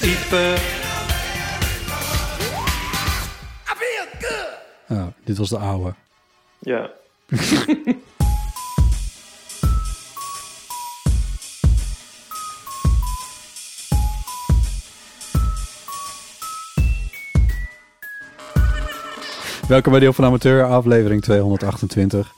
Type. 0.00 0.56
Oh, 4.88 5.06
dit 5.24 5.38
was 5.38 5.48
de 5.48 5.58
oude. 5.58 5.94
Ja. 6.58 6.90
Welkom 19.68 19.90
bij 19.92 20.00
Deel 20.00 20.12
van 20.12 20.24
Amateur, 20.24 20.64
aflevering 20.64 21.22
228. 21.22 22.32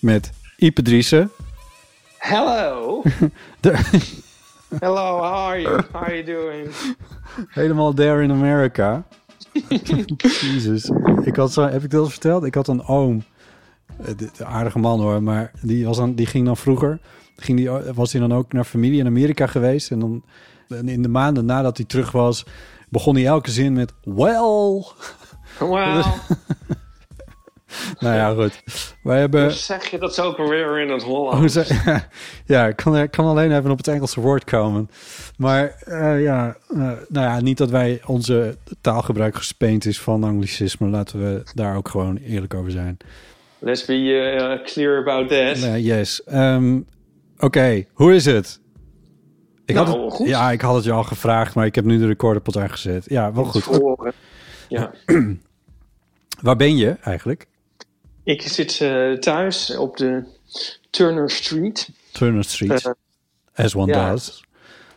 Met 0.00 0.30
Ipe 0.56 0.82
Driessen. 0.82 1.30
Hello. 2.18 3.02
De- 3.60 3.78
Hello, 4.80 5.18
how 5.18 5.32
are 5.48 5.60
you? 5.60 5.80
How 5.92 6.02
are 6.02 6.14
you 6.14 6.24
doing? 6.24 6.68
helemaal 7.48 7.92
there 7.94 8.22
in 8.22 8.30
America. 8.30 9.04
Jezus. 10.40 10.90
Ik 11.24 11.36
had 11.36 11.52
zo, 11.52 11.62
heb 11.68 11.82
ik 11.84 11.90
dat 11.90 12.00
al 12.02 12.08
verteld? 12.08 12.44
Ik 12.44 12.54
had 12.54 12.68
een 12.68 12.86
oom. 12.86 13.22
Eh, 14.00 14.06
de- 14.16 14.30
de 14.36 14.44
aardige 14.44 14.78
man 14.78 15.00
hoor, 15.00 15.22
maar 15.22 15.50
die, 15.62 15.86
was 15.86 15.96
dan, 15.96 16.14
die 16.14 16.26
ging 16.26 16.46
dan 16.46 16.56
vroeger. 16.56 17.00
Ging 17.36 17.58
die, 17.58 17.70
was 17.94 18.12
hij 18.12 18.20
dan 18.20 18.34
ook 18.34 18.52
naar 18.52 18.64
familie 18.64 18.98
in 19.00 19.06
Amerika 19.06 19.46
geweest. 19.46 19.90
En 19.90 19.98
dan 19.98 20.24
en 20.68 20.88
in 20.88 21.02
de 21.02 21.08
maanden 21.08 21.44
nadat 21.44 21.76
hij 21.76 21.86
terug 21.86 22.12
was, 22.12 22.46
begon 22.88 23.14
hij 23.14 23.26
elke 23.26 23.50
zin 23.50 23.72
met 23.72 23.92
well. 24.04 24.84
Wow. 25.58 26.04
Nou 28.00 28.14
ja, 28.14 28.34
goed. 28.34 28.62
Wij 29.02 29.18
hebben. 29.20 29.42
Hoe 29.42 29.50
zeg 29.50 29.90
je 29.90 29.98
dat 29.98 30.14
zo 30.14 30.22
ook 30.22 30.38
alweer 30.38 30.80
in 30.80 30.88
het 30.90 31.02
Hoe 31.02 31.14
Holland? 31.16 31.52
ze- 31.52 32.00
ja, 32.46 32.66
ik 32.66 32.76
kan, 33.10 33.26
alleen 33.26 33.56
even 33.58 33.70
op 33.70 33.76
het 33.76 33.88
Engelse 33.88 34.20
woord 34.20 34.44
komen. 34.44 34.90
Maar 35.36 35.74
eh, 35.84 36.22
ja, 36.22 36.56
eh, 36.68 36.76
nou 37.08 37.26
ja, 37.26 37.40
niet 37.40 37.58
dat 37.58 37.70
wij 37.70 38.00
onze 38.06 38.56
taalgebruik 38.80 39.36
gespeend 39.36 39.84
is 39.84 40.00
van 40.00 40.24
anglicisme. 40.24 40.88
Laten 40.88 41.18
we 41.20 41.42
daar 41.54 41.76
ook 41.76 41.88
gewoon 41.88 42.16
eerlijk 42.16 42.54
over 42.54 42.70
zijn. 42.70 42.96
Let's 43.58 43.84
be 43.84 43.94
uh, 43.98 44.64
clear 44.64 44.98
about 44.98 45.28
that. 45.28 45.82
Yes. 45.82 46.24
Ehm, 46.24 46.80
Oké, 47.38 47.84
hoe 47.92 48.14
is 48.14 48.24
het? 48.24 48.60
Ik 49.64 49.74
Nou, 49.74 49.86
had 49.86 50.02
het, 50.04 50.12
goed. 50.12 50.28
Ja, 50.28 50.50
ik 50.50 50.60
had 50.60 50.74
het 50.74 50.84
je 50.84 50.92
al 50.92 51.02
gevraagd, 51.04 51.54
maar 51.54 51.66
ik 51.66 51.74
heb 51.74 51.84
nu 51.84 51.98
de 51.98 52.06
recorderpot 52.06 52.56
aangezet. 52.56 53.04
Ja, 53.08 53.32
wel 53.32 53.44
goed. 53.44 53.80
Ja. 54.68 54.90
Waar 56.42 56.56
ben 56.56 56.76
je 56.76 56.96
eigenlijk? 57.02 57.46
Ik 58.26 58.42
zit 58.42 58.80
eh, 58.80 59.12
thuis 59.12 59.76
op 59.76 59.96
de 59.96 60.24
Turner 60.90 61.30
Street. 61.30 61.88
Turner 62.12 62.44
Street, 62.44 62.84
Eh, 63.52 63.64
as 63.64 63.74
one 63.74 63.92
ja. 63.92 64.10
does. 64.10 64.44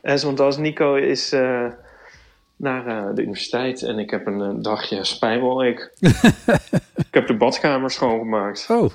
En 0.01 0.21
want 0.23 0.39
als 0.39 0.57
Nico 0.57 0.95
is 0.95 1.31
eh, 1.31 1.65
naar 2.55 3.15
de 3.15 3.21
universiteit 3.21 3.83
en 3.83 3.99
ik 3.99 4.09
heb 4.09 4.27
een 4.27 4.61
dagje 4.61 5.03
spijbel. 5.03 5.65
Ik, 5.65 5.91
ik 7.07 7.11
heb 7.11 7.27
de 7.27 7.37
badkamer 7.37 7.91
schoongemaakt. 7.91 8.67
Oh, 8.69 8.91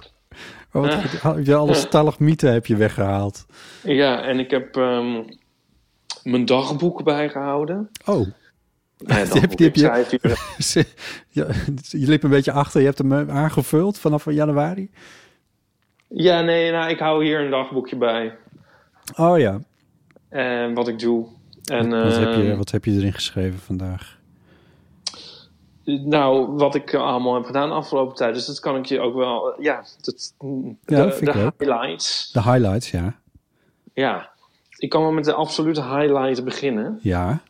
wat, 0.70 0.94
heb 1.22 1.44
je 1.44 1.54
alle 1.54 1.74
stalagmieten 1.74 2.52
heb 2.52 2.66
je 2.66 2.76
weggehaald. 2.76 3.46
Ja, 3.82 4.22
en 4.22 4.38
ik 4.38 4.50
heb 4.50 4.76
ehm, 4.76 5.22
mijn 6.22 6.44
dagboek 6.44 7.02
bijgehouden. 7.02 7.90
Oh, 8.04 8.26
ja, 9.08 9.14
Die 9.14 9.16
heb- 9.16 9.30
dagboek, 9.30 9.56
die 9.58 9.66
heb 9.66 10.06
ik 10.06 10.22
je- 11.90 12.06
liep 12.06 12.22
een 12.22 12.30
beetje 12.30 12.52
achter. 12.52 12.80
Je 12.80 12.86
hebt 12.86 12.98
hem 12.98 13.12
eh, 13.12 13.36
aangevuld 13.36 13.98
vanaf 13.98 14.30
januari. 14.30 14.90
Ja, 16.08 16.40
nee, 16.40 16.70
nou, 16.70 16.90
ik 16.90 16.98
hou 16.98 17.24
hier 17.24 17.40
een 17.40 17.50
dagboekje 17.50 17.96
bij. 17.96 18.36
Oh 19.16 19.38
ja. 19.38 19.60
En 20.28 20.74
wat 20.74 20.88
ik 20.88 20.98
doe. 20.98 21.26
En, 21.64 21.90
wat, 21.90 22.16
heb 22.16 22.34
je, 22.34 22.48
ehm, 22.48 22.56
wat 22.56 22.70
heb 22.70 22.84
je 22.84 22.90
erin 22.92 23.12
geschreven 23.12 23.58
vandaag? 23.58 24.18
Nou, 25.84 26.46
wat 26.56 26.74
ik 26.74 26.94
allemaal 26.94 27.34
heb 27.34 27.44
gedaan 27.44 27.68
de 27.68 27.74
afgelopen 27.74 28.16
tijd. 28.16 28.34
Dus 28.34 28.46
dat 28.46 28.60
kan 28.60 28.76
ik 28.76 28.84
je 28.84 29.00
ook 29.00 29.14
wel... 29.14 29.62
Ja, 29.62 29.84
dat, 30.00 30.34
Ja, 30.38 31.04
de, 31.04 31.18
dat 31.20 31.20
de 31.20 31.32
highlights. 31.58 32.32
De 32.32 32.42
highlights, 32.42 32.90
ja. 32.90 33.14
Ja, 33.94 34.30
ik 34.76 34.88
kan 34.90 35.02
wel 35.02 35.12
met 35.12 35.24
de 35.24 35.32
absolute 35.32 35.82
highlight 35.82 36.44
beginnen. 36.44 36.98
Ja. 37.02 37.40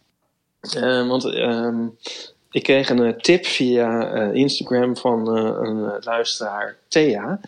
Eh, 0.73 1.09
want 1.09 1.25
ehm, 1.25 1.87
ik 2.51 2.63
kreeg 2.63 2.89
een 2.89 3.05
eh, 3.05 3.17
tip 3.17 3.47
via 3.47 4.13
eh, 4.13 4.35
Instagram 4.35 4.97
van 4.97 5.37
eh, 5.37 5.69
een 5.69 5.97
luisteraar, 6.01 6.77
Thea. 6.89 7.41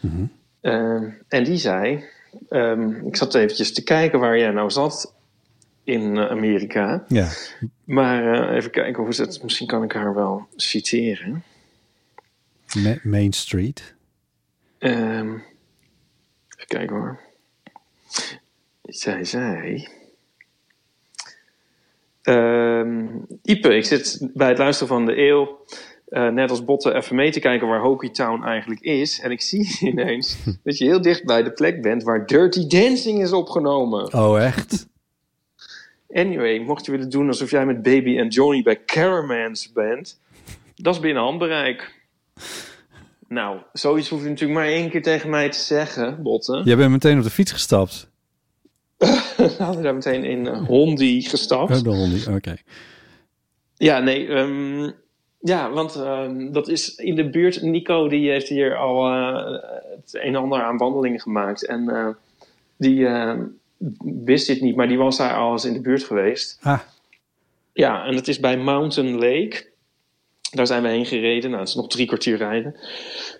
Mhm. 0.00 0.24
Ehm, 0.60 1.08
en 1.28 1.44
die 1.44 1.56
zei... 1.56 2.04
ehm, 2.48 3.06
ik 3.06 3.16
zat 3.16 3.34
eventjes 3.34 3.72
te 3.72 3.82
kijken 3.82 4.18
waar 4.20 4.38
jij 4.38 4.50
nou 4.50 4.70
zat 4.70 5.14
in 5.84 6.18
Amerika. 6.18 7.04
Ja. 7.08 7.28
Maar 7.84 8.50
even 8.54 8.70
kijken 8.70 9.02
hoe 9.02 9.14
het... 9.16 9.42
Misschien 9.42 9.66
kan 9.66 9.82
ik 9.82 9.92
haar 9.92 10.14
wel 10.14 10.46
citeren. 10.56 11.42
Ma- 12.76 12.98
Main 13.02 13.32
Street. 13.32 13.94
Ehm, 14.78 15.28
even 16.48 16.66
kijken 16.66 16.96
hoor. 16.96 17.20
Zij 18.82 19.24
zei... 19.24 19.88
Ehm, 22.22 23.06
Ipe, 23.42 23.76
ik 23.76 23.84
zit 23.84 24.28
bij 24.34 24.48
het 24.48 24.58
luisteren 24.58 24.88
van 24.88 25.06
de 25.06 25.18
eeuw... 25.18 25.64
eh, 26.08 26.28
net 26.28 26.50
als 26.50 26.64
Botten 26.64 26.96
even 26.96 27.16
mee 27.16 27.30
te 27.30 27.40
kijken 27.40 27.68
waar 27.68 27.80
Hokie 27.80 28.10
Town 28.10 28.42
eigenlijk 28.42 28.80
is. 28.80 29.20
En 29.20 29.30
ik 29.30 29.40
zie 29.40 29.78
ineens 29.90 30.36
dat 30.64 30.78
je 30.78 30.84
heel 30.84 31.02
dicht 31.02 31.24
bij 31.24 31.42
de 31.42 31.52
plek 31.52 31.82
bent... 31.82 32.02
waar 32.02 32.26
Dirty 32.26 32.66
Dancing 32.66 33.22
is 33.22 33.32
opgenomen. 33.32 34.14
Oh, 34.14 34.42
echt? 34.42 34.86
Anyway, 36.10 36.58
mocht 36.58 36.84
je 36.84 36.90
willen 36.90 37.10
doen 37.10 37.26
alsof 37.28 37.50
jij 37.50 37.66
met 37.66 37.82
Baby 37.82 38.18
en 38.18 38.28
Johnny 38.28 38.62
bij 38.62 38.84
Caramans 38.84 39.72
bent... 39.72 40.20
dat 40.74 40.94
is 40.94 41.00
binnen 41.00 41.22
handbereik. 41.22 42.00
Nou, 43.28 43.58
zoiets 43.72 44.08
hoef 44.08 44.22
je 44.22 44.28
natuurlijk 44.28 44.58
maar 44.58 44.68
één 44.68 44.90
keer 44.90 45.02
tegen 45.02 45.30
mij 45.30 45.48
te 45.48 45.58
zeggen, 45.58 46.22
Botten. 46.22 46.64
Jij 46.64 46.76
bent 46.76 46.90
meteen 46.90 47.18
op 47.18 47.24
de 47.24 47.30
fiets 47.30 47.52
gestapt. 47.52 48.11
Hadden 49.58 49.76
we 49.76 49.82
daar 49.82 49.94
meteen 49.94 50.24
in 50.24 50.46
uh, 50.46 50.66
Hondi 50.66 51.22
gestapt. 51.22 51.76
Oh, 51.76 51.82
de 51.82 51.90
hondie. 51.90 52.34
Oké. 52.34 52.56
Ja, 53.76 53.98
nee. 53.98 54.28
ehm, 54.28 54.90
ja, 55.40 55.70
want 55.70 55.94
ehm, 55.96 56.52
dat 56.52 56.68
is 56.68 56.94
in 56.94 57.14
de 57.14 57.30
buurt. 57.30 57.62
Nico 57.62 58.08
die 58.08 58.30
heeft 58.30 58.48
hier 58.48 58.76
al 58.76 59.06
eh, 59.06 59.52
het 59.96 60.14
een 60.14 60.20
en 60.20 60.36
ander 60.36 60.62
aan 60.62 60.76
wandelingen 60.76 61.20
gemaakt. 61.20 61.66
En 61.66 61.88
eh, 61.88 62.08
die 62.76 63.06
eh, 63.06 63.38
wist 64.24 64.46
dit 64.46 64.60
niet, 64.60 64.76
maar 64.76 64.88
die 64.88 64.98
was 64.98 65.16
daar 65.16 65.34
al 65.34 65.52
eens 65.52 65.64
in 65.64 65.72
de 65.72 65.80
buurt 65.80 66.04
geweest. 66.04 66.58
Ah, 66.62 66.78
Ja, 67.72 68.04
en 68.04 68.14
dat 68.14 68.28
is 68.28 68.40
bij 68.40 68.56
Mountain 68.58 69.12
Lake. 69.14 69.70
Daar 70.52 70.66
zijn 70.66 70.82
we 70.82 70.88
heen 70.88 71.06
gereden. 71.06 71.50
Nou, 71.50 71.60
het 71.60 71.68
is 71.68 71.74
nog 71.74 71.88
drie 71.88 72.06
kwartier 72.06 72.36
rijden. 72.36 72.76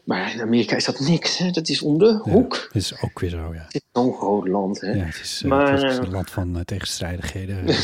Maar 0.05 0.33
in 0.35 0.41
Amerika 0.41 0.77
is 0.77 0.85
dat 0.85 1.01
niks, 1.01 1.39
hè? 1.39 1.51
Dat 1.51 1.69
is 1.69 1.83
om 1.83 1.99
de 1.99 2.21
ja. 2.25 2.31
hoek. 2.33 2.69
is 2.73 3.03
ook 3.03 3.21
weer 3.21 3.31
zo, 3.31 3.55
ja. 3.55 3.63
Het 3.65 3.75
is 3.75 3.81
zo'n 3.93 4.15
groot 4.15 4.49
land, 4.49 4.81
hè? 4.81 4.93
Ja, 4.93 5.05
het 5.05 5.21
is, 5.23 5.41
eh, 5.43 5.49
Maar, 5.49 5.73
het 5.73 5.83
is 5.83 5.99
eh, 5.99 6.05
een 6.05 6.11
land 6.11 6.31
van 6.31 6.57
eh, 6.57 6.63
tegenstrijdigheden. 6.63 7.65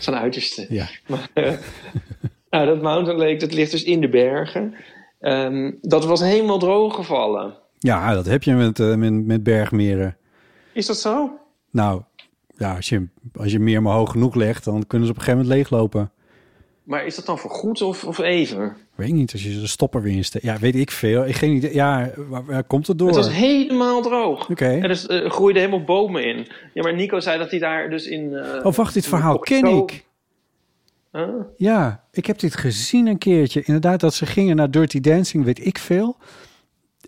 Van 0.00 0.14
uiterste. 0.14 0.66
ja. 0.68 0.88
Maar, 1.06 1.30
nou, 2.50 2.66
dat 2.66 2.82
Mountain 2.82 3.18
Lake, 3.18 3.36
dat 3.36 3.52
ligt 3.52 3.70
dus 3.70 3.84
in 3.84 4.00
de 4.00 4.08
bergen. 4.08 4.74
Ehm, 5.20 5.72
dat 5.80 6.04
was 6.04 6.20
helemaal 6.20 6.58
droog 6.58 6.94
gevallen. 6.94 7.54
ja, 7.78 8.14
dat 8.14 8.26
heb 8.26 8.42
je 8.42 8.54
met, 8.54 8.78
met, 8.78 9.12
met 9.12 9.42
bergmeren. 9.42 10.16
Is 10.72 10.86
dat 10.86 10.98
zo? 10.98 11.38
Nou, 11.70 12.02
ja, 12.56 12.76
als 12.76 12.88
je, 12.88 13.08
als 13.36 13.52
je 13.52 13.58
meer 13.58 13.82
maar 13.82 13.94
hoog 13.94 14.10
genoeg 14.10 14.34
legt, 14.34 14.64
dan 14.64 14.86
kunnen 14.86 15.06
ze 15.06 15.12
op 15.12 15.18
een 15.18 15.24
gegeven 15.24 15.46
moment 15.46 15.56
leeglopen. 15.56 16.12
Maar 16.88 17.06
is 17.06 17.14
dat 17.14 17.26
dan 17.26 17.38
voor 17.38 17.50
goed 17.50 17.82
of, 17.82 18.04
of 18.04 18.18
even? 18.18 18.76
Weet 18.94 19.08
ik 19.08 19.14
niet, 19.14 19.32
als 19.32 19.42
je 19.42 19.60
de 19.60 19.66
stopper 19.66 20.02
weer 20.02 20.16
insteekt. 20.16 20.44
Ja, 20.44 20.58
weet 20.58 20.74
ik 20.74 20.90
veel. 20.90 21.26
Ik 21.26 21.34
geen 21.34 21.52
idee. 21.54 21.74
Ja, 21.74 22.10
waar, 22.16 22.44
waar 22.44 22.64
komt 22.64 22.86
het 22.86 22.98
door? 22.98 23.06
Het 23.08 23.16
was 23.16 23.32
helemaal 23.32 24.02
droog. 24.02 24.50
Oké. 24.50 24.68
En 24.68 24.88
dus 24.88 25.08
er 25.08 25.30
groeiden 25.30 25.62
helemaal 25.62 25.84
bomen 25.84 26.24
in. 26.24 26.46
Ja, 26.74 26.82
maar 26.82 26.94
Nico 26.94 27.20
zei 27.20 27.38
dat 27.38 27.50
hij 27.50 27.58
daar 27.58 27.90
dus 27.90 28.06
in... 28.06 28.34
eh, 28.34 28.64
Oh, 28.66 28.74
wacht, 28.74 28.94
dit 28.94 29.06
verhaal 29.06 29.38
ken 29.38 29.66
ik. 29.66 30.04
Huh? 31.12 31.28
Ja, 31.56 32.04
ik 32.12 32.26
heb 32.26 32.38
dit 32.38 32.56
gezien 32.56 33.06
een 33.06 33.18
keertje. 33.18 33.62
Inderdaad, 33.64 34.00
dat 34.00 34.14
ze 34.14 34.26
gingen 34.26 34.56
naar 34.56 34.70
Dirty 34.70 35.00
Dancing, 35.00 35.44
weet 35.44 35.66
ik 35.66 35.78
veel. 35.78 36.16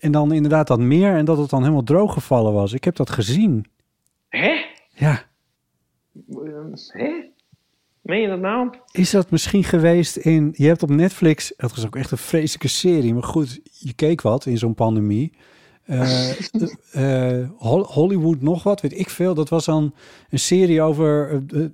En 0.00 0.12
dan 0.12 0.33
inderdaad 0.33 0.67
dat 0.67 0.79
meer 0.79 1.15
en 1.17 1.25
dat 1.25 1.38
het 1.38 1.50
dan 1.50 1.61
helemaal 1.61 1.83
droog 1.83 2.12
gevallen 2.12 2.53
was. 2.53 2.73
Ik 2.73 2.85
heb 2.85 2.97
dat 2.97 3.11
gezien. 3.11 3.67
Hè? 4.29 4.53
Ja, 4.94 5.23
Eh, 6.31 6.43
Hè? 6.87 7.12
Meen 8.11 8.21
je 8.21 8.29
dat 8.29 8.41
nou? 8.41 8.71
is 8.93 9.11
dat 9.11 9.31
misschien 9.31 9.65
geweest 9.65 10.17
in... 10.17 10.55
Je 10.57 10.67
hebt 10.67 10.83
op 10.83 10.91
Netflix... 10.91 11.53
Het 11.57 11.75
was 11.75 11.87
ook 11.87 11.97
echt 11.97 12.11
een 12.11 12.19
vreselijke 12.19 12.69
serie. 12.69 13.15
Maar 13.15 13.23
goed, 13.23 13.61
je 13.79 13.93
keek 13.93 14.21
wat 14.21 14.47
in 14.47 14.59
zo'n 14.59 14.75
pandemie. 14.75 15.33
Eh, 15.91 16.31
eh, 17.41 17.49
Hol- 17.57 17.85
Hollywood 17.85 18.41
nog 18.41 18.62
wat, 18.62 18.81
weet 18.81 18.99
ik 18.99 19.11
veel. 19.11 19.35
Dat 19.35 19.49
was 19.49 19.65
dan 19.65 19.95
een 20.31 20.39
serie 20.39 20.83
over 20.83 21.31
eh, 21.31 21.65
eh, 21.65 21.71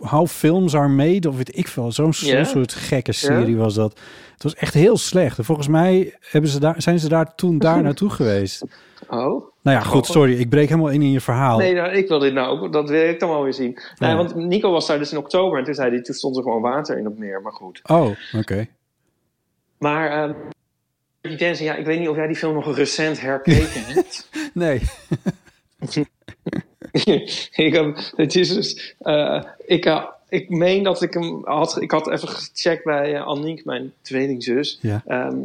how 0.00 0.26
films 0.26 0.74
are 0.74 0.88
made. 0.88 1.28
Of 1.28 1.36
weet 1.36 1.56
ik 1.56 1.68
veel. 1.68 1.92
Zo'n 1.92 2.12
soort 2.12 2.72
gekke 2.72 3.12
serie 3.12 3.56
was 3.56 3.74
dat. 3.74 4.00
Het 4.32 4.42
was 4.42 4.54
echt 4.54 4.74
heel 4.74 4.96
slecht. 4.96 5.38
En 5.38 5.44
volgens 5.44 5.68
mij 5.68 6.16
hebben 6.20 6.50
ze 6.50 6.60
daar, 6.60 6.82
zijn 6.82 6.98
ze 6.98 7.08
daar 7.08 7.34
toen 7.34 7.58
daar 7.58 7.82
naartoe 7.86 8.10
geweest. 8.10 8.64
Oh? 9.08 9.49
Nou 9.62 9.76
ja, 9.76 9.82
goed, 9.82 10.06
sorry. 10.06 10.38
Ik 10.38 10.48
breek 10.48 10.68
helemaal 10.68 10.90
in 10.90 11.02
in 11.02 11.10
je 11.10 11.20
verhaal. 11.20 11.58
Nee, 11.58 11.74
nou, 11.74 11.92
ik 11.92 12.08
wil 12.08 12.18
dit 12.18 12.32
nou 12.32 12.48
ook. 12.48 12.72
Dat 12.72 12.88
wil 12.88 13.08
ik 13.08 13.20
dan 13.20 13.28
wel 13.28 13.42
weer 13.42 13.54
zien. 13.54 13.78
Nee, 13.98 14.10
Ja. 14.10 14.16
want 14.16 14.34
Nico 14.34 14.70
was 14.70 14.86
daar 14.86 14.98
dus 14.98 15.12
in 15.12 15.18
oktober. 15.18 15.58
En 15.58 15.64
toen 15.64 15.74
zei 15.74 15.90
hij, 15.90 16.02
toen 16.02 16.14
stond 16.14 16.36
er 16.36 16.42
gewoon 16.42 16.62
water 16.62 16.98
in 16.98 17.04
het 17.04 17.18
meer. 17.18 17.42
Maar 17.42 17.52
goed. 17.52 17.80
Oh, 17.84 18.10
oké. 18.36 18.66
Maar 19.78 20.10
ehm 20.10 20.32
die 21.20 21.62
ja, 21.62 21.74
ik 21.74 21.86
weet 21.86 21.98
niet 21.98 22.08
of 22.08 22.16
jij 22.16 22.26
die 22.26 22.36
film 22.36 22.54
nog 22.54 22.76
recent 22.76 23.20
herkeken 23.20 23.84
hebt. 23.84 24.28
Nee. 24.54 24.80
ik, 27.52 27.74
heb, 27.74 28.12
het 28.16 28.34
is 28.34 28.54
dus, 28.54 28.94
eh, 28.98 29.44
ik, 29.66 29.84
eh, 29.84 30.04
ik 30.28 30.48
meen 30.48 30.82
dat 30.82 31.02
ik 31.02 31.14
hem 31.14 31.40
had. 31.44 31.80
Ik 31.80 31.90
had 31.90 32.10
even 32.10 32.28
gecheckt 32.28 32.84
bij 32.84 33.14
uh, 33.14 33.64
mijn 33.64 33.92
tweelingzus. 34.02 34.78
Ja. 34.80 35.02
Ehm, 35.06 35.36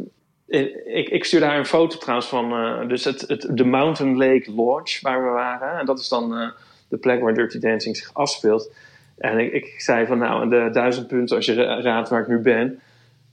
ik, 0.46 1.08
ik 1.08 1.24
stuurde 1.24 1.46
haar 1.46 1.58
een 1.58 1.66
foto 1.66 1.98
trouwens 1.98 2.28
van 2.28 2.52
eh, 2.52 2.88
dus 2.88 3.04
het, 3.04 3.20
het, 3.20 3.46
de 3.50 3.64
Mountain 3.64 4.16
Lake 4.16 4.52
Lodge 4.56 4.98
waar 5.02 5.24
we 5.24 5.30
waren. 5.30 5.78
En 5.78 5.86
dat 5.86 5.98
is 5.98 6.08
dan 6.08 6.36
eh, 6.36 6.48
de 6.88 6.96
plek 6.96 7.20
waar 7.20 7.34
Dirty 7.34 7.58
Dancing 7.58 7.96
zich 7.96 8.10
afspeelt. 8.12 8.70
En 9.18 9.38
ik, 9.38 9.52
ik 9.52 9.80
zei 9.80 10.06
van 10.06 10.18
nou, 10.18 10.48
de 10.48 10.68
duizend 10.72 11.06
punten 11.06 11.36
als 11.36 11.46
je 11.46 11.54
ra- 11.54 11.80
raadt 11.80 12.08
waar 12.08 12.20
ik 12.20 12.28
nu 12.28 12.38
ben. 12.38 12.80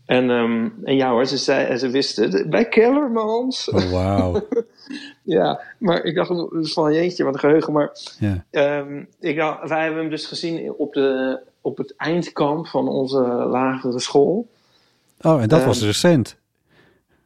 En, 0.06 0.30
ehm, 0.30 0.68
en 0.83 0.95
ja 0.95 1.10
hoor, 1.10 1.25
ze, 1.25 1.38
zei, 1.38 1.77
ze 1.77 1.89
wisten 1.89 2.31
het. 2.31 2.50
Bij 2.50 2.65
Kellermans. 2.68 3.69
Oh, 3.69 3.92
wauw. 3.92 4.48
ja, 5.24 5.62
maar 5.77 6.04
ik 6.04 6.15
dacht 6.15 6.31
van 6.74 6.94
jeetje, 6.94 7.24
wat 7.24 7.33
een 7.33 7.39
geheugen. 7.39 7.74
Maar 7.74 7.92
Ja. 8.19 8.44
Ehm, 8.51 8.98
ik, 9.19 9.36
wij 9.63 9.83
hebben 9.83 10.00
hem 10.01 10.10
dus 10.10 10.25
gezien 10.25 10.74
op, 10.77 10.94
de, 10.94 11.39
op 11.62 11.77
het 11.77 11.94
eindkamp 11.98 12.68
van 12.68 12.88
onze 12.88 13.19
lagere 13.27 14.00
school. 14.00 14.48
Oh, 15.21 15.42
en 15.42 15.48
dat 15.50 15.60
Ehm, 15.60 15.68
was 15.68 15.81
recent. 15.83 16.36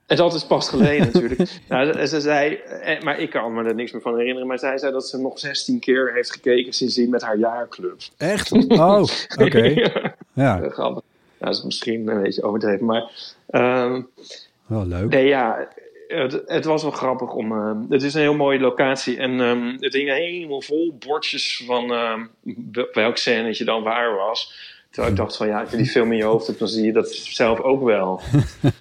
En 0.07 0.15
dat 0.17 0.33
is 0.33 0.45
pas 0.45 0.69
geleden 0.69 1.05
natuurlijk. 1.13 1.49
nou, 1.69 1.93
ze, 1.93 2.07
ze 2.07 2.21
zei, 2.21 2.53
eh, 2.55 3.01
maar 3.01 3.19
ik 3.19 3.29
kan 3.29 3.53
me 3.53 3.63
er 3.63 3.75
niks 3.75 3.91
meer 3.91 4.01
van 4.01 4.17
herinneren. 4.17 4.47
Maar 4.47 4.59
zij 4.59 4.77
zei 4.77 4.91
dat 4.91 5.07
ze 5.07 5.17
nog 5.21 5.39
16 5.39 5.79
keer 5.79 6.13
heeft 6.13 6.31
gekeken 6.31 6.73
sindsdien 6.73 7.09
met 7.09 7.21
haar 7.21 7.37
jaarclub. 7.37 7.99
Echt? 8.17 8.51
Oh, 8.69 9.03
oké. 9.41 9.57
ja, 9.63 10.15
Ja, 10.33 10.55
grappig. 10.69 11.03
Nou, 11.39 11.51
dat 11.51 11.55
is 11.55 11.63
misschien 11.63 12.07
een 12.07 12.21
beetje 12.21 12.43
overdreven. 12.43 12.85
Maar 12.85 13.11
ehm, 13.49 14.01
wel 14.65 14.85
leuk. 14.85 15.09
nee, 15.09 15.25
ja, 15.27 15.67
het, 16.07 16.41
het 16.45 16.65
was 16.65 16.81
wel 16.81 16.91
grappig 16.91 17.33
om. 17.33 17.51
ehm, 17.51 17.77
het 17.89 18.03
is 18.03 18.13
een 18.13 18.21
heel 18.21 18.35
mooie 18.35 18.59
locatie. 18.59 19.17
En 19.17 19.39
ehm, 19.41 19.75
het 19.79 19.93
hing 19.93 20.09
helemaal 20.09 20.61
vol 20.61 20.97
bordjes 21.07 21.63
van 21.65 21.87
wel- 21.87 22.87
welk 22.93 23.17
scènetje 23.17 23.65
dan 23.65 23.83
waar 23.83 24.15
was. 24.15 24.65
Terwijl 24.89 25.11
ik 25.13 25.19
dacht 25.19 25.37
van 25.37 25.47
ja, 25.47 25.61
als 25.61 25.71
je 25.71 25.77
die 25.77 25.85
film 25.85 26.11
in 26.11 26.17
je 26.17 26.23
hoofd 26.23 26.47
hebt, 26.47 26.59
dan 26.59 26.67
zie 26.67 26.85
je 26.85 26.93
dat 26.93 27.11
zelf 27.13 27.59
ook 27.59 27.83
wel. 27.83 28.21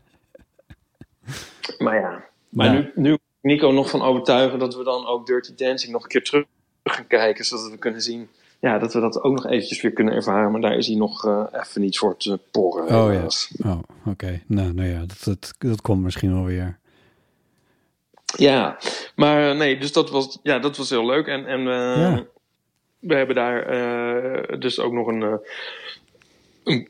maar 1.78 2.00
ja, 2.00 2.24
maar 2.48 2.74
Ja. 2.74 2.90
nu, 2.94 3.18
Nico 3.40 3.70
nog 3.70 3.90
van 3.90 4.02
overtuigen 4.02 4.58
dat 4.58 4.74
we 4.76 4.84
dan 4.84 5.06
ook 5.06 5.26
Dirty 5.26 5.54
Dancing 5.54 5.92
nog 5.92 6.02
een 6.02 6.08
keer 6.08 6.24
terug 6.24 6.44
gaan 6.84 7.06
kijken. 7.06 7.44
Zodat 7.44 7.70
we 7.70 7.78
kunnen 7.78 8.00
zien, 8.02 8.28
ja, 8.60 8.78
dat 8.78 8.92
we 8.94 9.00
dat 9.00 9.22
ook 9.22 9.32
nog 9.32 9.46
eventjes 9.46 9.82
weer 9.82 9.92
kunnen 9.92 10.14
ervaren. 10.14 10.50
Maar 10.52 10.60
daar 10.60 10.76
is 10.76 10.86
hij 10.86 10.96
nog 10.96 11.24
eh, 11.26 11.44
even 11.52 11.80
niet 11.80 11.98
voor 11.98 12.16
te 12.16 12.38
porren. 12.50 12.84
Oh 12.84 13.12
ja. 13.12 13.26
Oh, 13.70 13.78
oké. 14.06 14.42
Nou, 14.46 14.72
nou 14.72 14.88
ja, 14.88 14.98
dat, 14.98 15.22
dat, 15.24 15.54
dat 15.58 15.80
komt 15.80 16.02
misschien 16.02 16.34
wel 16.34 16.44
weer. 16.44 16.78
Ja, 18.36 18.78
maar 19.16 19.50
eh, 19.50 19.56
nee, 19.56 19.78
dus 19.78 19.92
dat 19.92 20.10
was, 20.10 20.38
ja, 20.42 20.58
dat 20.58 20.76
was 20.76 20.90
heel 20.90 21.06
leuk. 21.06 21.26
En, 21.26 21.46
en 21.46 21.58
eh, 21.60 22.00
Ja. 22.00 22.24
we 22.98 23.14
hebben 23.14 23.34
daar 23.36 23.62
eh, 23.62 24.58
dus 24.58 24.80
ook 24.80 24.92
nog 24.92 25.06
een, 25.06 25.22
eh, 25.22 25.28
een 25.28 25.40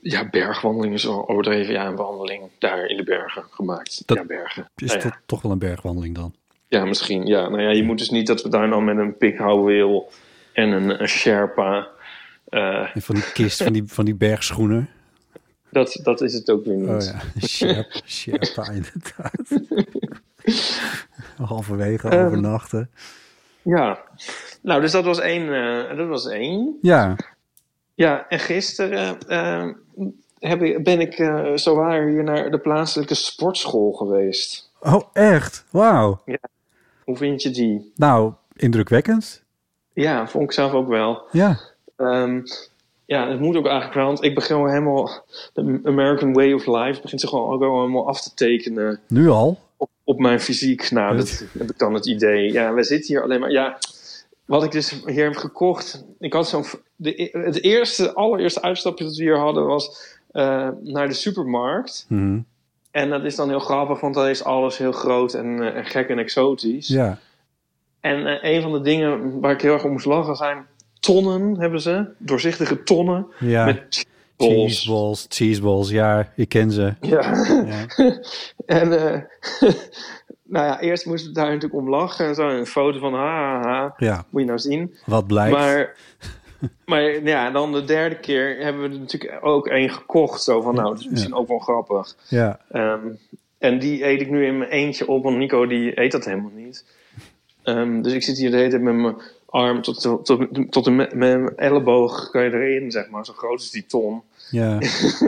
ja, 0.00 0.28
bergwandeling 0.31 0.94
is 0.94 1.06
overdreven. 1.06 1.73
Ja, 1.73 1.87
een 1.87 1.96
wandeling 1.96 2.43
daar 2.58 2.84
in 2.87 2.96
de 2.96 3.05
bergen 3.05 3.44
gemaakt. 3.50 4.02
Dat 4.06 4.17
ja, 4.17 4.25
bergen. 4.25 4.70
Is 4.76 4.88
Nou 4.90 5.02
dat 5.02 5.17
toch 5.26 5.43
wel 5.43 5.52
een 5.52 5.58
bergwandeling 5.58 6.14
dan? 6.14 6.34
ja, 6.69 6.84
misschien. 6.84 7.26
Ja, 7.26 7.49
nou 7.49 7.62
ja, 7.62 7.70
je 7.70 7.82
moet 7.84 7.99
dus 7.99 8.11
niet 8.11 8.26
dat 8.26 8.43
we 8.43 8.49
daar 8.49 8.69
dan 8.69 8.84
met 8.84 8.96
een 8.99 9.17
pikhouweel 9.17 10.11
en 10.52 10.70
een, 10.70 11.00
een 11.02 11.08
Sherpa. 11.08 11.88
eh, 12.49 12.96
En 12.96 13.02
van 13.02 13.14
die 13.14 13.32
kist, 13.32 13.62
van 13.62 13.73
die, 13.73 13.84
van 13.87 14.05
die 14.05 14.14
bergschoenen. 14.14 14.88
dat, 15.70 16.00
dat 16.02 16.20
is 16.20 16.32
het 16.34 16.50
ook 16.50 16.64
weer 16.64 16.76
niet. 16.76 16.88
Oh 16.88 17.00
ja, 17.00 17.46
Sherpa, 17.46 18.00
Sherpa 18.06 18.70
inderdaad. 18.70 19.61
Halverwege 21.49 22.08
Ehm. 22.08 22.26
overnachten. 22.26 22.90
Ja. 23.62 23.99
Nou, 24.62 24.81
dus 24.81 24.93
dat 24.93 25.05
was 25.05 25.20
één. 25.20 25.55
eh, 25.55 25.96
dat 25.96 26.08
was 26.08 26.26
één. 26.28 26.78
Ja, 26.82 27.17
Ja, 27.96 28.28
en 28.28 28.38
gisteren 28.38 29.19
eh, 29.28 29.66
heb 30.38 30.62
ik, 30.62 30.84
ben 30.84 31.00
ik 31.00 31.19
uh, 31.19 31.50
zowaar 31.54 32.06
hier 32.06 32.25
naar 32.25 32.50
de 32.50 32.58
plaatselijke 32.58 33.14
sportschool 33.14 33.93
geweest. 33.93 34.70
oh 34.81 35.00
echt? 35.12 35.64
Wauw. 35.70 36.20
Hoe 37.04 37.16
vind 37.16 37.43
je 37.43 37.50
die? 37.50 37.93
Nou, 37.96 38.32
indrukwekkend. 38.56 39.43
Ja, 39.93 40.28
vond 40.28 40.44
ik 40.44 40.52
zelf 40.52 40.72
ook 40.72 40.88
wel. 40.88 41.22
Ja, 41.32 41.58
Ehm, 41.96 42.40
ja, 43.04 43.28
het 43.31 43.40
moet 43.40 43.56
ook 43.56 43.64
eigenlijk 43.66 43.94
wel, 43.94 44.06
want 44.06 44.22
ik 44.25 44.34
begin 44.34 44.56
wel 44.56 44.69
helemaal... 44.69 45.25
De 45.52 45.80
American 45.85 46.32
Way 46.32 46.52
of 46.52 46.66
Life 46.66 47.00
begint 47.00 47.20
zich 47.20 47.30
gewoon 47.30 47.50
ook 47.52 47.61
helemaal 47.61 48.09
af 48.09 48.20
te 48.23 48.35
tekenen 48.35 49.00
nu 49.09 49.28
al. 49.28 49.59
op, 49.76 49.90
op 50.04 50.18
mijn 50.18 50.40
fysiek. 50.40 50.90
Nou, 50.90 51.16
Dat- 51.16 51.26
dat 51.28 51.44
heb 51.59 51.70
ik 51.70 51.78
dan 51.78 51.94
het 51.94 52.06
idee. 52.06 52.52
Ja, 52.52 52.75
we 52.75 52.82
zitten 52.85 53.14
hier 53.14 53.23
alleen 53.23 53.40
maar... 53.40 53.50
Ja, 53.50 53.78
wat 54.46 54.64
ik 54.64 54.70
dus 54.72 55.02
hier 55.06 55.24
heb 55.24 55.36
gekocht... 55.36 56.04
Ik 56.18 56.32
had 56.32 56.48
zo'n... 56.48 56.64
de- 56.96 57.30
Het 57.32 57.62
eerste, 57.62 58.14
allereerste 58.14 58.62
uitstapje 58.62 59.04
dat 59.04 59.16
we 59.16 59.22
hier 59.22 59.38
hadden 59.38 59.66
was 59.66 60.14
eh, 60.32 60.68
naar 60.82 61.08
de 61.08 61.14
supermarkt. 61.14 62.06
Mhm. 62.08 62.38
En 62.90 63.10
dat 63.10 63.24
is 63.24 63.36
dan 63.36 63.48
heel 63.48 63.58
grappig, 63.58 64.00
want 64.00 64.14
dan 64.14 64.26
is 64.26 64.44
alles 64.44 64.78
heel 64.78 64.92
groot 64.92 65.34
en, 65.34 65.62
eh, 65.62 65.76
en 65.76 65.84
gek 65.84 66.08
en 66.08 66.18
exotisch. 66.18 66.88
Ja, 66.88 67.18
En 68.00 68.26
eh, 68.26 68.54
een 68.54 68.62
van 68.62 68.72
de 68.72 68.80
dingen 68.80 69.40
waar 69.40 69.52
ik 69.52 69.60
heel 69.60 69.72
erg 69.72 69.84
om 69.84 69.92
moest 69.92 70.06
lachen 70.06 70.36
zijn 70.36 70.66
tonnen, 71.00 71.60
hebben 71.60 71.80
ze. 71.80 72.04
Doorzichtige 72.18 72.82
tonnen 72.82 73.26
ja. 73.38 73.64
met 73.64 74.06
cheeseballs. 74.36 74.72
Cheeseballs, 74.72 75.26
cheeseballs, 75.28 75.90
ja, 75.90 76.32
ik 76.36 76.48
ken 76.48 76.70
ze. 76.70 76.94
Ja. 77.00 77.44
Ja. 77.66 77.86
en 78.80 78.88
nou 80.48 80.66
ja, 80.66 80.80
eerst 80.80 81.06
moesten 81.06 81.28
we 81.28 81.34
daar 81.34 81.46
natuurlijk 81.46 81.74
om 81.74 81.88
lachen. 81.88 82.26
en 82.26 82.34
Zo 82.34 82.48
een 82.48 82.66
foto 82.66 82.98
van 82.98 83.14
ha, 83.14 83.60
ha, 83.60 83.60
ha. 83.62 83.94
ja, 83.96 84.24
Moet 84.30 84.40
je 84.40 84.46
nou 84.46 84.58
zien. 84.58 84.94
wat 85.06 85.26
blijkt. 85.26 85.56
Maar, 85.56 85.96
maar 86.86 87.02
ja, 87.24 87.50
dan 87.50 87.72
de 87.72 87.84
derde 87.84 88.16
keer 88.18 88.56
hebben 88.58 88.82
we 88.82 88.88
er 88.94 89.00
natuurlijk 89.00 89.44
ook 89.44 89.66
één 89.66 89.90
gekocht. 89.90 90.42
Zo 90.42 90.60
van, 90.60 90.74
nou, 90.74 90.88
dat 90.88 90.98
is 90.98 91.08
misschien 91.08 91.34
ook 91.34 91.48
wel 91.48 91.58
grappig. 91.58 92.16
Ja, 92.28 92.60
Ehm, 92.70 93.06
en 93.58 93.78
die 93.78 94.04
eet 94.06 94.20
ik 94.20 94.30
nu 94.30 94.46
in 94.46 94.58
mijn 94.58 94.70
eentje 94.70 95.08
op, 95.08 95.22
want 95.22 95.36
Nico 95.36 95.66
die 95.66 96.00
eet 96.00 96.12
dat 96.12 96.24
helemaal 96.24 96.50
niet. 96.54 96.84
Ehm, 97.62 98.02
dus 98.02 98.12
ik 98.12 98.22
zit 98.22 98.38
hier 98.38 98.50
de 98.50 98.56
hele 98.56 98.70
tijd 98.70 98.82
met 98.82 98.94
mijn 98.94 99.16
arm 99.46 99.82
tot, 99.82 100.00
tot, 100.00 100.24
tot, 100.26 100.48
tot 100.72 100.84
de, 100.84 100.90
met 100.90 101.14
mijn 101.14 101.56
elleboog 101.56 102.30
kan 102.30 102.42
je 102.44 102.52
erin, 102.52 102.90
zeg 102.90 103.10
maar. 103.10 103.24
Zo 103.24 103.32
groot 103.32 103.60
is 103.60 103.70
die 103.70 103.86
ton. 103.86 104.22
Ja. 104.50 104.78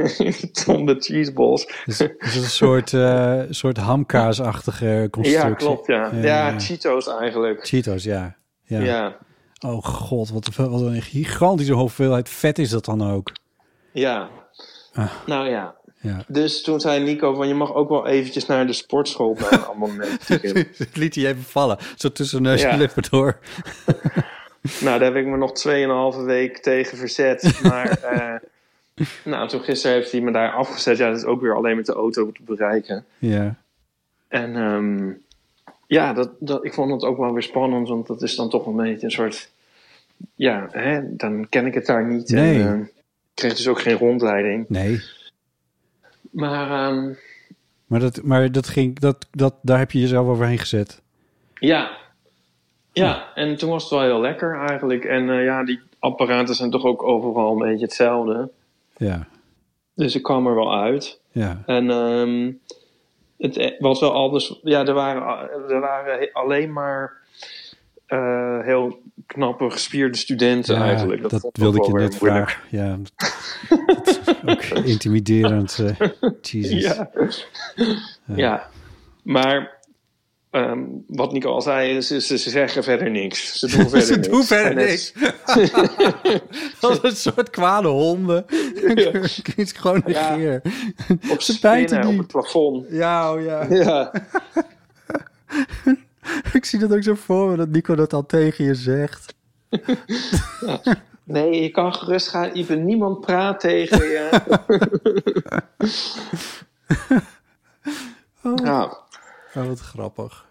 ton 0.64 0.84
met 0.84 1.04
cheeseballs. 1.04 1.66
Dus, 1.84 2.00
is 2.00 2.34
het 2.34 2.34
een 2.34 2.42
soort, 2.50 2.92
eh 2.92 3.40
soort 3.50 3.76
hamkaasachtige 3.76 5.08
constructie? 5.10 5.48
Ja, 5.48 5.54
klopt, 5.54 5.87
ja. 5.87 6.10
Ja. 6.22 6.58
Cheetos 6.60 7.08
eigenlijk. 7.08 7.66
Cheetos, 7.66 8.04
ja. 8.04 8.37
ja. 8.64 8.80
Ja, 8.80 9.16
Oh 9.66 9.84
god, 9.84 10.30
wat, 10.30 10.50
een- 10.56 10.70
wat 10.70 10.80
een 10.80 11.02
gigantische 11.02 11.72
hoeveelheid 11.72 12.28
vet 12.28 12.58
is 12.58 12.70
dat 12.70 12.84
dan 12.84 13.10
ook. 13.12 13.32
ja. 13.92 14.28
Ah. 14.92 15.10
Nou 15.26 15.48
ja. 15.48 15.76
Ja. 16.00 16.25
Dus 16.28 16.62
toen 16.62 16.80
zei 16.80 17.04
Nico 17.04 17.34
van 17.34 17.48
je 17.48 17.54
mag 17.54 17.75
ook 17.75 17.88
wel 17.88 18.06
eventjes 18.06 18.46
naar 18.46 18.66
de 18.66 18.72
sportschool 18.72 19.34
bij 19.34 19.48
een 19.58 19.64
abonnement. 19.64 20.28
Het 20.78 20.96
liet 20.96 21.14
hij 21.14 21.26
even 21.26 21.42
vallen, 21.42 21.78
zo 21.96 22.12
tussen 22.12 22.42
neus 22.42 22.62
en 22.62 22.70
Ja. 22.70 22.76
lippen 22.76 23.02
door. 23.10 23.38
Nou, 24.80 24.98
daar 24.98 25.12
heb 25.12 25.14
ik 25.16 25.26
me 25.26 25.37
nog 25.37 25.52
2,5 26.18 26.25
week 26.25 26.58
tegen 26.58 26.98
verzet. 26.98 27.60
Maar 27.62 27.98
nou, 29.25 29.49
toen 29.49 29.61
gisteren 29.61 29.97
heeft 29.97 30.12
hij 30.12 30.21
me 30.21 30.33
daar 30.33 30.52
afgezet. 30.52 30.97
Ja, 30.97 31.09
dat 31.09 31.17
is 31.19 31.25
ook 31.25 31.40
weer 31.40 31.55
alleen 31.57 31.76
met 31.76 31.87
de 31.87 31.93
auto 31.93 32.33
te 32.33 32.43
bereiken. 32.43 33.05
Ja. 33.19 33.57
En 34.28 34.57
ehm, 34.57 35.11
ja, 35.87 36.12
dat, 36.12 36.31
dat, 36.38 36.64
ik 36.64 36.75
vond 36.75 36.90
het 36.93 37.02
ook 37.05 37.19
wel 37.19 37.33
weer 37.33 37.43
spannend, 37.43 37.88
want 37.88 38.07
dat 38.07 38.23
is 38.23 38.37
dan 38.37 38.50
toch 38.50 38.67
een 38.67 38.76
beetje 38.76 39.07
een 39.07 39.12
soort. 39.12 39.50
Ja, 40.35 40.69
hè, 40.71 41.17
dan 41.17 41.49
ken 41.49 41.67
ik 41.67 41.75
het 41.75 41.87
daar 41.87 42.07
niet. 42.07 42.28
Nee. 42.28 42.61
En, 42.62 42.75
eh, 42.75 42.81
ik 42.81 43.35
kreeg 43.35 43.55
dus 43.55 43.69
ook 43.69 43.81
geen 43.81 43.97
rondleiding. 43.97 44.69
Nee. 44.69 45.00
Maar 46.31 46.71
ehm, 46.71 47.12
Maar, 47.87 48.00
dat, 48.00 48.23
maar 48.23 48.52
dat 48.52 48.69
ging, 48.69 48.99
dat, 48.99 49.26
dat, 49.31 49.55
daar 49.62 49.78
heb 49.78 49.90
je 49.90 50.00
jezelf 50.00 50.26
overheen 50.26 50.59
gezet. 50.59 51.00
ja. 51.55 51.97
Ja, 52.93 53.35
en 53.35 53.57
toen 53.57 53.71
was 53.71 53.83
het 53.83 53.93
wel 53.93 54.02
heel 54.02 54.21
lekker 54.21 54.59
eigenlijk. 54.69 55.05
En 55.05 55.31
eh, 55.31 55.45
ja, 55.45 55.64
die 55.64 55.81
apparaten 55.99 56.55
zijn 56.55 56.71
toch 56.71 56.85
ook 56.85 57.02
overal 57.02 57.52
een 57.52 57.69
beetje 57.69 57.85
hetzelfde. 57.85 58.50
Ja. 58.99 59.26
Dus 59.95 60.14
ik 60.14 60.23
kwam 60.23 60.47
er 60.47 60.55
wel 60.55 60.75
uit. 60.75 61.21
Ja. 61.33 61.62
En 61.67 61.90
ehm, 61.90 62.52
het 63.38 63.76
was 63.78 64.00
wel 64.00 64.12
anders. 64.12 64.61
Ja, 64.62 64.87
er 64.87 64.95
waren, 64.95 65.23
er 65.69 65.81
waren 65.81 66.33
alleen 66.33 66.73
maar 66.73 67.17
eh, 68.07 68.61
heel 68.61 69.02
knappe, 69.26 69.71
gespierde 69.71 70.17
studenten 70.17 70.75
Ja, 70.75 70.85
eigenlijk. 70.85 71.28
dat, 71.28 71.49
wilde 71.52 71.78
ik 71.78 71.85
je 71.85 71.93
net 71.93 72.17
vragen. 72.17 72.62
Ja, 72.71 72.99
dat 73.87 74.07
is 74.07 74.35
ook 74.47 74.62
intimiderend. 74.95 75.78
eh 75.99 76.09
Jesus. 76.40 76.83
Ja. 76.83 77.11
ja, 78.25 78.69
maar 79.23 79.77
ehm, 80.50 80.85
wat 81.07 81.33
Nico 81.33 81.50
al 81.52 81.62
zei, 81.62 82.00
ze 82.00 82.37
zeggen 82.38 82.83
verder 82.85 83.11
niks. 83.11 83.59
Ze 83.59 83.67
doen 83.67 83.88
verder 83.90 84.02
Ze 84.07 84.14
niks. 84.14 84.28
doen 84.28 84.45
verder 84.45 84.75
niks. 84.75 85.12
Als 86.81 86.99
een 87.05 87.17
soort 87.17 87.50
kwade 87.50 87.88
honden. 87.88 88.45
Ik 88.75 89.52
is 89.57 89.73
gewoon 89.81 90.02
Ja. 90.07 90.37
negeer. 90.37 90.62
Op 91.31 91.40
spinnen 91.40 92.02
op 92.05 92.11
niet. 92.11 92.19
het 92.19 92.26
plafond. 92.26 92.87
Ja, 92.90 93.33
oh 93.33 93.43
ja. 93.45 93.67
Ja, 93.71 94.12
Ik 96.52 96.64
zie 96.64 96.78
dat 96.78 96.93
ook 96.93 97.02
zo 97.02 97.14
voor 97.14 97.50
me, 97.50 97.57
dat 97.57 97.69
Nico 97.69 97.95
dat 97.95 98.12
al 98.12 98.26
tegen 98.26 98.64
je 98.64 98.75
zegt. 98.75 99.35
nee, 101.25 101.62
je 101.62 101.71
kan 101.71 101.95
gerust 101.95 102.28
gaan. 102.28 102.50
Ipe, 102.57 102.75
niemand 102.75 103.21
praat 103.21 103.61
tegen 103.61 103.99
je. 104.09 104.40
ja, 108.64 108.99
Oh, 109.59 109.67
wat 109.67 109.79
grappig. 109.81 110.49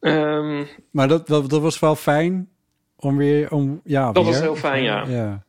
ehm, 0.00 0.64
Maar 0.90 1.08
dat, 1.08 1.26
dat, 1.26 1.50
dat 1.50 1.60
was 1.60 1.78
wel 1.78 1.96
fijn 1.96 2.48
om 2.96 3.16
weer... 3.16 3.50
Om, 3.50 3.80
ja, 3.84 4.12
Dat 4.12 4.22
weer. 4.24 4.32
was 4.32 4.40
heel 4.42 4.56
fijn, 4.56 4.82
ja. 4.82 5.04
ja. 5.06 5.44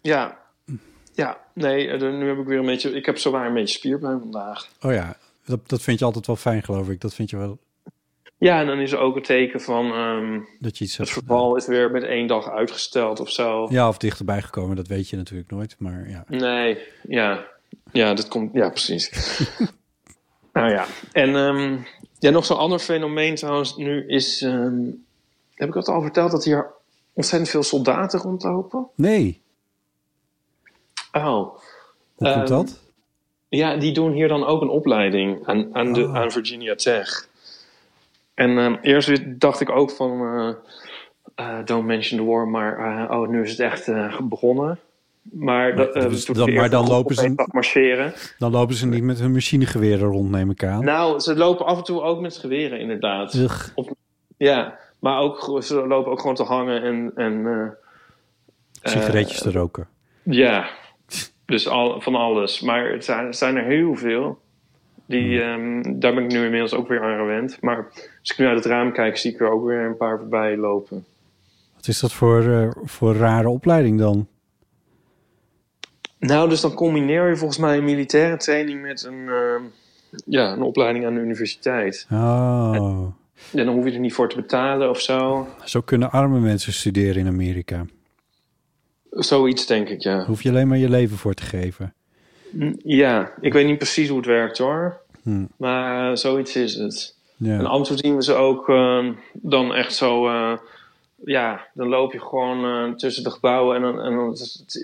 Ja, 0.00 0.38
ja, 1.14 1.40
nee, 1.54 1.88
eh, 1.88 2.00
nu 2.00 2.28
heb 2.28 2.38
ik 2.38 2.46
weer 2.46 2.58
een 2.58 2.66
beetje, 2.66 2.90
ik 2.92 3.06
heb 3.06 3.18
zowaar 3.18 3.46
een 3.46 3.54
beetje 3.54 3.74
spierpijn 3.76 4.18
vandaag. 4.20 4.68
Oh 4.80 4.92
ja, 4.92 5.16
dat, 5.44 5.68
dat 5.68 5.82
vind 5.82 5.98
je 5.98 6.04
altijd 6.04 6.26
wel 6.26 6.36
fijn, 6.36 6.62
geloof 6.62 6.88
ik. 6.88 7.00
Dat 7.00 7.14
vind 7.14 7.30
je 7.30 7.36
wel... 7.36 7.58
Ja, 8.38 8.60
en 8.60 8.66
dan 8.66 8.78
is 8.78 8.92
er 8.92 8.98
ook 8.98 9.16
een 9.16 9.22
teken 9.22 9.60
van, 9.60 9.92
ehm, 9.92 10.40
Dat 10.58 10.78
je 10.78 10.84
iets 10.84 10.96
het 10.96 11.10
verval 11.10 11.56
is 11.56 11.66
weer 11.66 11.90
met 11.90 12.02
één 12.02 12.26
dag 12.26 12.50
uitgesteld 12.50 13.20
of 13.20 13.30
zo. 13.30 13.66
Ja, 13.70 13.88
of 13.88 13.98
dichterbij 13.98 14.42
gekomen, 14.42 14.76
dat 14.76 14.86
weet 14.86 15.08
je 15.08 15.16
natuurlijk 15.16 15.50
nooit. 15.50 15.74
Maar 15.78 16.08
ja. 16.08 16.24
Nee, 16.28 16.78
ja, 17.08 17.44
ja, 17.92 18.14
dat 18.14 18.28
komt, 18.28 18.52
ja, 18.54 18.68
precies. 18.68 19.10
nou 20.52 20.70
ja, 20.70 20.84
en 21.12 21.36
ehm, 21.36 21.76
ja, 22.18 22.30
nog 22.30 22.44
zo'n 22.44 22.56
ander 22.58 22.78
fenomeen 22.78 23.34
trouwens 23.34 23.76
nu 23.76 24.06
is, 24.08 24.42
ehm, 24.42 24.80
heb 25.54 25.68
ik 25.68 25.74
dat 25.74 25.88
al 25.88 26.02
verteld, 26.02 26.30
dat 26.30 26.44
hier 26.44 26.70
ontzettend 27.12 27.50
veel 27.50 27.62
soldaten 27.62 28.20
rondlopen? 28.20 28.86
Nee, 28.94 29.40
Oh, 31.12 31.22
hoe 31.22 31.58
komt 32.16 32.30
Ehm, 32.30 32.46
dat? 32.46 32.80
Ja, 33.48 33.76
die 33.76 33.92
doen 33.92 34.12
hier 34.12 34.28
dan 34.28 34.46
ook 34.46 34.60
een 34.62 34.68
opleiding 34.68 35.46
aan, 35.46 35.68
aan, 35.74 35.92
de, 35.92 36.02
Oh. 36.02 36.16
aan 36.16 36.30
Virginia 36.30 36.74
Tech. 36.74 37.28
En 38.34 38.78
eerst 38.82 39.40
dacht 39.40 39.60
ik 39.60 39.70
ook 39.70 39.90
van, 39.90 40.20
eh, 40.20 40.54
eh, 41.34 41.64
don't 41.66 41.86
mention 41.86 42.20
the 42.20 42.26
war, 42.26 42.48
maar 42.48 42.78
eh, 42.78 43.20
oh, 43.20 43.28
nu 43.28 43.42
is 43.42 43.50
het 43.50 43.60
echt 43.60 43.88
eh, 43.88 44.20
begonnen. 44.20 44.78
Maar, 45.22 45.76
dat, 45.76 45.94
eh, 45.94 46.08
dus 46.08 46.24
dan- 46.24 46.52
maar 46.54 46.70
dan 46.70 46.86
lopen 46.88 47.14
ze- 47.14 47.32
op 47.36 47.52
marcheren. 47.52 48.12
Dan 48.38 48.50
lopen 48.50 48.74
ze 48.74 48.86
niet 48.86 49.02
met 49.02 49.18
hun 49.20 49.32
machinegeweren 49.32 50.08
rond, 50.08 50.30
neem 50.30 50.50
ik 50.50 50.64
aan. 50.64 50.84
Nou, 50.84 51.20
ze 51.20 51.36
lopen 51.36 51.66
af 51.66 51.78
en 51.78 51.84
toe 51.84 52.02
ook 52.02 52.20
met 52.20 52.36
geweren, 52.36 52.80
inderdaad. 52.80 53.34
Ugh. 53.34 53.68
Ja, 54.36 54.78
maar 54.98 55.18
ook, 55.18 55.58
ze 55.62 55.86
lopen 55.86 56.12
ook 56.12 56.20
gewoon 56.20 56.34
te 56.34 56.42
hangen 56.42 56.82
en... 56.82 57.12
en 57.14 57.46
eh, 57.46 58.90
Sigaretjes 58.92 59.40
te 59.40 59.50
roken. 59.52 59.86
Ja, 60.22 60.68
dus 61.44 61.68
al, 61.68 62.00
van 62.00 62.14
alles. 62.14 62.60
Maar 62.60 62.90
het 62.92 63.04
zijn, 63.04 63.26
het 63.26 63.36
zijn 63.36 63.56
er 63.56 63.64
heel 63.64 63.94
veel. 63.96 64.38
Die, 65.06 65.42
ehm, 65.42 65.82
daar 66.00 66.14
ben 66.14 66.24
ik 66.24 66.32
nu 66.32 66.44
inmiddels 66.44 66.74
ook 66.74 66.88
weer 66.88 67.02
aan 67.02 67.18
gewend. 67.18 67.58
Maar 67.60 67.86
als 68.20 68.30
ik 68.30 68.38
nu 68.38 68.46
uit 68.46 68.56
het 68.56 68.66
raam 68.66 68.92
kijk, 68.92 69.16
zie 69.16 69.32
ik 69.32 69.40
er 69.40 69.50
ook 69.50 69.64
weer 69.66 69.78
een 69.86 69.96
paar 69.96 70.18
voorbij 70.18 70.56
lopen. 70.56 71.04
Wat 71.76 71.88
is 71.88 72.00
dat 72.00 72.12
voor, 72.12 72.42
eh, 72.52 72.68
voor 72.84 73.14
rare 73.16 73.48
opleiding 73.48 73.98
dan? 73.98 74.26
Nou, 76.26 76.48
dus 76.48 76.60
dan 76.60 76.74
combineer 76.74 77.28
je 77.28 77.36
volgens 77.36 77.58
mij 77.58 77.76
een 77.78 77.84
militaire 77.84 78.36
training 78.36 78.82
met 78.82 79.04
een, 79.04 79.28
ehm, 79.28 79.62
ja, 80.26 80.52
een 80.52 80.62
opleiding 80.62 81.06
aan 81.06 81.14
de 81.14 81.20
universiteit. 81.20 82.06
Oh, 82.10 83.06
Ja, 83.50 83.64
dan 83.64 83.74
hoef 83.74 83.84
je 83.84 83.92
er 83.92 83.98
niet 83.98 84.12
voor 84.14 84.28
te 84.28 84.36
betalen 84.36 84.90
of 84.90 85.00
zo. 85.00 85.46
zo 85.64 85.80
kunnen 85.80 86.10
arme 86.10 86.40
mensen 86.40 86.72
studeren 86.72 87.16
in 87.16 87.26
Amerika. 87.26 87.84
Zoiets 89.10 89.66
denk 89.66 89.88
ik, 89.88 90.00
ja. 90.02 90.24
Hoef 90.24 90.42
je 90.42 90.48
alleen 90.48 90.68
maar 90.68 90.78
je 90.78 90.88
leven 90.88 91.16
voor 91.16 91.34
te 91.34 91.42
geven. 91.42 91.94
Ja, 92.84 93.32
ik 93.40 93.52
weet 93.52 93.66
niet 93.66 93.78
precies 93.78 94.08
hoe 94.08 94.16
het 94.16 94.26
werkt 94.26 94.58
hoor. 94.58 95.00
Hm. 95.22 95.44
Maar 95.56 96.10
eh, 96.10 96.16
zoiets 96.16 96.56
is 96.56 96.74
het. 96.74 97.16
En 97.40 97.46
Ja. 97.46 97.62
af 97.62 97.78
en 97.78 97.84
toe 97.84 97.96
zien 97.96 98.16
we 98.16 98.22
ze 98.22 98.34
ook 98.34 98.68
ehm, 98.68 99.12
dan 99.32 99.74
echt 99.74 99.94
zo... 99.94 100.28
ja, 101.24 101.68
dan 101.74 101.88
loop 101.88 102.12
je 102.12 102.20
gewoon 102.20 102.64
eh, 102.64 102.94
tussen 102.94 103.24
de 103.24 103.30
gebouwen... 103.30 103.76
en 103.76 103.82
dan, 103.82 104.00
en 104.00 104.14
dan 104.14 104.32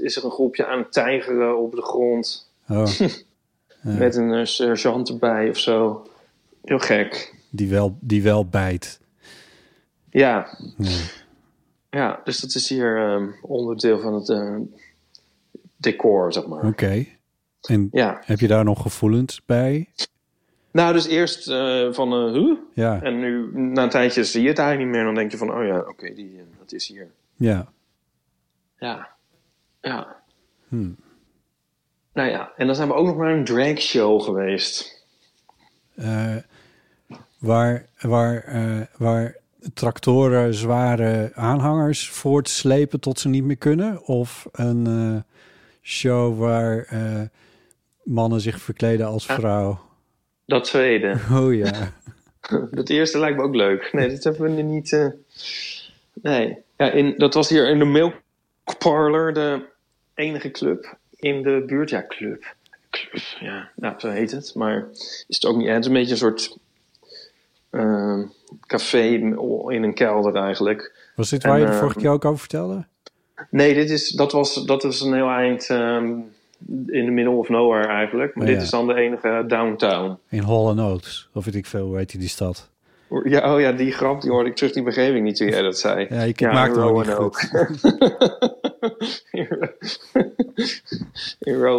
is 0.02 0.16
er 0.16 0.24
een 0.24 0.30
groepje 0.30 0.66
aan 0.66 0.78
het 0.78 0.92
tijgeren 0.92 1.58
op 1.58 1.72
de 1.74 1.82
grond... 1.82 2.50
Oh, 2.68 3.00
met 4.04 4.16
een 4.16 4.32
eh, 4.34 4.44
sergeant 4.44 5.08
erbij 5.08 5.48
of 5.48 5.58
zo. 5.58 6.06
Heel 6.64 6.78
gek. 6.78 7.34
die, 7.50 7.68
wel, 7.68 7.96
die 8.00 8.22
wel 8.22 8.46
bijt. 8.46 9.00
Ja, 10.10 10.58
Ja. 10.76 10.98
ja 11.90 12.20
dus 12.24 12.40
dat 12.40 12.54
is 12.54 12.68
hier 12.68 12.96
ehm, 12.96 13.28
onderdeel 13.42 14.00
van 14.00 14.14
het 14.14 14.28
eh, 14.28 14.56
decor, 15.76 16.32
zeg 16.32 16.46
maar. 16.46 16.66
Oké. 16.66 17.06
En 17.60 17.88
Ja. 17.92 18.22
heb 18.24 18.40
je 18.40 18.48
daar 18.48 18.64
nog 18.64 18.82
gevoelens 18.82 19.44
bij? 19.46 19.88
Nou, 20.70 20.92
dus 20.92 21.06
eerst 21.06 21.48
eh, 21.48 21.92
van... 21.92 22.12
eh 22.12 22.32
huh? 22.32 22.56
Ja, 22.74 23.02
En 23.02 23.18
nu, 23.18 23.50
na 23.58 23.82
een 23.82 23.88
tijdje, 23.90 24.24
zie 24.24 24.42
je 24.42 24.48
het 24.48 24.58
eigenlijk 24.58 24.88
niet 24.88 24.96
meer. 24.96 25.06
Dan 25.06 25.14
denk 25.14 25.30
je 25.30 25.36
van, 25.36 25.54
oh 25.54 25.64
ja, 25.66 25.78
oké, 25.78 26.14
die 26.14 26.36
eh, 26.38 26.44
dat 26.58 26.72
is 26.72 26.88
hier. 26.88 27.10
ja. 27.36 27.72
Ja. 28.78 29.08
Ja. 29.80 30.16
Hmm. 30.68 30.96
Nou 32.12 32.28
ja, 32.30 32.52
en 32.56 32.66
dan 32.66 32.74
zijn 32.76 32.88
we 32.88 32.94
ook 32.94 33.06
nog 33.06 33.16
naar 33.16 33.32
een 33.32 33.44
dragshow 33.44 34.22
geweest. 34.22 35.04
Eh, 35.94 36.36
waar, 37.38 37.86
waar, 38.00 38.44
eh, 38.44 38.80
waar 38.96 39.36
tractoren 39.74 40.54
zware 40.54 41.30
aanhangers 41.34 42.08
voortslepen 42.10 43.00
tot 43.00 43.18
ze 43.20 43.28
niet 43.28 43.44
meer 43.44 43.56
kunnen? 43.56 44.04
Of 44.06 44.46
een 44.52 44.86
eh, 44.86 45.34
show 45.82 46.38
waar 46.38 46.84
eh, 46.84 47.20
mannen 48.02 48.40
zich 48.40 48.60
verkleden 48.60 49.06
als 49.06 49.26
vrouw? 49.26 49.80
Dat 50.48 50.64
tweede. 50.64 51.14
Oh 51.32 51.54
ja. 51.54 51.92
Dat 52.70 52.88
eerste 52.88 53.18
lijkt 53.18 53.36
me 53.36 53.42
ook 53.42 53.54
leuk. 53.54 53.92
Nee, 53.92 54.08
dat 54.08 54.24
hebben 54.24 54.42
we 54.50 54.56
er 54.56 54.64
niet... 54.64 54.92
eh, 54.92 55.06
Nee. 56.22 56.56
Ja, 56.76 56.90
in, 56.90 57.14
dat 57.16 57.34
was 57.34 57.48
hier 57.48 57.68
in 57.68 57.78
de 57.78 57.84
Milk 57.84 58.14
Parlor, 58.78 59.32
de 59.32 59.64
enige 60.14 60.50
club 60.50 60.96
in 61.16 61.42
de 61.42 61.62
buurt. 61.66 61.90
Ja, 61.90 62.04
club. 62.08 62.54
Club, 62.90 63.22
ja. 63.40 63.70
Nou, 63.76 63.94
zo 63.98 64.08
heet 64.08 64.30
het. 64.30 64.54
Maar 64.54 64.88
is 65.28 65.36
het 65.36 65.44
ook 65.46 65.56
niet... 65.56 65.68
Het 65.68 65.78
is 65.80 65.86
een 65.86 65.92
beetje 65.92 66.10
een 66.10 66.16
soort... 66.16 66.56
ehm, 67.70 68.24
café 68.66 69.02
in 69.68 69.82
een 69.82 69.94
kelder 69.94 70.34
eigenlijk. 70.36 70.92
Was 71.16 71.30
dit 71.30 71.42
waar 71.42 71.58
je 71.58 71.66
de 71.66 71.72
vorige 71.72 71.98
keer 71.98 72.10
ook 72.10 72.24
over 72.24 72.38
vertelde? 72.38 72.86
Nee, 73.50 73.74
dit 73.74 73.90
is, 73.90 74.10
dat, 74.10 74.32
was, 74.32 74.64
dat 74.64 74.84
is 74.84 75.00
een 75.00 75.14
heel 75.14 75.28
eind 75.28 75.70
ehm, 75.70 76.12
in 76.86 77.04
the 77.04 77.10
middle 77.10 77.34
of 77.34 77.48
nowhere 77.48 77.86
eigenlijk. 77.86 78.34
Maar 78.34 78.46
dit 78.46 78.62
is 78.62 78.70
dan 78.70 78.86
de 78.86 78.94
enige 78.94 79.44
downtown. 79.46 80.18
In 80.28 80.42
Hall 80.42 80.78
Oaks, 80.78 81.28
of 81.34 81.44
weet 81.44 81.54
ik 81.54 81.66
veel, 81.66 81.86
hoe 81.86 81.96
heet 81.96 82.10
die, 82.10 82.20
die 82.20 82.28
stad? 82.28 82.70
Ja, 83.24 83.54
oh 83.54 83.60
ja, 83.60 83.72
die 83.72 83.92
grap 83.92 84.20
die 84.20 84.30
hoorde 84.30 84.48
ik 84.48 84.56
terug 84.56 84.72
die 84.72 84.82
begeving 84.82 85.24
niet 85.24 85.36
toen 85.36 85.48
jij 85.48 85.62
dat 85.62 85.78
zei. 85.78 86.06
Ja, 86.10 86.22
ik 86.22 86.40
maak 86.40 86.68
het 86.68 86.78
ook 86.78 86.96
niet 86.96 87.06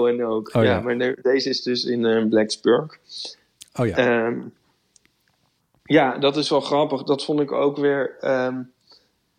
in 0.08 0.26
ook. 0.26 0.56
Oh, 0.56 0.64
ja. 0.64 0.70
ja. 0.70 0.80
maar 0.80 0.98
de- 0.98 1.18
deze 1.22 1.50
is 1.50 1.62
dus 1.62 1.84
in 1.84 2.06
eh, 2.06 2.28
Blacksburg. 2.28 2.98
Oh 3.76 3.88
ja. 3.88 3.96
Ehm, 3.96 4.40
ja, 5.84 6.18
dat 6.18 6.38
is 6.38 6.50
wel 6.50 6.62
grappig. 6.62 7.04
Dat 7.04 7.26
vond 7.26 7.40
ik 7.40 7.52
ook 7.52 7.78
weer. 7.78 8.16
ehm, 8.20 8.56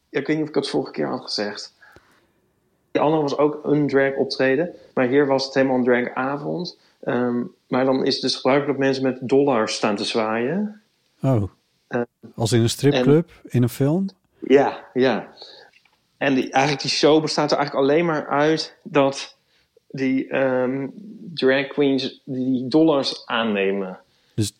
ja, 0.08 0.20
ik 0.20 0.26
weet 0.26 0.36
niet 0.36 0.42
of 0.42 0.48
ik 0.48 0.54
het 0.54 0.68
vorige 0.68 0.92
keer 0.92 1.08
had 1.08 1.22
gezegd. 1.22 1.74
Die 2.90 3.02
andere 3.02 3.22
was 3.22 3.38
ook 3.38 3.60
een 3.62 3.88
drag 3.88 4.14
optreden. 4.16 4.74
Maar 4.94 5.08
hier 5.08 5.26
was 5.26 5.44
het 5.44 5.54
helemaal 5.54 5.76
een 5.76 5.84
dragavond. 5.84 6.78
Ehm 7.00 7.42
maar 7.70 7.84
dan 7.84 8.04
is 8.04 8.12
het 8.12 8.22
dus 8.22 8.34
gebruikelijk 8.34 8.78
dat 8.78 8.86
mensen 8.86 9.02
met 9.02 9.28
dollars 9.28 9.74
staan 9.74 9.96
te 9.96 10.04
zwaaien. 10.04 10.82
Oh. 11.22 11.42
Eh, 11.86 12.00
Als 12.34 12.52
in 12.52 12.60
een 12.60 12.70
stripclub, 12.70 13.30
in 13.44 13.62
een 13.62 13.68
film? 13.68 14.08
Ja, 14.38 14.84
ja. 14.94 15.28
En 16.16 16.34
die, 16.34 16.50
eigenlijk 16.50 16.82
die 16.82 16.90
show 16.90 17.22
bestaat 17.22 17.50
er 17.50 17.56
eigenlijk 17.56 17.86
alleen 17.86 18.04
maar 18.04 18.28
uit 18.28 18.76
dat 18.82 19.36
die 19.88 20.28
ehm, 20.28 20.88
drag 21.34 21.66
queens 21.66 22.22
die 22.24 22.68
dollars 22.68 23.26
aannemen. 23.26 23.98
Dus 24.34 24.52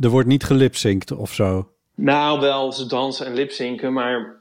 er 0.00 0.08
wordt 0.08 0.28
niet 0.28 0.44
gelipzinkt 0.44 1.12
of 1.12 1.32
zo. 1.32 1.68
Nou, 1.94 2.40
wel, 2.40 2.72
ze 2.72 2.86
dansen 2.86 3.26
en 3.26 3.34
lipzinken, 3.34 3.92
maar 3.92 4.39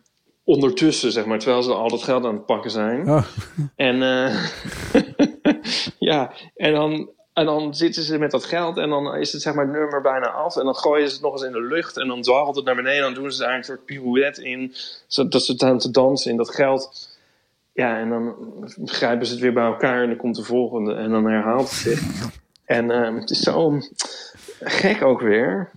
ondertussen, 0.50 1.12
zeg 1.12 1.26
maar, 1.26 1.40
terwijl 1.40 1.64
ze 1.64 1.74
al 1.74 1.90
dat 1.90 2.04
geld 2.04 2.26
aan 2.26 2.34
het 2.34 2.46
pakken 2.46 2.72
zijn. 2.72 3.10
Oh, 3.10 3.24
En 3.76 4.02
eh, 4.04 4.46
ja, 6.10 6.32
en 6.56 6.74
dan, 6.74 7.10
en 7.34 7.46
dan 7.46 7.76
zitten 7.76 8.04
ze 8.04 8.18
met 8.18 8.32
dat 8.32 8.46
geld 8.46 8.78
en 8.78 8.90
dan 8.90 9.16
is 9.16 9.32
het 9.32 9.42
zeg 9.42 9.54
maar 9.54 9.66
het 9.66 9.74
nummer 9.74 10.02
bijna 10.02 10.30
af. 10.30 10.58
En 10.58 10.66
dan 10.66 10.76
gooien 10.76 11.08
ze 11.08 11.14
het 11.14 11.24
nog 11.24 11.34
eens 11.34 11.44
in 11.44 11.52
de 11.52 11.62
lucht 11.62 11.98
en 11.98 12.08
dan 12.08 12.22
dwarrelt 12.22 12.56
het 12.56 12.66
naar 12.66 12.76
beneden. 12.76 13.06
En 13.06 13.14
dan 13.14 13.24
doen 13.24 13.32
ze 13.32 13.42
daar 13.42 13.56
een 13.56 13.64
soort 13.64 13.86
pirouette 13.86 14.44
in, 14.44 14.74
zodat 15.08 15.44
ze 15.44 15.54
staan 15.54 15.78
te 15.78 15.92
dansen 15.92 16.32
in 16.32 16.38
dat 16.38 16.56
geld. 16.56 17.10
Ja, 17.74 17.98
en 18.00 18.10
dan 18.10 18.36
grijpen 18.86 19.26
ze 19.26 19.32
het 19.32 19.42
weer 19.42 19.54
bij 19.54 19.66
elkaar 19.66 20.02
en 20.02 20.08
dan 20.08 20.18
komt 20.18 20.36
de 20.36 20.44
volgende 20.44 20.94
en 20.94 21.10
dan 21.10 21.26
herhaalt 21.26 21.70
het 21.70 21.80
zich. 21.80 22.02
En 22.66 22.92
eh, 22.92 23.16
het 23.16 23.30
is 23.30 23.40
zo 23.40 23.80
gek 24.60 25.04
ook 25.04 25.22
weer. 25.22 25.72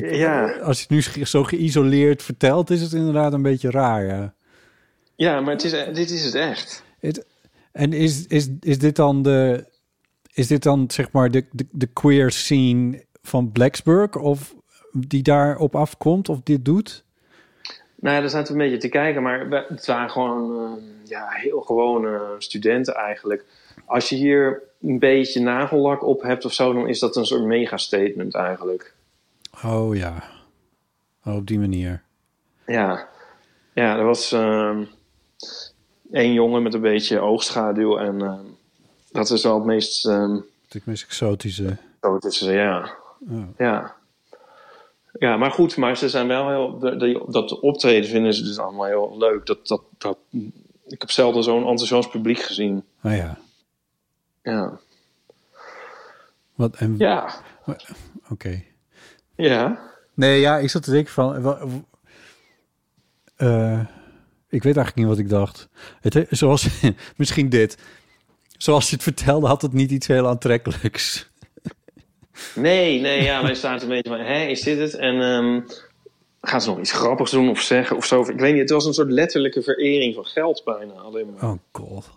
Ja, 0.00 0.50
als 0.58 0.76
je 0.82 0.94
het 0.94 1.16
nu 1.16 1.24
zo 1.24 1.44
geïsoleerd 1.44 2.22
vertelt, 2.22 2.70
is 2.70 2.80
het 2.82 2.92
inderdaad 2.92 3.32
een 3.32 3.42
beetje 3.42 3.70
raar. 3.70 4.04
Ja. 4.06 4.34
ja 5.14 5.40
maar 5.40 5.52
het 5.52 5.64
is, 5.64 5.70
dit 5.94 6.10
is 6.10 6.24
het 6.24 6.34
echt. 6.34 6.84
Het- 7.00 7.26
en 7.72 7.92
is, 7.92 8.26
is, 8.26 8.48
is 8.60 8.78
dit 8.78 8.96
dan 8.96 9.22
de. 9.22 9.64
Is 10.32 10.46
dit 10.46 10.62
dan 10.62 10.90
zeg 10.90 11.12
maar 11.12 11.30
de, 11.30 11.44
de, 11.52 11.66
de 11.70 11.86
queer 11.86 12.30
scene 12.30 13.04
van 13.22 13.52
Blacksburg? 13.52 14.16
Of 14.16 14.54
die 14.92 15.22
daarop 15.22 15.74
afkomt 15.76 16.28
of 16.28 16.40
dit 16.42 16.64
doet? 16.64 17.04
Nou 17.96 18.14
ja, 18.14 18.20
daar 18.20 18.30
zaten 18.30 18.56
we 18.56 18.62
een 18.62 18.70
beetje 18.70 18.88
te 18.88 18.88
kijken, 18.88 19.22
maar 19.22 19.64
het 19.68 19.86
waren 19.86 20.10
gewoon 20.10 20.64
eh, 20.64 21.08
ja, 21.08 21.26
heel 21.28 21.60
gewone 21.60 22.34
studenten 22.38 22.94
eigenlijk. 22.94 23.44
Als 23.84 24.08
je 24.08 24.16
hier 24.16 24.62
een 24.82 24.98
beetje 24.98 25.40
nagellak 25.40 26.04
op 26.04 26.22
hebt 26.22 26.44
of 26.44 26.52
zo, 26.52 26.72
dan 26.72 26.88
is 26.88 26.98
dat 26.98 27.16
een 27.16 27.26
soort 27.26 27.44
mega 27.44 27.76
statement 27.76 28.34
eigenlijk. 28.34 28.94
Oh 29.64 29.96
ja. 29.96 30.22
Oh, 31.24 31.34
op 31.36 31.46
die 31.46 31.58
manier. 31.58 32.02
Ja, 32.66 33.08
ja 33.74 33.96
er 33.96 34.04
was 34.04 34.32
ehm 34.32 34.84
één 36.12 36.32
jongen 36.32 36.62
met 36.62 36.74
een 36.74 36.80
beetje 36.80 37.20
oogschaduw 37.20 37.98
en 37.98 38.20
ehm, 38.22 38.44
dat 39.12 39.30
is 39.30 39.42
wel 39.42 39.54
het 39.54 39.64
meest 39.64 40.06
ehm 40.06 40.38
Het 40.68 40.86
meest 40.86 41.04
exotische. 41.04 41.76
tussen, 42.20 42.52
ja. 42.52 42.94
Oh. 43.30 43.42
ja. 43.58 43.94
Ja, 45.18 45.36
maar 45.36 45.50
goed, 45.50 45.76
maar 45.76 45.96
ze 45.96 46.08
zijn 46.08 46.26
wel 46.28 46.48
heel. 46.48 46.78
de- 46.78 46.96
de- 46.96 47.24
dat 47.28 47.60
optreden 47.60 48.10
vinden 48.10 48.34
ze 48.34 48.42
dus 48.42 48.58
allemaal 48.58 48.84
heel 48.86 49.18
leuk. 49.18 49.46
Dat, 49.46 49.66
dat, 49.66 49.82
dat, 49.98 50.18
ik 50.86 51.00
heb 51.00 51.10
zelden 51.10 51.42
zo'n 51.42 51.66
enthousiast 51.66 52.10
publiek 52.10 52.38
gezien. 52.38 52.84
Oh 53.02 53.16
ja. 53.16 53.38
Ja. 54.42 54.78
Wat, 56.54 56.76
en, 56.76 56.94
Ja. 56.98 57.34
Oké. 58.28 58.62
Ja. 59.40 59.88
Nee, 60.14 60.40
ja, 60.40 60.58
ik 60.58 60.70
zat 60.70 60.82
te 60.82 60.90
denken 60.90 61.12
van... 61.12 61.34
eh, 63.36 63.80
ik 64.48 64.62
weet 64.62 64.76
eigenlijk 64.76 64.96
niet 64.96 65.06
wat 65.06 65.18
ik 65.18 65.28
dacht. 65.28 65.68
Het, 66.00 66.14
he- 66.14 66.26
zoals, 66.30 66.68
misschien 67.16 67.48
dit. 67.48 67.76
Zoals 68.58 68.88
je 68.88 68.94
het 68.94 69.02
vertelde, 69.02 69.46
had 69.46 69.62
het 69.62 69.72
niet 69.72 69.90
iets 69.90 70.06
heel 70.06 70.28
aantrekkelijks. 70.28 71.30
Nee, 72.54 73.00
nee, 73.00 73.22
ja, 73.22 73.42
wij 73.42 73.54
staan 73.54 73.80
een 73.80 73.88
beetje 73.88 74.10
van, 74.10 74.20
hé, 74.20 74.46
is 74.46 74.62
dit 74.62 74.78
het? 74.78 74.94
En 74.94 75.20
ehm, 75.20 75.60
gaan 76.40 76.60
ze 76.62 76.68
nog 76.68 76.78
iets 76.78 76.92
grappigs 76.92 77.30
doen 77.30 77.50
of 77.50 77.60
zeggen 77.60 77.96
of 77.96 78.06
zo? 78.06 78.20
Ik 78.20 78.38
weet 78.40 78.52
niet, 78.52 78.60
het 78.60 78.70
was 78.70 78.84
een 78.84 78.92
soort 78.94 79.10
letterlijke 79.10 79.62
verering 79.62 80.14
van 80.14 80.24
geld 80.24 80.62
bijna. 80.64 80.92
Alleen 80.92 81.30
maar. 81.32 81.50
Oh 81.50 81.58
god. 81.72 82.10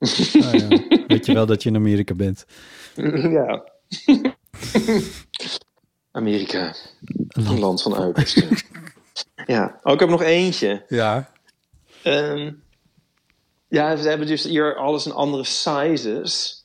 Ah, 0.00 0.52
ja. 0.52 0.68
Weet 1.06 1.26
je 1.26 1.32
wel 1.34 1.46
dat 1.46 1.62
je 1.62 1.68
in 1.68 1.76
Amerika 1.76 2.14
bent? 2.14 2.44
ja. 3.12 3.64
Amerika, 6.12 6.74
een 7.28 7.58
land 7.58 7.82
van 7.82 7.94
uitersten. 7.96 8.48
ja, 9.46 9.78
oh, 9.82 9.92
ik 9.92 10.00
heb 10.00 10.08
nog 10.08 10.22
eentje. 10.22 10.84
Ja. 10.88 11.30
Ehm, 12.02 12.52
ja, 13.68 13.96
ze 13.96 14.08
hebben 14.08 14.26
dus 14.26 14.44
hier 14.44 14.76
alles 14.76 15.06
in 15.06 15.12
andere 15.12 15.44
sizes. 15.44 16.64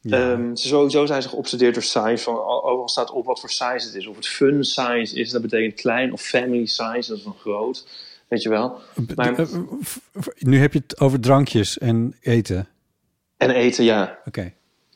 Ja. 0.00 0.32
Ehm, 0.32 0.54
sowieso 0.54 1.06
zijn 1.06 1.22
ze 1.22 1.28
geobsedeerd 1.28 1.74
door 1.74 1.82
size. 1.82 2.18
Van, 2.18 2.34
al- 2.34 2.64
overal 2.64 2.88
staat 2.88 3.10
op 3.10 3.24
wat 3.24 3.40
voor 3.40 3.50
size 3.50 3.86
het 3.86 3.94
is. 3.94 4.06
Of 4.06 4.16
het 4.16 4.26
fun 4.26 4.64
size 4.64 5.16
is, 5.16 5.30
dat 5.30 5.42
betekent 5.42 5.80
klein. 5.80 6.12
Of 6.12 6.20
family 6.22 6.66
size, 6.66 7.08
dat 7.08 7.18
is 7.18 7.22
dan 7.24 7.36
groot. 7.40 7.86
Weet 8.28 8.42
je 8.42 8.48
wel. 8.48 8.80
Maar, 9.14 9.38
Eh, 9.38 9.46
nu 10.38 10.58
heb 10.60 10.72
je 10.72 10.78
het 10.86 11.00
over 11.00 11.20
drankjes 11.20 11.78
en 11.78 12.16
eten. 12.20 12.68
en 13.36 13.50
eten, 13.50 13.84
ja. 13.84 14.18
Oké. 14.24 14.52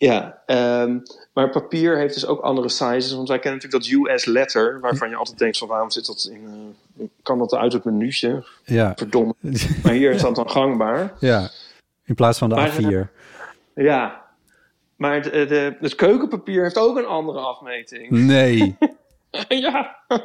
Ja 0.09 0.43
ehm, 0.47 0.99
maar 1.33 1.51
papier 1.51 1.97
heeft 1.99 2.15
dus 2.15 2.27
ook 2.27 2.41
andere 2.41 2.69
sizes. 2.69 3.15
Want 3.15 3.29
wij 3.29 3.39
kennen 3.39 3.61
natuurlijk 3.63 4.05
dat 4.07 4.13
US 4.13 4.25
letter. 4.25 4.81
Waarvan 4.81 5.09
je 5.11 5.17
altijd 5.17 5.39
denkt 5.39 5.59
van 5.59 5.69
waarom 5.69 5.91
zit 5.91 6.07
dat 6.07 6.29
in... 6.33 6.75
eh, 6.99 7.05
kan 7.23 7.39
dat 7.39 7.55
uit 7.55 7.73
het 7.73 7.85
menu'tje? 7.85 8.45
Ja. 8.65 8.93
Verdomme. 8.97 9.35
Maar 9.83 9.93
hier 9.93 10.11
is 10.13 10.23
dat 10.23 10.35
dan 10.35 10.51
gangbaar. 10.51 11.15
ja. 11.19 11.49
In 12.05 12.15
plaats 12.15 12.39
van 12.39 12.49
de 12.49 12.55
Maar- 12.55 12.71
A4. 12.71 13.11
Ja. 13.75 14.25
Maar 14.97 15.15
het, 15.15 15.25
de, 15.25 15.47
de- 15.47 15.77
het 15.81 15.95
keukenpapier 15.95 16.63
heeft 16.63 16.79
ook 16.79 16.97
een 16.97 17.07
andere 17.07 17.39
afmeting. 17.39 18.11
Nee. 18.11 18.77
ja. 19.49 19.97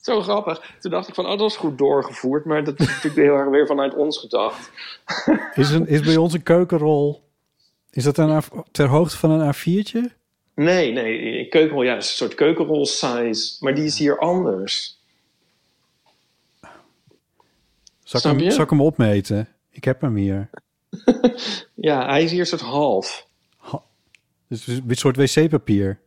Zo 0.00 0.20
grappig. 0.20 0.74
Toen 0.80 0.90
dacht 0.90 1.08
ik 1.08 1.14
van, 1.14 1.26
oh, 1.26 1.38
dat 1.38 1.50
is 1.50 1.56
goed 1.56 1.78
doorgevoerd. 1.78 2.44
Maar 2.44 2.64
dat 2.64 2.80
is 2.80 2.86
natuurlijk 2.86 3.14
heel 3.14 3.34
erg 3.36 3.48
weer 3.48 3.66
vanuit 3.66 3.94
ons 3.94 4.18
gedacht. 4.18 4.70
Is, 5.54 5.70
een, 5.70 5.86
is 5.88 6.00
bij 6.00 6.16
ons 6.16 6.32
een 6.34 6.42
keukenrol... 6.42 7.28
Is 7.90 8.04
dat 8.04 8.18
een, 8.18 8.42
ter 8.70 8.88
hoogte 8.88 9.16
van 9.16 9.30
een 9.30 9.54
A4'tje? 9.54 10.18
Nee, 10.54 10.92
nee, 10.92 11.38
een 11.38 11.48
keukenrol, 11.48 11.82
ja, 11.82 11.94
dat 11.94 12.02
is 12.02 12.10
een 12.10 12.16
soort 12.16 12.34
keukenrol 12.34 12.86
size. 12.86 13.56
Maar 13.60 13.74
die 13.74 13.84
is 13.84 13.98
hier 13.98 14.18
anders. 14.18 14.98
Zal 18.02 18.32
ik, 18.32 18.40
hem, 18.40 18.50
zal 18.50 18.64
ik 18.64 18.70
hem 18.70 18.80
opmeten? 18.80 19.48
Ik 19.70 19.84
heb 19.84 20.00
hem 20.00 20.16
hier. 20.16 20.50
Ja, 21.74 22.06
hij 22.06 22.22
is 22.22 22.30
hier 22.30 22.40
een 22.40 22.46
soort 22.46 22.60
half. 22.60 23.26
Dus 24.48 24.66
het 24.66 24.68
is 24.68 24.80
een 24.88 24.96
soort 24.96 25.16
wc-papier. 25.16 26.00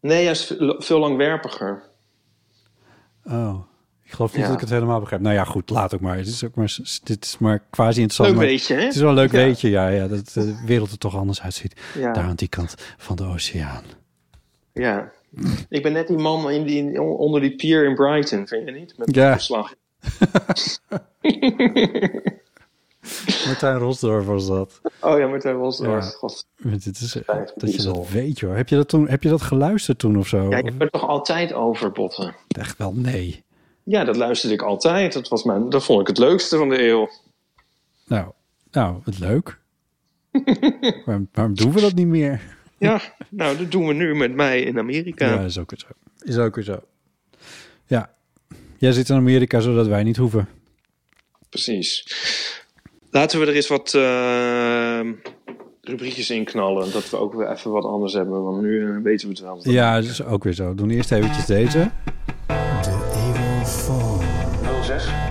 Nee, 0.00 0.22
hij 0.22 0.30
is 0.30 0.54
veel 0.58 0.98
langwerpiger. 0.98 1.82
Oh. 3.24 3.60
Ik 4.10 4.16
geloof 4.16 4.32
niet 4.32 4.40
Ja. 4.40 4.46
dat 4.46 4.54
ik 4.54 4.60
het 4.60 4.70
helemaal 4.70 5.00
begrijp. 5.00 5.22
Nou 5.22 5.34
ja, 5.34 5.44
goed, 5.44 5.70
laat 5.70 5.94
ook 5.94 6.00
maar. 6.00 6.16
Het 6.16 6.26
is 6.26 6.44
ook 6.44 6.54
maar, 6.54 6.76
dit 7.02 7.24
is 7.24 7.38
maar 7.38 7.62
quasi 7.70 8.00
interessant. 8.00 8.28
Leuk 8.28 8.38
maar 8.38 8.46
beetje, 8.46 8.74
hè? 8.74 8.80
Het 8.82 8.94
is 8.94 9.00
wel 9.00 9.08
een 9.08 9.14
leuk 9.14 9.32
Ja. 9.32 9.38
weetje, 9.38 9.70
ja, 9.70 9.88
ja. 9.88 10.08
Dat 10.08 10.28
de 10.32 10.62
wereld 10.66 10.90
er 10.90 10.98
toch 10.98 11.16
anders 11.16 11.42
uitziet. 11.42 11.80
Ja. 11.98 12.12
Daar 12.12 12.24
aan 12.24 12.34
die 12.34 12.48
kant 12.48 12.74
van 12.96 13.16
de 13.16 13.24
oceaan. 13.24 13.82
Ja. 14.72 15.10
Ik 15.68 15.82
ben 15.82 15.92
net 15.92 16.06
die 16.06 16.16
man 16.18 16.50
in 16.50 16.64
die, 16.64 17.02
onder 17.02 17.40
die 17.40 17.56
pier 17.56 17.84
in 17.84 17.94
Brighton, 17.94 18.46
vind 18.46 18.66
je 18.68 18.72
niet? 18.74 18.98
Met 18.98 19.14
Ja. 19.14 19.32
verslag. 19.32 19.74
Martijn 23.46 23.78
Rosdorf 23.78 24.26
was 24.26 24.46
dat. 24.46 24.80
Oh 25.00 25.18
ja, 25.18 25.26
Martijn 25.26 25.56
Wolsdorf. 25.56 26.04
Ja. 26.04 26.10
God. 26.10 26.46
Dit 26.56 26.86
is, 27.00 27.16
Vijf 27.24 27.50
dat 27.56 27.74
je 27.74 27.82
dat 27.82 28.08
weet, 28.08 28.40
hoor. 28.40 28.56
Heb 28.56 28.68
je 28.68 28.76
dat, 28.76 28.88
toen, 28.88 29.08
heb 29.08 29.22
je 29.22 29.28
dat 29.28 29.42
geluisterd 29.42 29.98
toen 29.98 30.16
of 30.18 30.28
zo? 30.28 30.42
Ja, 30.50 30.58
Of- 30.58 30.64
hebt 30.64 30.82
er 30.82 30.90
toch 30.90 31.06
altijd 31.08 31.52
over, 31.52 31.92
Botten? 31.92 32.34
Echt 32.48 32.78
wel, 32.78 32.92
nee. 32.92 33.44
Ja, 33.82 34.04
dat 34.04 34.16
luisterde 34.16 34.54
ik 34.54 34.62
altijd. 34.62 35.12
Dat, 35.12 35.28
was 35.28 35.44
mijn, 35.44 35.70
dat 35.70 35.84
vond 35.84 36.00
ik 36.00 36.06
het 36.06 36.18
leukste 36.18 36.56
van 36.56 36.68
de 36.68 36.82
eeuw. 36.82 37.10
Nou, 38.06 38.30
nou 38.70 39.00
wat 39.04 39.18
leuk. 39.18 39.58
waarom, 41.06 41.28
waarom 41.32 41.54
doen 41.54 41.72
we 41.72 41.80
dat 41.80 41.94
niet 41.94 42.06
meer? 42.06 42.40
Ja, 42.78 43.00
nou, 43.28 43.56
dat 43.56 43.70
doen 43.70 43.86
we 43.86 43.92
nu 43.92 44.14
met 44.14 44.34
mij 44.34 44.60
in 44.60 44.78
Amerika. 44.78 45.26
Ja, 45.26 45.40
is 45.40 45.58
ook 45.58 45.70
weer 45.70 45.80
zo. 45.86 46.26
Is 46.30 46.36
ook 46.36 46.54
weer 46.54 46.64
zo. 46.64 46.80
Ja. 47.86 48.10
Jij 48.78 48.92
zit 48.92 49.08
in 49.08 49.16
Amerika 49.16 49.60
zodat 49.60 49.86
wij 49.86 50.02
niet 50.02 50.16
hoeven. 50.16 50.48
Precies. 51.48 52.06
Laten 53.10 53.40
we 53.40 53.46
er 53.46 53.54
eens 53.54 53.68
wat 53.68 53.94
eh, 53.94 55.00
rubriekjes 55.80 56.30
in 56.30 56.44
knallen. 56.44 56.92
Dat 56.92 57.10
we 57.10 57.16
ook 57.16 57.34
weer 57.34 57.50
even 57.50 57.70
wat 57.70 57.84
anders 57.84 58.12
hebben. 58.12 58.42
Want 58.42 58.62
nu 58.62 58.88
eh, 58.88 59.02
weten 59.02 59.28
we 59.28 59.34
het 59.34 59.42
wel. 59.42 59.60
Ja, 59.62 60.00
dat 60.00 60.10
is 60.10 60.24
ook 60.24 60.44
weer 60.44 60.52
zo. 60.52 60.74
Doen 60.74 60.90
eerst 60.90 61.12
eventjes 61.12 61.46
deze. 61.46 61.90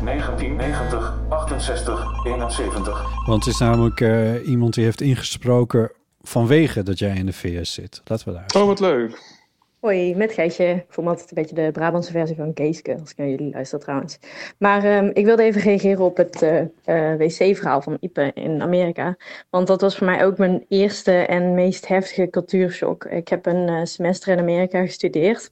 1990 0.10 1.14
68 1.30 2.26
71. 2.26 3.26
Want 3.26 3.46
het 3.46 3.54
is 3.54 3.60
namelijk 3.60 4.02
eh, 4.02 4.48
iemand 4.48 4.74
die 4.74 4.84
heeft 4.84 5.02
ingesproken 5.02 5.92
vanwege 6.22 6.84
dat 6.84 7.00
jij 7.00 7.16
in 7.16 7.26
de 7.26 7.34
VS 7.34 7.74
zit. 7.74 8.02
Laten 8.06 8.28
we 8.28 8.34
daar. 8.34 8.62
Oh, 8.62 8.68
wat 8.68 8.80
leuk. 8.80 9.38
Hoi, 9.80 10.16
met 10.16 10.34
Geitje. 10.34 10.66
Ik 10.66 10.86
voel 10.88 11.04
me 11.04 11.10
altijd 11.10 11.30
een 11.30 11.42
beetje 11.42 11.56
de 11.56 11.72
Brabantse 11.72 12.12
versie 12.12 12.36
van 12.36 12.52
Geeske, 12.54 12.98
als 13.00 13.12
ik 13.12 13.18
naar 13.18 13.28
jullie 13.28 13.52
luister 13.52 13.80
trouwens. 13.80 14.20
Maar 14.58 14.84
ehm, 14.84 15.10
ik 15.14 15.26
wilde 15.26 15.44
even 15.44 15.62
reageren 15.62 16.06
op 16.06 16.18
het 16.18 16.42
eh, 16.42 16.60
eh, 16.60 17.18
wc-verhaal 17.18 17.82
van 17.82 17.98
Ipe 18.00 18.32
in 18.34 18.62
Amerika. 18.62 19.18
Want 19.50 19.68
dat 19.68 19.82
was 19.82 19.98
voor 19.98 20.06
mij 20.08 20.26
ook 20.26 20.38
mijn 20.38 20.66
eerste 20.68 21.12
en 21.12 21.54
meest 21.54 21.88
heftige 21.88 22.30
cultuurshock. 22.30 23.06
Ik 23.06 23.28
heb 23.28 23.46
een 23.46 23.68
eh, 23.68 23.80
semester 23.84 24.34
in 24.34 24.40
Amerika 24.40 24.86
gestudeerd. 24.86 25.52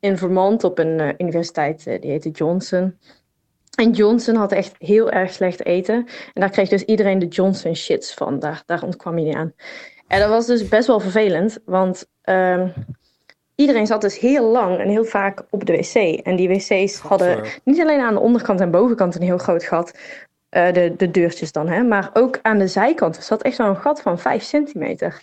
In 0.00 0.18
Vermont 0.18 0.64
op 0.64 0.78
een 0.78 1.00
eh, 1.00 1.08
universiteit, 1.18 1.84
die 1.84 2.10
heette 2.10 2.30
Johnson. 2.30 2.98
En 3.78 3.90
Johnson 3.90 4.34
had 4.34 4.52
echt 4.52 4.74
heel 4.78 5.10
erg 5.10 5.32
slecht 5.32 5.64
eten. 5.64 5.94
En 6.34 6.40
daar 6.40 6.50
kreeg 6.50 6.68
dus 6.68 6.84
iedereen 6.84 7.18
de 7.18 7.26
Johnson 7.26 7.74
shits 7.74 8.14
van. 8.14 8.38
Daar, 8.38 8.62
daar 8.66 8.82
ontkwam 8.82 9.14
hij 9.14 9.22
niet 9.22 9.34
aan. 9.34 9.52
En 10.06 10.20
dat 10.20 10.28
was 10.28 10.46
dus 10.46 10.68
best 10.68 10.86
wel 10.86 11.00
vervelend, 11.00 11.58
want 11.64 12.06
ehm, 12.22 12.68
iedereen 13.54 13.86
zat 13.86 14.00
dus 14.00 14.18
heel 14.18 14.50
lang 14.50 14.78
en 14.78 14.88
heel 14.88 15.04
vaak 15.04 15.42
op 15.50 15.66
de 15.66 15.72
wc. 15.72 16.20
En 16.22 16.36
die 16.36 16.48
wc's 16.48 16.98
hadden 16.98 17.44
niet 17.64 17.80
alleen 17.80 18.00
aan 18.00 18.14
de 18.14 18.20
onderkant 18.20 18.60
en 18.60 18.70
bovenkant 18.70 19.14
een 19.14 19.22
heel 19.22 19.38
groot 19.38 19.64
gat, 19.64 19.98
eh, 20.48 20.72
de, 20.72 20.94
de 20.96 21.10
deurtjes 21.10 21.52
dan, 21.52 21.68
hè, 21.68 21.82
maar 21.82 22.10
ook 22.12 22.38
aan 22.42 22.58
de 22.58 22.68
zijkant. 22.68 23.16
Er 23.16 23.22
zat 23.22 23.42
echt 23.42 23.56
zo'n 23.56 23.76
gat 23.76 24.02
van 24.02 24.18
5 24.18 24.42
centimeter. 24.42 25.22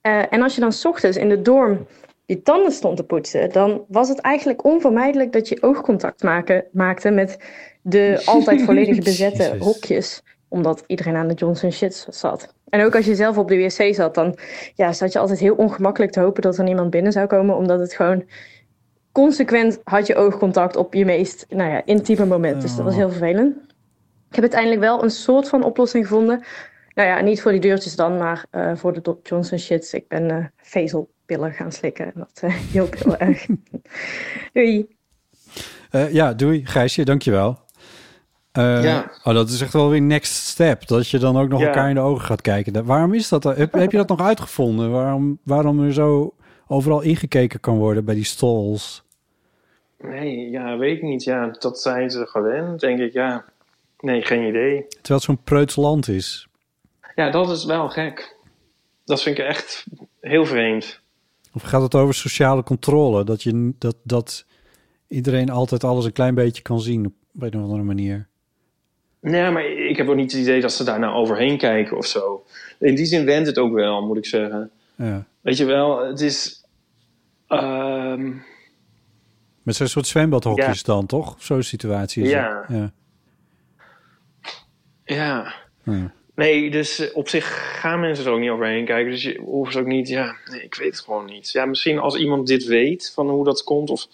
Eh, 0.00 0.32
en 0.32 0.42
als 0.42 0.54
je 0.54 0.60
dan 0.60 0.72
's 0.72 0.84
ochtends 0.84 1.16
in 1.16 1.28
de 1.28 1.42
dorm 1.42 1.86
je 2.26 2.42
tanden 2.42 2.72
stond 2.72 2.96
te 2.96 3.04
poetsen, 3.04 3.52
dan 3.52 3.84
was 3.88 4.08
het 4.08 4.18
eigenlijk 4.18 4.64
onvermijdelijk 4.64 5.32
dat 5.32 5.48
je 5.48 5.62
oogcontact 5.62 6.22
maken, 6.22 6.64
maakte 6.72 7.10
met 7.10 7.38
de 7.86 8.22
altijd 8.24 8.62
volledig 8.62 8.98
bezette 8.98 9.56
hokjes. 9.58 10.22
Omdat 10.48 10.84
iedereen 10.86 11.16
aan 11.16 11.28
de 11.28 11.34
Johnson 11.34 11.72
shit 11.72 12.06
zat. 12.08 12.54
En 12.68 12.84
ook 12.84 12.94
als 12.94 13.04
je 13.04 13.14
zelf 13.14 13.38
op 13.38 13.48
de 13.48 13.56
wc 13.56 13.94
zat, 13.94 14.14
dan 14.14 14.38
ja, 14.74 14.92
zat 14.92 15.12
je 15.12 15.18
altijd 15.18 15.38
heel 15.38 15.54
ongemakkelijk 15.54 16.12
te 16.12 16.20
hopen 16.20 16.42
dat 16.42 16.58
er 16.58 16.64
niemand 16.64 16.90
binnen 16.90 17.12
zou 17.12 17.26
komen. 17.26 17.56
Omdat 17.56 17.80
het 17.80 17.94
gewoon 17.94 18.24
consequent 19.12 19.80
had 19.84 20.06
je 20.06 20.14
oogcontact 20.14 20.76
op 20.76 20.94
je 20.94 21.04
meest 21.04 21.46
nou 21.48 21.70
ja, 21.70 21.84
intieme 21.84 22.26
moment. 22.26 22.62
Dus 22.62 22.76
dat 22.76 22.84
was 22.84 22.94
heel 22.94 23.10
vervelend. 23.10 23.56
Ik 24.28 24.34
heb 24.34 24.40
uiteindelijk 24.40 24.80
wel 24.80 25.02
een 25.02 25.10
soort 25.10 25.48
van 25.48 25.64
oplossing 25.64 26.06
gevonden. 26.06 26.44
Nou 26.94 27.08
ja, 27.08 27.20
niet 27.20 27.42
voor 27.42 27.50
die 27.50 27.60
deurtjes 27.60 27.96
dan, 27.96 28.18
maar 28.18 28.46
eh, 28.50 28.76
voor 28.76 28.92
de 28.92 29.00
Doc 29.00 29.16
Johnson 29.22 29.58
shits. 29.58 29.92
Ik 29.92 30.08
ben 30.08 30.30
eh, 30.30 30.44
vezelpillen 30.56 31.52
gaan 31.52 31.72
slikken. 31.72 32.04
En 32.04 32.12
dat 32.14 32.52
hielp 32.70 32.94
heel 32.94 33.16
erg. 33.26 33.46
Doei. 34.52 34.94
Ja, 36.10 36.34
doei 36.34 36.66
Gijsje, 36.66 37.04
dankjewel. 37.04 37.65
Eh 38.56 38.82
Ja. 38.84 39.10
Oh, 39.24 39.34
dat 39.34 39.48
is 39.48 39.60
echt 39.60 39.72
wel 39.72 39.88
weer 39.90 40.02
next 40.02 40.32
step. 40.46 40.86
Dat 40.86 41.08
je 41.08 41.18
dan 41.18 41.36
ook 41.36 41.48
nog 41.48 41.60
Ja. 41.60 41.66
elkaar 41.66 41.88
in 41.88 41.94
de 41.94 42.00
ogen 42.00 42.24
gaat 42.24 42.40
kijken. 42.40 42.84
Waarom 42.84 43.14
is 43.14 43.28
dat? 43.28 43.44
Heb, 43.44 43.72
heb 43.72 43.90
je 43.90 43.96
dat 43.96 44.08
nog 44.08 44.20
uitgevonden? 44.20 44.90
Waarom, 44.90 45.38
waarom 45.42 45.82
er 45.84 45.92
zo 45.92 46.34
overal 46.66 47.00
ingekeken 47.00 47.60
kan 47.60 47.76
worden 47.76 48.04
bij 48.04 48.14
die 48.14 48.24
stalls? 48.24 49.04
Nee, 50.00 50.50
ja, 50.50 50.76
weet 50.78 50.96
ik 50.96 51.02
niet. 51.02 51.24
Ja, 51.24 51.56
dat 51.58 51.80
zijn 51.80 52.10
ze 52.10 52.26
gewend, 52.26 52.80
denk 52.80 52.98
ik. 52.98 53.12
Ja, 53.12 53.44
nee, 54.00 54.22
geen 54.22 54.48
idee. 54.48 54.86
Terwijl 54.88 55.14
het 55.14 55.22
zo'n 55.22 55.42
preuts 55.44 55.76
land 55.76 56.08
is. 56.08 56.48
Ja, 57.14 57.30
dat 57.30 57.50
is 57.50 57.64
wel 57.64 57.88
gek. 57.88 58.36
Dat 59.04 59.22
vind 59.22 59.38
ik 59.38 59.44
echt 59.44 59.86
heel 60.20 60.46
vreemd. 60.46 61.00
Of 61.52 61.62
gaat 61.62 61.82
het 61.82 61.94
over 61.94 62.14
sociale 62.14 62.62
controle? 62.62 63.24
Dat, 63.24 63.42
je, 63.42 63.72
dat, 63.78 63.96
dat 64.02 64.44
iedereen 65.08 65.50
altijd 65.50 65.84
alles 65.84 66.04
een 66.04 66.12
klein 66.12 66.34
beetje 66.34 66.62
kan 66.62 66.80
zien 66.80 67.06
op 67.06 67.42
een 67.42 67.54
of 67.56 67.62
andere 67.62 67.82
manier. 67.82 68.28
Nee, 69.30 69.50
maar 69.50 69.64
ik 69.66 69.96
heb 69.96 70.08
ook 70.08 70.16
niet 70.16 70.32
het 70.32 70.40
idee 70.40 70.60
dat 70.60 70.72
ze 70.72 70.84
daar 70.84 70.98
nou 70.98 71.14
overheen 71.14 71.58
kijken 71.58 71.96
of 71.96 72.06
zo. 72.06 72.44
In 72.78 72.94
die 72.94 73.06
zin 73.06 73.24
wendt 73.24 73.46
het 73.46 73.58
ook 73.58 73.72
wel, 73.72 74.02
moet 74.06 74.16
ik 74.16 74.26
zeggen. 74.26 74.70
Ja. 74.94 75.24
Weet 75.40 75.56
je 75.56 75.64
wel, 75.64 76.06
het 76.06 76.20
is... 76.20 76.64
ehm, 77.48 78.32
Met 79.62 79.76
zo'n 79.76 79.86
soort 79.86 80.06
zwembadhokjes 80.06 80.82
dan, 80.82 81.06
toch? 81.06 81.34
Zo'n 81.38 81.62
situatie 81.62 82.22
is 82.22 82.30
Ja. 82.30 82.64
het. 82.66 82.76
Ja. 82.76 82.92
ja, 85.04 85.54
Ja. 85.82 86.12
nee, 86.34 86.70
dus 86.70 86.98
eh, 86.98 87.16
op 87.16 87.28
zich 87.28 87.78
gaan 87.80 88.00
mensen 88.00 88.24
er 88.26 88.32
ook 88.32 88.40
niet 88.40 88.50
overheen 88.50 88.84
kijken. 88.84 89.10
Dus 89.12 89.22
je 89.22 89.38
hoeft 89.44 89.72
ze 89.72 89.78
ook 89.80 89.86
niet... 89.86 90.08
Ja, 90.08 90.36
nee, 90.50 90.62
ik 90.62 90.74
weet 90.74 90.90
het 90.96 91.00
gewoon 91.04 91.24
niet. 91.26 91.50
Ja, 91.50 91.64
misschien 91.66 91.98
als 91.98 92.16
iemand 92.16 92.46
dit 92.46 92.64
weet, 92.64 93.12
van 93.14 93.28
hoe 93.30 93.44
dat 93.44 93.64
komt... 93.64 93.90
Of 93.90 94.06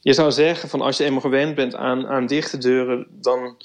je 0.00 0.12
zou 0.12 0.32
zeggen, 0.32 0.68
van 0.68 0.80
als 0.80 0.96
je 0.96 1.04
eenmaal 1.04 1.20
gewend 1.20 1.54
bent 1.54 1.74
aan, 1.74 2.06
aan 2.06 2.26
dichte 2.26 2.58
deuren... 2.58 3.06
dan 3.10 3.56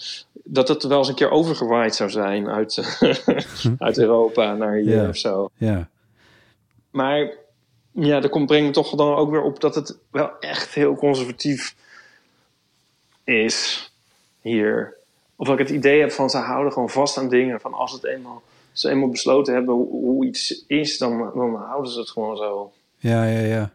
dat 0.52 0.68
het 0.68 0.84
wel 0.84 0.98
eens 0.98 1.08
een 1.08 1.16
keer 1.16 1.32
overgewaaid 1.32 1.96
zou 1.96 2.10
zijn 2.10 2.50
uit, 2.50 3.00
uit 3.78 3.98
Europa 3.98 4.54
naar 4.54 4.76
hier 4.76 5.08
of 5.10 5.18
zo. 5.18 5.50
ja. 5.58 5.90
Maar 6.92 7.32
ja, 7.92 8.20
dat 8.20 8.32
komt, 8.32 8.46
brengt 8.46 8.66
me 8.68 8.74
toch 8.74 8.96
dan 8.96 9.16
ook 9.16 9.32
weer 9.32 9.42
op 9.42 9.60
dat 9.60 9.76
het 9.76 9.98
wel 10.12 10.32
echt 10.40 10.74
heel 10.74 10.96
conservatief 10.96 11.76
is 13.24 13.92
hier. 14.42 14.98
Of 15.36 15.48
dat 15.48 15.60
ik 15.60 15.68
het 15.68 15.76
idee 15.76 16.00
heb 16.00 16.12
van 16.12 16.30
ze 16.30 16.38
houden 16.38 16.74
gewoon 16.74 16.90
vast 16.90 17.18
aan 17.18 17.30
dingen. 17.30 17.60
Van 17.60 17.74
als 17.74 17.92
het 17.92 18.04
eenmaal, 18.06 18.42
ze 18.72 18.90
eenmaal 18.90 19.10
besloten 19.10 19.54
hebben 19.54 19.74
hoe, 19.76 19.90
hoe 19.90 20.26
iets 20.26 20.64
is, 20.68 20.98
dan, 20.98 21.18
dan 21.18 21.56
houden 21.56 21.92
ze 21.92 22.00
het 22.00 22.10
gewoon 22.10 22.38
zo. 22.38 22.72
Ja, 22.98 23.24
ja, 23.26 23.40
ja. 23.40 23.72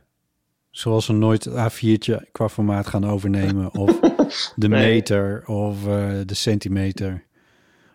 Zoals 0.70 1.04
ze 1.04 1.12
nooit 1.12 1.44
het 1.44 1.72
A4'tje 1.72 2.30
qua 2.32 2.48
formaat 2.48 2.86
gaan 2.86 3.10
overnemen. 3.10 3.74
Of 3.74 4.00
de 4.56 4.68
Nee. 4.68 4.92
meter 4.92 5.42
of 5.46 5.86
eh, 5.86 6.10
de 6.26 6.34
centimeter. 6.34 7.22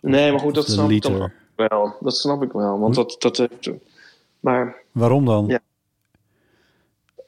Nee, 0.02 0.32
maar 0.32 0.40
goed, 0.40 0.56
dat 0.56 0.70
snap 0.70 0.90
ik 0.90 1.02
dan 1.02 1.32
wel. 1.56 1.96
Dat 2.00 2.16
snap 2.18 2.44
ik 2.44 2.52
wel. 2.52 2.80
Want 2.80 2.96
dat, 2.96 3.16
dat 3.20 3.48
Maar, 4.40 4.76
Waarom 4.92 5.26
dan? 5.26 5.48
Ja. 5.48 5.60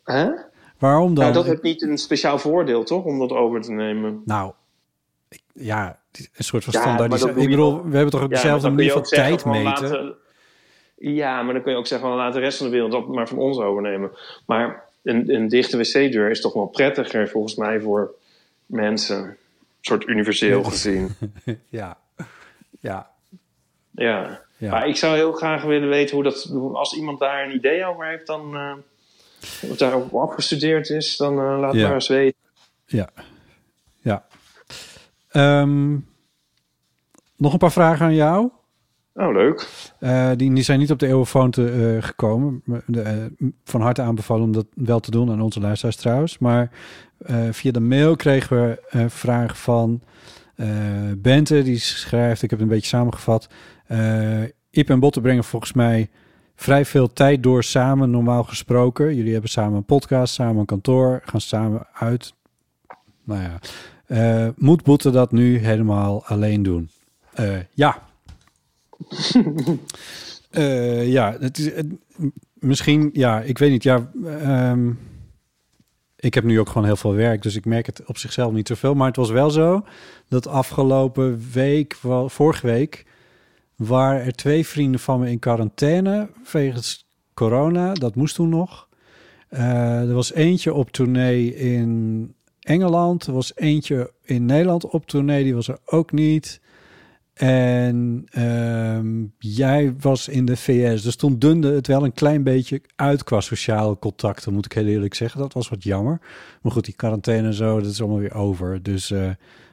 hè? 0.04 0.30
Waarom 0.78 1.14
dan? 1.14 1.24
Nou, 1.24 1.34
dat 1.36 1.46
heeft 1.46 1.62
niet 1.62 1.82
een 1.82 1.98
speciaal 1.98 2.40
voordeel, 2.40 2.84
toch? 2.84 3.04
Om 3.04 3.20
dat 3.20 3.32
over 3.32 3.62
te 3.62 3.72
nemen. 3.72 4.22
Nou, 4.26 4.52
ik- 5.30 5.44
ja, 5.54 6.00
een 6.12 6.44
soort 6.44 6.64
van 6.64 6.74
Ja, 6.74 7.08
doe 7.08 7.30
Ik 7.30 7.50
bedoel, 7.50 7.84
we 7.84 7.94
hebben 7.96 8.12
toch 8.12 8.22
ook 8.22 8.30
Ja, 8.30 8.36
dezelfde 8.36 8.70
manier 8.70 8.92
van 8.92 9.02
tijd 9.04 9.46
meten? 9.46 9.64
laten- 9.64 10.16
ja, 10.98 11.42
maar 11.44 11.54
dan 11.54 11.64
kun 11.64 11.72
je 11.72 11.78
ook 11.78 11.88
zeggen 11.88 12.08
van 12.08 12.18
laat 12.18 12.34
de 12.34 12.40
rest 12.40 12.58
van 12.58 12.66
de 12.66 12.72
wereld 12.72 12.92
dat 12.92 13.08
maar 13.08 13.28
van 13.28 13.38
ons 13.38 13.58
overnemen. 13.58 14.12
Maar 14.46 14.84
een, 15.04 15.34
een 15.34 15.48
dichte 15.48 15.78
wc-deur 15.78 16.30
is 16.30 16.42
toch 16.42 16.54
wel 16.54 16.66
prettiger 16.68 17.30
volgens 17.30 17.56
mij 17.56 17.82
voor 17.82 18.14
mensen. 18.72 19.24
Een 19.24 19.38
soort 19.82 20.08
universeel 20.08 20.64
gezien. 20.64 21.10
Ja, 21.70 21.98
ja, 22.80 23.10
Ja. 23.92 24.42
Ja. 24.58 24.72
Maar 24.72 24.88
ik 24.88 24.96
zou 24.96 25.16
heel 25.16 25.32
graag 25.32 25.64
willen 25.64 25.90
weten 25.90 26.16
hoe 26.16 26.24
dat... 26.24 26.52
Als 26.74 26.96
iemand 26.96 27.20
daar 27.20 27.46
een 27.46 27.56
idee 27.56 27.86
over 27.86 28.06
heeft, 28.06 28.28
dan... 28.28 28.56
eh 28.56 28.74
of 29.70 29.78
daarop 29.78 30.14
afgestudeerd 30.14 30.90
is, 30.90 31.18
dan 31.18 31.40
eh, 31.40 31.60
laat 31.60 31.74
Ja. 31.74 31.86
maar 31.86 31.94
eens 31.94 32.08
weten. 32.08 32.40
ja, 32.86 33.10
ja. 34.02 34.26
Ehm, 35.30 35.98
nog 37.38 37.54
een 37.54 37.60
paar 37.60 37.72
vragen 37.72 38.06
aan 38.06 38.16
jou. 38.16 38.50
Oh, 39.14 39.34
leuk. 39.34 39.68
Eh, 40.00 40.32
die, 40.36 40.54
die 40.54 40.64
zijn 40.64 40.80
niet 40.80 40.92
op 40.92 41.00
de 41.00 41.08
eeuwenfoon 41.08 41.52
te, 41.52 41.98
gekomen. 42.02 42.64
Eh, 42.94 43.26
van 43.64 43.82
harte 43.82 44.02
aanbevolen 44.02 44.44
om 44.44 44.52
dat 44.52 44.66
wel 44.76 45.00
te 45.00 45.12
doen 45.12 45.32
aan 45.32 45.42
onze 45.42 45.60
luisteraars 45.60 45.96
trouwens. 45.96 46.38
Maar 46.38 46.72
via 47.52 47.72
de 47.72 47.80
mail 47.80 48.16
kregen 48.16 48.62
we 48.62 48.84
een 48.90 49.10
vraag 49.10 49.58
van 49.58 50.02
eh, 50.56 50.68
Bente. 51.18 51.64
Die 51.64 51.80
schrijft, 51.80 52.42
ik 52.42 52.50
heb 52.50 52.60
het 52.60 52.68
een 52.68 52.76
beetje 52.76 52.98
samengevat. 52.98 53.48
eh 53.88 54.44
Ip 54.70 54.90
en 54.90 55.00
Botten 55.00 55.22
brengen 55.22 55.44
volgens 55.44 55.74
mij 55.74 56.10
vrij 56.56 56.86
veel 56.86 57.14
tijd 57.14 57.44
door 57.44 57.64
samen, 57.64 58.10
normaal 58.10 58.44
gesproken. 58.44 59.16
Jullie 59.16 59.32
hebben 59.32 59.50
samen 59.50 59.78
een 59.78 59.86
podcast, 59.86 60.34
samen 60.34 60.60
een 60.60 60.66
kantoor, 60.66 61.22
gaan 61.26 61.42
samen 61.42 61.88
uit. 61.94 62.34
Nou 63.24 63.42
ja, 63.42 63.60
eh, 64.06 64.50
moet 64.56 64.84
Botten 64.84 65.12
dat 65.14 65.32
nu 65.32 65.58
helemaal 65.58 66.26
alleen 66.26 66.64
doen? 66.64 66.90
Eh, 67.34 67.58
ja, 67.74 68.04
eh, 70.50 71.12
ja, 71.12 71.36
het 71.40 71.58
is 71.58 71.72
misschien, 72.54 73.10
ja, 73.14 73.42
ik 73.42 73.58
weet 73.58 73.72
niet. 73.72 73.84
Ja, 73.84 74.12
ehm, 74.42 74.92
ik 76.22 76.34
heb 76.34 76.44
nu 76.44 76.60
ook 76.60 76.68
gewoon 76.68 76.86
heel 76.86 76.96
veel 76.96 77.14
werk, 77.14 77.42
dus 77.42 77.56
ik 77.56 77.66
merk 77.66 77.86
het 77.86 78.06
op 78.06 78.18
zichzelf 78.18 78.54
niet 78.54 78.68
zoveel. 78.68 78.94
Maar 78.94 79.08
het 79.08 79.16
was 79.16 79.30
wel 79.30 79.50
zo 79.50 79.86
dat 80.28 80.48
afgelopen 80.48 81.50
week, 81.54 81.96
vorige 82.26 82.66
week, 82.68 83.06
waren 83.76 84.26
er 84.26 84.34
twee 84.34 84.68
vrienden 84.68 85.00
van 85.00 85.20
me 85.20 85.30
in 85.30 85.40
quarantaine 85.40 86.30
wegens 86.52 87.08
corona. 87.34 87.94
Dat 87.94 88.16
moest 88.16 88.36
toen 88.36 88.50
nog. 88.50 88.88
Eh, 89.48 90.02
er 90.02 90.14
was 90.14 90.34
eentje 90.34 90.74
op 90.74 90.92
tournee 90.92 91.56
in 91.56 92.34
Engeland. 92.60 93.28
Er 93.28 93.34
was 93.34 93.52
eentje 93.56 94.12
in 94.24 94.46
Nederland 94.46 94.86
op 94.86 95.06
tournee. 95.06 95.44
Die 95.44 95.56
was 95.56 95.68
er 95.68 95.80
ook 95.86 96.12
niet. 96.12 96.62
En 97.42 98.26
ehm, 98.32 99.26
jij 99.38 99.94
was 100.00 100.28
in 100.28 100.46
de 100.46 100.58
VS. 100.58 101.02
Dus 101.02 101.16
toen 101.16 101.40
dunde 101.40 101.74
het 101.74 101.88
wel 101.88 102.04
een 102.04 102.14
klein 102.14 102.44
beetje 102.44 102.82
uit 102.96 103.24
qua 103.24 103.42
sociale 103.42 104.00
contacten, 104.00 104.54
moet 104.54 104.66
ik 104.66 104.72
heel 104.72 104.86
eerlijk 104.86 105.14
zeggen. 105.14 105.40
Dat 105.40 105.54
was 105.54 105.70
wat 105.70 105.84
jammer. 105.84 106.22
Maar 106.62 106.72
goed, 106.72 106.86
die 106.86 106.96
quarantaine 106.96 107.48
en 107.48 107.54
zo, 107.54 107.80
dat 107.80 107.92
is 107.92 108.00
allemaal 108.00 108.20
weer 108.20 108.34
over. 108.34 108.84
Dus 108.84 109.12
eh, 109.12 109.30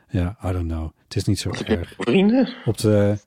ja, 0.08 0.36
I 0.44 0.52
don't 0.52 0.68
know. 0.68 0.90
Het 1.04 1.16
is 1.16 1.24
niet 1.24 1.38
zo 1.38 1.50
erg. 1.64 1.94
Vrienden? 1.98 2.54
Op 2.64 2.78
de, 2.78 3.18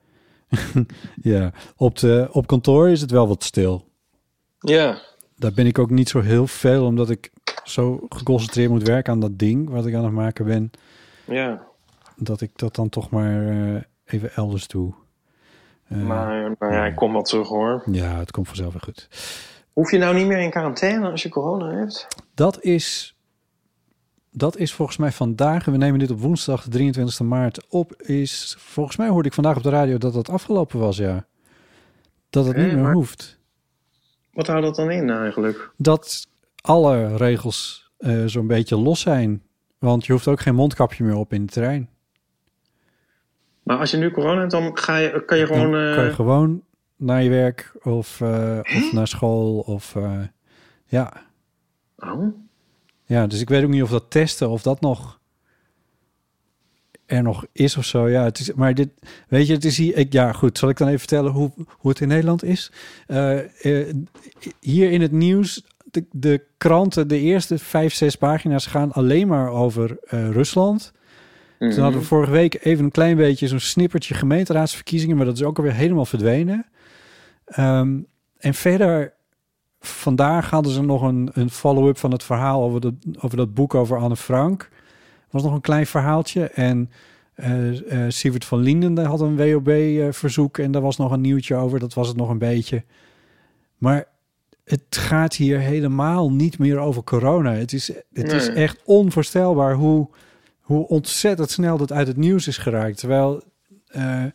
ja, 1.34 1.52
op 1.76 2.00
de, 2.00 2.28
op 2.32 2.48
kantoor 2.48 2.90
is 2.90 3.02
het 3.02 3.12
wel 3.12 3.28
wat 3.28 3.44
stil. 3.44 3.90
Ja. 4.60 5.02
daar 5.36 5.54
ben 5.54 5.66
ik 5.66 5.80
ook 5.80 5.90
niet 5.90 6.10
zo 6.10 6.22
heel 6.22 6.48
veel, 6.48 6.86
omdat 6.86 7.10
ik 7.10 7.32
zo 7.64 8.06
geconcentreerd 8.10 8.70
moet 8.70 8.88
werken 8.88 9.14
aan 9.14 9.20
dat 9.20 9.40
ding 9.40 9.70
wat 9.70 9.86
ik 9.86 9.96
aan 9.96 10.04
het 10.04 10.14
maken 10.14 10.46
ben, 10.46 10.72
Ja, 11.26 11.62
dat 12.16 12.42
ik 12.42 12.52
dat 12.56 12.76
dan 12.76 12.90
toch 12.90 13.10
maar 13.10 13.48
eh, 13.48 13.82
even 14.12 14.34
elders 14.34 14.68
doe. 14.68 14.94
Eh, 15.88 15.98
maar, 15.98 16.56
maar 16.60 16.74
ja, 16.74 16.86
ik 16.86 16.96
kom 16.96 17.12
wel 17.14 17.22
terug 17.22 17.48
hoor. 17.48 17.84
Ja, 17.92 18.18
het 18.18 18.32
komt 18.32 18.48
vanzelf 18.48 18.74
weer 18.74 18.82
goed. 18.82 19.08
Hoef 19.74 19.92
je 19.92 19.98
nou 19.98 20.16
niet 20.16 20.28
meer 20.28 20.40
in 20.40 20.50
quarantaine 20.50 21.10
als 21.12 21.22
je 21.24 21.30
corona 21.30 21.76
hebt? 21.78 22.08
Dat 22.34 22.64
is, 22.64 23.16
dat 24.32 24.58
is 24.58 24.74
volgens 24.74 24.98
mij 24.98 25.12
vandaag, 25.12 25.66
we 25.66 25.78
nemen 25.78 26.00
dit 26.00 26.12
op 26.12 26.20
woensdag, 26.20 26.64
de 26.64 26.70
23 26.70 27.20
maart 27.20 27.68
op, 27.70 27.94
is 28.02 28.56
volgens 28.60 28.98
mij 28.98 29.08
hoorde 29.08 29.28
ik 29.28 29.34
vandaag 29.34 29.58
op 29.58 29.64
de 29.64 29.70
radio 29.70 29.98
dat 29.98 30.14
dat 30.14 30.30
afgelopen 30.30 30.80
was, 30.80 30.98
ja. 30.98 31.26
Dat 32.30 32.46
het 32.46 32.56
niet 32.58 32.66
meer 32.74 32.84
maar- 32.84 32.94
hoeft. 32.94 33.40
Wat 34.34 34.48
houdt 34.48 34.66
dat 34.66 34.76
dan 34.76 34.92
in 34.92 35.10
eigenlijk? 35.10 35.72
Dat 35.78 36.28
alle 36.62 37.18
regels 37.18 37.92
eh, 37.98 38.24
zo'n 38.26 38.48
beetje 38.48 38.78
los 38.78 39.00
zijn. 39.00 39.44
Want 39.80 40.06
je 40.06 40.12
hoeft 40.12 40.28
ook 40.28 40.40
geen 40.40 40.56
mondkapje 40.56 41.04
meer 41.04 41.16
op 41.16 41.34
in 41.34 41.46
de 41.46 41.52
trein. 41.52 41.90
Maar 43.64 43.78
als 43.78 43.92
je 43.92 43.98
nu 43.98 44.12
corona 44.12 44.40
hebt, 44.40 44.52
dan 44.52 44.78
ga 44.78 44.98
je, 44.98 45.26
kan 45.26 45.38
je 45.38 45.46
gewoon... 45.46 45.76
eh, 45.76 45.96
kan 45.96 46.04
je 46.04 46.14
gewoon 46.14 46.64
naar 46.96 47.24
je 47.24 47.30
werk 47.30 47.72
of, 47.84 48.22
eh, 48.22 48.60
of 48.76 48.92
naar 48.92 49.08
school. 49.08 49.60
Of, 49.60 49.96
eh, 49.96 50.20
ja. 50.86 51.14
Oh, 51.98 52.36
ja, 53.06 53.28
dus 53.28 53.42
ik 53.42 53.50
weet 53.50 53.64
ook 53.64 53.70
niet 53.70 53.84
of 53.84 53.90
dat 53.90 54.06
testen, 54.10 54.50
of 54.50 54.62
dat 54.62 54.82
nog 54.82 55.20
er 57.12 57.24
nog 57.24 57.46
is 57.52 57.78
of 57.78 57.86
zo. 57.86 58.10
Ja, 58.10 58.24
het 58.24 58.40
is, 58.40 58.54
maar 58.54 58.74
dit, 58.74 58.90
weet 59.28 59.48
je, 59.48 59.54
het 59.54 59.66
is 59.66 59.78
hier. 59.78 59.98
Ik, 59.98 60.14
ja, 60.14 60.32
goed. 60.32 60.58
Zal 60.58 60.70
ik 60.70 60.78
dan 60.78 60.88
even 60.88 61.00
vertellen 61.00 61.32
hoe, 61.32 61.52
hoe 61.68 61.92
het 61.92 62.00
in 62.00 62.08
Nederland 62.08 62.44
is? 62.44 62.72
Eh, 63.08 63.40
eh, 63.66 63.96
hier 64.60 64.92
in 64.92 65.02
het 65.02 65.12
nieuws, 65.12 65.64
de, 65.92 66.06
de 66.12 66.44
kranten, 66.58 67.08
de 67.08 67.20
eerste 67.20 67.58
vijf, 67.58 67.94
zes 67.94 68.16
pagina's 68.16 68.66
gaan 68.66 68.92
alleen 68.92 69.28
maar 69.28 69.50
over 69.50 69.98
eh, 70.04 70.30
Rusland. 70.30 70.94
Mhm. 71.62 71.74
Toen 71.74 71.84
hadden 71.84 72.02
we 72.02 72.08
vorige 72.08 72.32
week 72.32 72.64
even 72.64 72.86
een 72.86 72.92
klein 72.92 73.16
beetje 73.16 73.48
zo'n 73.48 73.60
snippertje 73.60 74.14
gemeenteraadsverkiezingen, 74.14 75.18
maar 75.18 75.26
dat 75.26 75.36
is 75.36 75.44
ook 75.44 75.58
alweer 75.58 75.74
helemaal 75.74 76.06
verdwenen. 76.06 76.66
Ehm, 77.46 78.00
en 78.38 78.54
verder, 78.54 79.14
vandaag 79.80 80.50
hadden 80.50 80.72
ze 80.72 80.82
nog 80.82 81.02
een, 81.02 81.30
een 81.34 81.50
follow-up 81.50 81.98
van 81.98 82.12
het 82.12 82.24
verhaal 82.24 82.64
over, 82.64 82.82
dat 82.82 82.94
over 83.20 83.38
dat 83.38 83.54
boek 83.54 83.76
over 83.76 83.98
Anne 83.98 84.16
Frank. 84.16 84.70
was 85.30 85.44
nog 85.44 85.54
een 85.54 85.62
klein 85.62 85.86
verhaaltje. 85.86 86.50
En 86.50 86.90
eh 87.36 88.06
eh 88.06 88.12
Sievert 88.12 88.46
van 88.46 88.60
Linden 88.60 89.06
had 89.06 89.22
een 89.22 89.38
WOB-verzoek 89.38 90.58
en 90.58 90.72
daar 90.72 90.82
was 90.82 90.98
nog 90.98 91.12
een 91.12 91.22
nieuwtje 91.22 91.56
over. 91.56 91.80
Dat 91.80 91.94
was 91.94 92.08
het 92.08 92.18
nog 92.18 92.30
een 92.30 92.38
beetje. 92.38 92.84
Maar 93.78 94.08
het 94.64 94.84
gaat 94.90 95.36
hier 95.36 95.60
helemaal 95.60 96.32
niet 96.32 96.60
meer 96.60 96.80
over 96.80 97.04
corona. 97.04 97.54
Het 97.54 97.74
is, 97.74 97.92
het 98.14 98.32
is 98.32 98.48
echt 98.48 98.82
onvoorstelbaar 98.86 99.74
hoe, 99.74 100.10
hoe 100.72 100.88
ontzettend 100.88 101.50
snel 101.50 101.78
dat 101.78 101.92
uit 101.92 102.08
het 102.08 102.18
nieuws 102.18 102.48
is 102.48 102.58
geraakt. 102.58 102.98
Terwijl, 102.98 103.44
eh, 103.88 104.26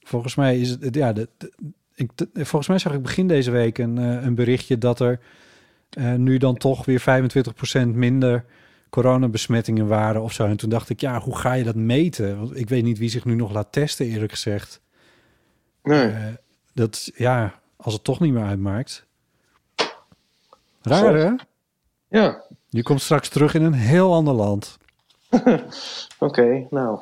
volgens 0.00 0.34
mij 0.34 0.58
is 0.60 0.70
het, 0.70 0.94
ja, 0.94 1.12
de, 1.12 1.28
de- 1.36 1.52
ik, 1.94 2.10
de- 2.14 2.28
volgens 2.32 2.68
mij 2.68 2.78
zag 2.78 2.92
ik 2.94 3.02
begin 3.02 3.28
deze 3.28 3.50
week 3.50 3.78
een, 3.78 3.98
eh, 3.98 4.24
een 4.24 4.34
berichtje 4.34 4.78
dat 4.78 5.00
er 5.00 5.20
eh, 5.90 6.14
nu 6.14 6.38
dan 6.38 6.56
toch 6.56 6.84
weer 6.84 7.00
25% 7.00 7.94
minder 7.94 8.44
coronabesmettingen 8.90 9.86
waren 9.86 10.22
of 10.22 10.32
zo. 10.32 10.46
En 10.46 10.56
toen 10.56 10.70
dacht 10.70 10.88
ik, 10.88 11.00
ja, 11.00 11.20
hoe 11.20 11.36
ga 11.36 11.52
je 11.52 11.64
dat 11.64 11.74
meten? 11.74 12.38
Want 12.38 12.56
ik 12.56 12.68
weet 12.68 12.82
niet 12.84 12.98
wie 12.98 13.08
zich 13.10 13.24
nu 13.24 13.34
nog 13.34 13.52
laat 13.52 13.72
testen, 13.72 14.06
eerlijk 14.06 14.32
gezegd. 14.32 14.80
nee. 15.82 16.12
Dat, 16.72 17.10
ja, 17.14 17.60
als 17.76 17.94
het 17.94 18.04
toch 18.04 18.20
niet 18.20 18.32
meer 18.32 18.44
uitmaakt. 18.44 19.06
Raar, 20.82 21.14
hè? 21.14 21.30
Ja, 22.08 22.44
Je 22.68 22.82
komt 22.82 23.00
straks 23.00 23.28
terug 23.28 23.54
in 23.54 23.62
een 23.62 23.72
heel 23.72 24.14
ander 24.14 24.34
land. 24.34 24.78
oké, 26.18 26.66
nou. 26.70 26.98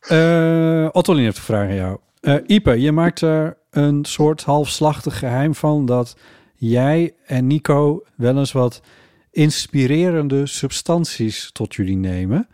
Eh 0.00 0.88
Ottolien 0.92 1.24
heeft 1.24 1.36
een 1.36 1.42
vraag 1.42 1.68
aan 1.68 1.74
jou. 1.74 1.98
Eh 2.20 2.36
Ipe, 2.46 2.80
je 2.80 2.92
maakt 2.92 3.20
er 3.20 3.56
een 3.70 4.04
soort 4.04 4.42
halfslachtig 4.42 5.18
geheim 5.18 5.54
van 5.54 5.86
dat 5.86 6.16
jij 6.54 7.14
en 7.26 7.46
Nico 7.46 8.02
wel 8.14 8.38
eens 8.38 8.52
wat 8.52 8.80
inspirerende 9.30 10.46
substanties 10.46 11.52
tot 11.52 11.74
jullie 11.74 11.96
nemen. 11.96 12.48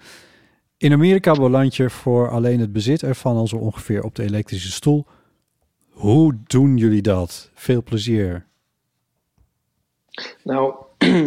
In 0.76 0.92
Amerika 0.92 1.32
beland 1.32 1.76
je 1.76 1.90
voor 1.90 2.30
alleen 2.30 2.60
het 2.60 2.72
bezit 2.72 3.02
ervan 3.02 3.36
al 3.36 3.46
zo 3.46 3.56
ongeveer 3.56 4.02
op 4.02 4.14
de 4.14 4.22
elektrische 4.22 4.70
stoel. 4.70 5.06
Hoe 5.90 6.38
doen 6.46 6.76
jullie 6.76 7.02
dat? 7.02 7.50
Veel 7.54 7.82
plezier. 7.82 8.46
Nou, 10.42 10.74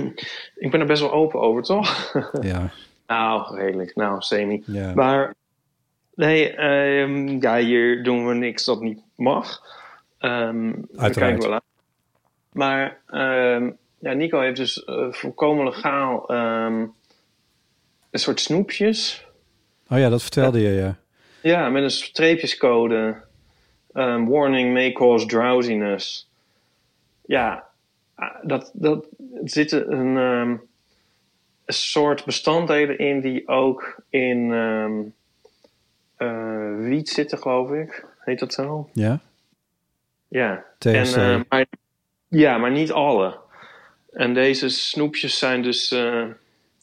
ik 0.66 0.72
ben 0.72 0.80
er 0.80 0.86
best 0.86 1.02
wel 1.02 1.12
open 1.12 1.40
over, 1.40 1.64
toch? 1.64 2.14
Ja, 2.42 2.72
nou, 3.08 3.56
redelijk. 3.56 3.96
Nou, 3.96 4.22
semi. 4.22 4.64
ja. 4.66 4.94
Maar 4.94 5.36
nee, 6.16 6.56
ehm, 6.56 7.28
ja, 7.42 7.58
hier 7.58 8.04
doen 8.04 8.28
we 8.28 8.34
niks 8.34 8.66
dat 8.66 8.82
niet 8.82 9.02
mag. 9.16 9.62
Ehm 10.18 10.72
we 10.72 10.88
Uiteraard. 10.98 11.16
kijken 11.16 11.50
wel 11.50 11.54
aan. 11.54 11.62
Maar 12.52 13.02
ehm, 13.08 13.72
ja, 14.00 14.14
Nico 14.14 14.40
heeft 14.40 14.58
dus 14.58 14.84
eh, 14.84 15.12
volkomen 15.12 15.66
legaal 15.66 16.30
ehm, 16.30 16.86
een 18.12 18.20
soort 18.20 18.40
snoepjes. 18.40 19.28
Oh 19.90 19.98
ja, 19.98 20.10
dat 20.10 20.22
vertelde 20.22 20.60
je, 20.60 20.70
ja. 20.70 20.98
Ja, 21.42 21.70
met 21.70 21.84
een 21.84 21.92
streepjescode. 21.92 23.26
Warning 24.28 24.74
may 24.74 24.92
cause 24.92 25.26
drowsiness. 25.26 26.30
Ja, 27.26 27.68
ah, 28.16 28.36
dat, 28.42 28.72
dat 28.74 29.06
ehm, 29.56 29.92
een 29.92 30.62
soort 31.68 32.26
bestanddelen 32.26 32.98
in 32.98 33.22
die 33.22 33.48
ook 33.48 34.02
in 34.10 34.52
ehm, 34.54 35.02
eh, 36.16 36.76
wiet 36.78 37.10
zitten, 37.10 37.38
geloof 37.38 37.72
ik. 37.72 38.06
Heet 38.20 38.40
dat 38.40 38.54
zo? 38.54 38.90
Ja? 38.94 39.20
Ja. 40.28 40.66
THC. 40.78 40.94
En, 40.94 41.06
eh, 41.14 41.42
maar, 41.50 41.66
ja, 42.28 42.58
maar 42.58 42.72
niet 42.72 42.92
alle. 42.92 43.38
En 44.12 44.34
deze 44.34 44.70
snoepjes 44.70 45.38
zijn 45.38 45.62
dus... 45.62 45.92
eh, 45.92 46.26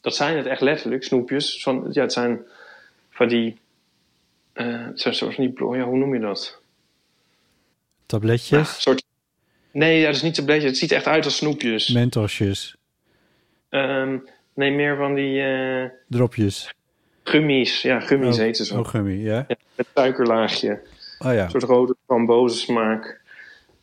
dat 0.01 0.15
zijn 0.15 0.37
het 0.37 0.45
echt 0.45 0.61
letterlijk, 0.61 1.03
snoepjes. 1.03 1.63
Van, 1.63 1.87
ja, 1.91 2.01
het 2.01 2.13
zijn 2.13 2.39
van 3.09 3.27
die... 3.27 3.57
het 4.53 5.01
zijn 5.01 5.15
soort 5.15 5.35
van 5.35 5.45
die... 5.45 5.77
Ja, 5.77 5.83
hoe 5.83 5.97
noem 5.97 6.13
je 6.13 6.19
dat? 6.19 6.59
Tabletjes, 8.05 8.75
Een 8.75 8.81
soort... 8.81 9.03
Nee, 9.71 9.99
ja, 9.99 10.05
dat 10.05 10.15
is 10.15 10.21
niet 10.21 10.33
tabletje. 10.35 10.67
Het 10.67 10.77
ziet 10.77 10.91
echt 10.91 11.07
uit 11.07 11.25
als 11.25 11.35
snoepjes. 11.35 11.89
mentosjes, 11.89 12.75
Ehm, 13.69 14.17
nee, 14.55 14.71
meer 14.71 14.95
van 14.97 15.13
die 15.13 15.41
eh, 15.41 15.89
dropjes. 16.07 16.73
gummies. 17.23 17.81
Ja, 17.81 17.99
gummies 17.99 18.35
Oh, 18.35 18.41
heet 18.41 18.57
ze 18.57 18.65
zo. 18.65 18.79
Oh, 18.79 18.87
gummy, 18.87 19.13
ja? 19.23 19.45
Met 19.75 19.87
suikerlaagje. 19.93 20.81
Oh 21.19 21.33
ja. 21.33 21.43
Een 21.43 21.49
soort 21.49 21.63
rode 21.63 21.95
frambozen 22.05 22.59
smaak. 22.59 23.21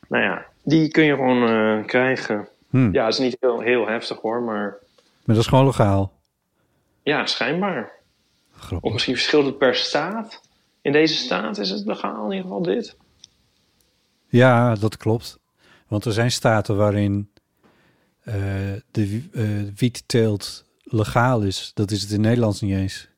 Nou 0.09 0.23
ja, 0.25 0.47
die 0.63 0.89
kun 0.91 1.05
je 1.05 1.15
gewoon 1.15 1.49
eh, 1.49 1.87
krijgen. 1.87 2.49
Hm. 2.71 2.93
Ja, 2.93 3.05
het 3.05 3.15
is 3.15 3.21
niet 3.21 3.37
heel, 3.41 3.61
heel 3.61 3.87
heftig 3.89 4.21
hoor, 4.21 4.43
maar 4.43 4.77
Maar 5.25 5.35
dat 5.35 5.37
is 5.37 5.47
gewoon 5.47 5.67
legaal. 5.67 6.13
ja, 7.03 7.27
schijnbaar. 7.27 7.93
Of 8.81 8.93
misschien 8.93 9.15
verschilt 9.15 9.47
het 9.47 9.59
per 9.59 9.75
staat. 9.75 10.41
In 10.81 10.93
deze 10.93 11.15
staat 11.15 11.59
is 11.59 11.71
het 11.71 11.87
legaal 11.87 12.25
in 12.25 12.31
ieder 12.31 12.43
geval 12.43 12.63
dit. 12.63 12.97
Ja, 14.29 14.75
dat 14.75 14.97
klopt. 14.97 15.39
Want 15.89 16.05
er 16.05 16.13
zijn 16.13 16.31
staten 16.31 16.77
waarin 16.77 17.31
eh, 18.23 18.35
de 18.91 19.09
wi- 19.09 19.29
eh, 19.33 19.45
wietteelt 19.77 20.65
legaal 20.83 21.41
is. 21.43 21.71
Dat 21.75 21.91
is 21.91 22.03
het 22.03 22.11
in 22.11 22.21
Nederlands 22.21 22.61
niet 22.61 22.75
eens. 22.77 23.09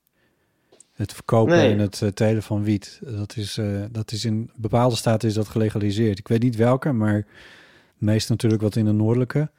Het 0.92 1.12
verkopen 1.12 1.56
Nee. 1.56 1.70
en 1.72 1.78
het 1.78 2.02
eh, 2.02 2.08
telen 2.08 2.42
van 2.42 2.62
wiet. 2.62 3.00
Dat 3.04 3.36
is, 3.36 3.58
dat 3.90 4.12
is 4.12 4.24
in 4.24 4.50
bepaalde 4.56 4.96
staten 4.96 5.28
is 5.28 5.34
dat 5.34 5.48
gelegaliseerd. 5.48 6.18
Ik 6.18 6.28
weet 6.28 6.42
niet 6.42 6.56
welke, 6.56 6.92
maar 6.92 7.26
meest 7.96 8.28
natuurlijk 8.28 8.62
wat 8.62 8.76
in 8.76 8.84
de 8.84 8.92
noordelijke. 8.92 9.50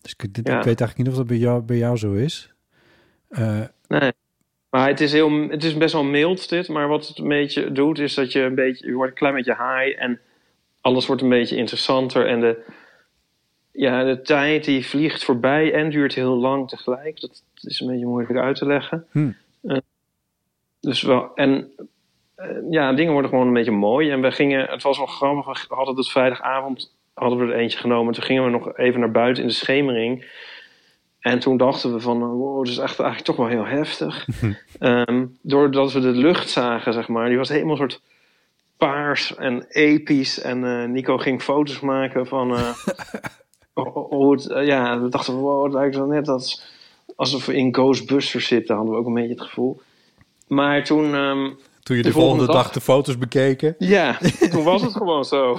Dus 0.00 0.14
ik, 0.16 0.34
dit- 0.34 0.46
Ja. 0.48 0.58
ik 0.58 0.64
weet 0.64 0.80
eigenlijk 0.80 0.96
niet 0.96 1.08
of 1.08 1.14
dat 1.16 1.26
bij 1.26 1.36
jou, 1.36 1.62
bij 1.62 1.76
jou 1.76 1.96
zo 1.96 2.12
is. 2.12 2.52
Nee. 3.88 4.12
Maar 4.70 4.88
het 4.88 5.00
is, 5.00 5.12
heel, 5.12 5.30
het 5.48 5.64
is 5.64 5.76
best 5.76 5.92
wel 5.92 6.04
mild 6.04 6.48
dit. 6.48 6.68
Maar 6.68 6.88
wat 6.88 7.08
het 7.08 7.18
een 7.18 7.28
beetje 7.28 7.72
doet 7.72 7.98
is 7.98 8.14
dat 8.14 8.32
je 8.32 8.40
een 8.40 8.54
beetje... 8.54 8.86
Je 8.86 8.92
wordt 8.94 9.10
een 9.10 9.18
klein 9.18 9.34
beetje 9.34 9.54
high 9.54 10.02
en 10.02 10.20
alles 10.80 11.06
wordt 11.06 11.22
een 11.22 11.28
beetje 11.28 11.56
interessanter. 11.56 12.26
En 12.26 12.40
de, 12.40 12.62
ja, 13.78 14.04
de 14.04 14.22
tijd 14.22 14.64
die 14.64 14.86
vliegt 14.86 15.24
voorbij 15.24 15.72
en 15.72 15.90
duurt 15.90 16.14
heel 16.14 16.36
lang 16.36 16.68
tegelijk. 16.68 17.20
Dat 17.20 17.42
is 17.60 17.80
een 17.80 17.86
beetje 17.86 18.06
moeilijk 18.06 18.38
uit 18.38 18.56
te 18.56 18.66
leggen. 18.66 19.06
Hm. 19.10 19.30
Eh, 19.62 19.76
dus 20.80 21.02
wel... 21.02 21.34
En 21.34 21.70
eh, 22.34 22.48
ja, 22.70 22.92
dingen 22.92 23.12
worden 23.12 23.30
gewoon 23.30 23.46
een 23.46 23.52
beetje 23.52 23.70
mooi. 23.70 24.10
En 24.10 24.20
we 24.20 24.30
gingen... 24.30 24.66
Het 24.66 24.82
was 24.82 24.96
wel 24.96 25.06
grappig. 25.06 25.68
We 25.68 25.74
hadden 25.74 25.96
het 25.96 26.08
vrijdagavond... 26.08 26.96
Hadden 27.14 27.38
we 27.38 27.52
er 27.52 27.58
eentje 27.58 27.78
genomen. 27.78 28.14
Toen 28.14 28.22
gingen 28.22 28.44
we 28.44 28.50
nog 28.50 28.76
even 28.76 29.00
naar 29.00 29.10
buiten 29.10 29.42
in 29.42 29.48
de 29.48 29.54
schemering. 29.54 30.26
En 31.20 31.38
toen 31.38 31.56
dachten 31.56 31.92
we 31.92 32.00
van, 32.00 32.18
wow, 32.18 32.64
dat 32.64 32.72
is 32.72 32.78
echt 32.78 32.98
eigenlijk 33.00 33.24
toch 33.24 33.36
wel 33.36 33.46
heel 33.46 33.66
heftig. 33.66 34.26
Ehm, 34.78 35.26
doordat 35.42 35.92
we 35.92 36.00
de 36.00 36.08
lucht 36.08 36.50
zagen, 36.50 36.92
zeg 36.92 37.08
maar, 37.08 37.28
die 37.28 37.36
was 37.36 37.48
helemaal 37.48 37.70
een 37.70 37.90
soort 37.90 38.00
paars 38.76 39.34
en 39.34 39.66
episch. 39.68 40.40
En 40.40 40.64
eh, 40.64 40.88
Nico 40.88 41.18
ging 41.18 41.42
foto's 41.42 41.80
maken 41.80 42.26
van, 42.26 42.52
oh, 42.52 42.58
oh, 42.58 42.74
hoe 43.92 44.32
het, 44.32 44.46
eh, 44.50 44.66
ja, 44.66 45.00
we 45.00 45.08
dachten, 45.08 45.34
wow, 45.34 45.64
het 45.64 45.72
lijkt 45.72 45.96
wel 45.96 46.06
net 46.06 46.28
als, 46.28 46.62
alsof 47.16 47.46
we 47.46 47.54
in 47.56 47.74
Ghostbusters 47.74 48.46
zitten. 48.46 48.74
Hadden 48.76 48.94
we 48.94 49.00
ook 49.00 49.06
een 49.06 49.14
beetje 49.14 49.28
het 49.34 49.42
gevoel. 49.42 49.80
Maar 50.46 50.84
toen, 50.84 51.14
ehm, 51.14 51.50
Toen 51.82 51.96
je 51.96 52.02
De 52.02 52.08
de, 52.08 52.14
volgende 52.14 52.44
volgende 52.44 52.46
dag, 52.46 52.62
dag- 52.62 52.72
de 52.72 52.80
foto's 52.80 53.18
bekeken. 53.18 53.74
ja, 53.78 54.18
toen 54.50 54.64
was 54.64 54.82
het 54.82 54.92
gewoon 54.92 55.24
zo. 55.24 55.50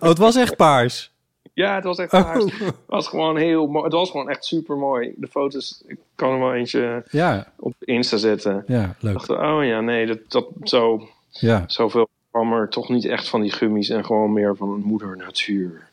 Oh, 0.00 0.08
het 0.08 0.18
was 0.18 0.36
echt 0.36 0.56
paars. 0.56 1.10
Ja, 1.54 1.74
het 1.74 1.84
was 1.84 1.98
echt 1.98 2.12
Oh. 2.12 2.22
paars. 2.22 2.44
Het 2.58 2.74
was 2.86 3.08
gewoon 3.08 3.36
heel 3.36 3.66
mooi. 3.66 3.84
Het 3.84 3.92
was 3.92 4.10
gewoon 4.10 4.28
echt 4.30 4.44
super 4.44 4.76
mooi. 4.76 5.12
De 5.16 5.26
foto's, 5.26 5.82
ik 5.86 5.98
kan 6.14 6.32
er 6.32 6.38
wel 6.38 6.54
eentje 6.54 7.04
Ja, 7.10 7.52
op 7.58 7.74
Insta 7.78 8.16
zetten. 8.16 8.64
ja, 8.66 8.96
leuk. 9.00 9.12
dacht, 9.12 9.30
oh 9.30 9.64
ja, 9.64 9.80
nee, 9.80 10.06
dat, 10.06 10.18
dat 10.28 10.46
zo, 10.62 11.08
Ja, 11.30 11.64
zoveel 11.66 12.08
kwam 12.30 12.52
er 12.52 12.68
toch 12.68 12.88
niet 12.88 13.04
echt 13.04 13.28
van 13.28 13.40
die 13.40 13.52
gummies 13.52 13.88
en 13.88 14.04
gewoon 14.04 14.32
meer 14.32 14.56
van 14.56 14.80
moeder 14.84 15.16
natuur. 15.16 15.88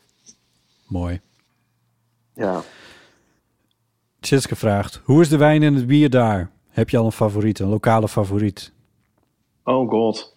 mooi. 0.86 1.20
Ja. 2.38 2.62
Tjitske 4.20 4.56
vraagt, 4.56 5.00
hoe 5.04 5.20
is 5.20 5.28
de 5.28 5.36
wijn 5.36 5.62
en 5.62 5.74
het 5.74 5.86
bier 5.86 6.10
daar? 6.10 6.50
Heb 6.68 6.90
je 6.90 6.96
al 6.96 7.04
een 7.04 7.12
favoriet, 7.12 7.58
een 7.58 7.68
lokale 7.68 8.08
favoriet? 8.08 8.72
Oh 9.64 9.88
god. 9.90 10.34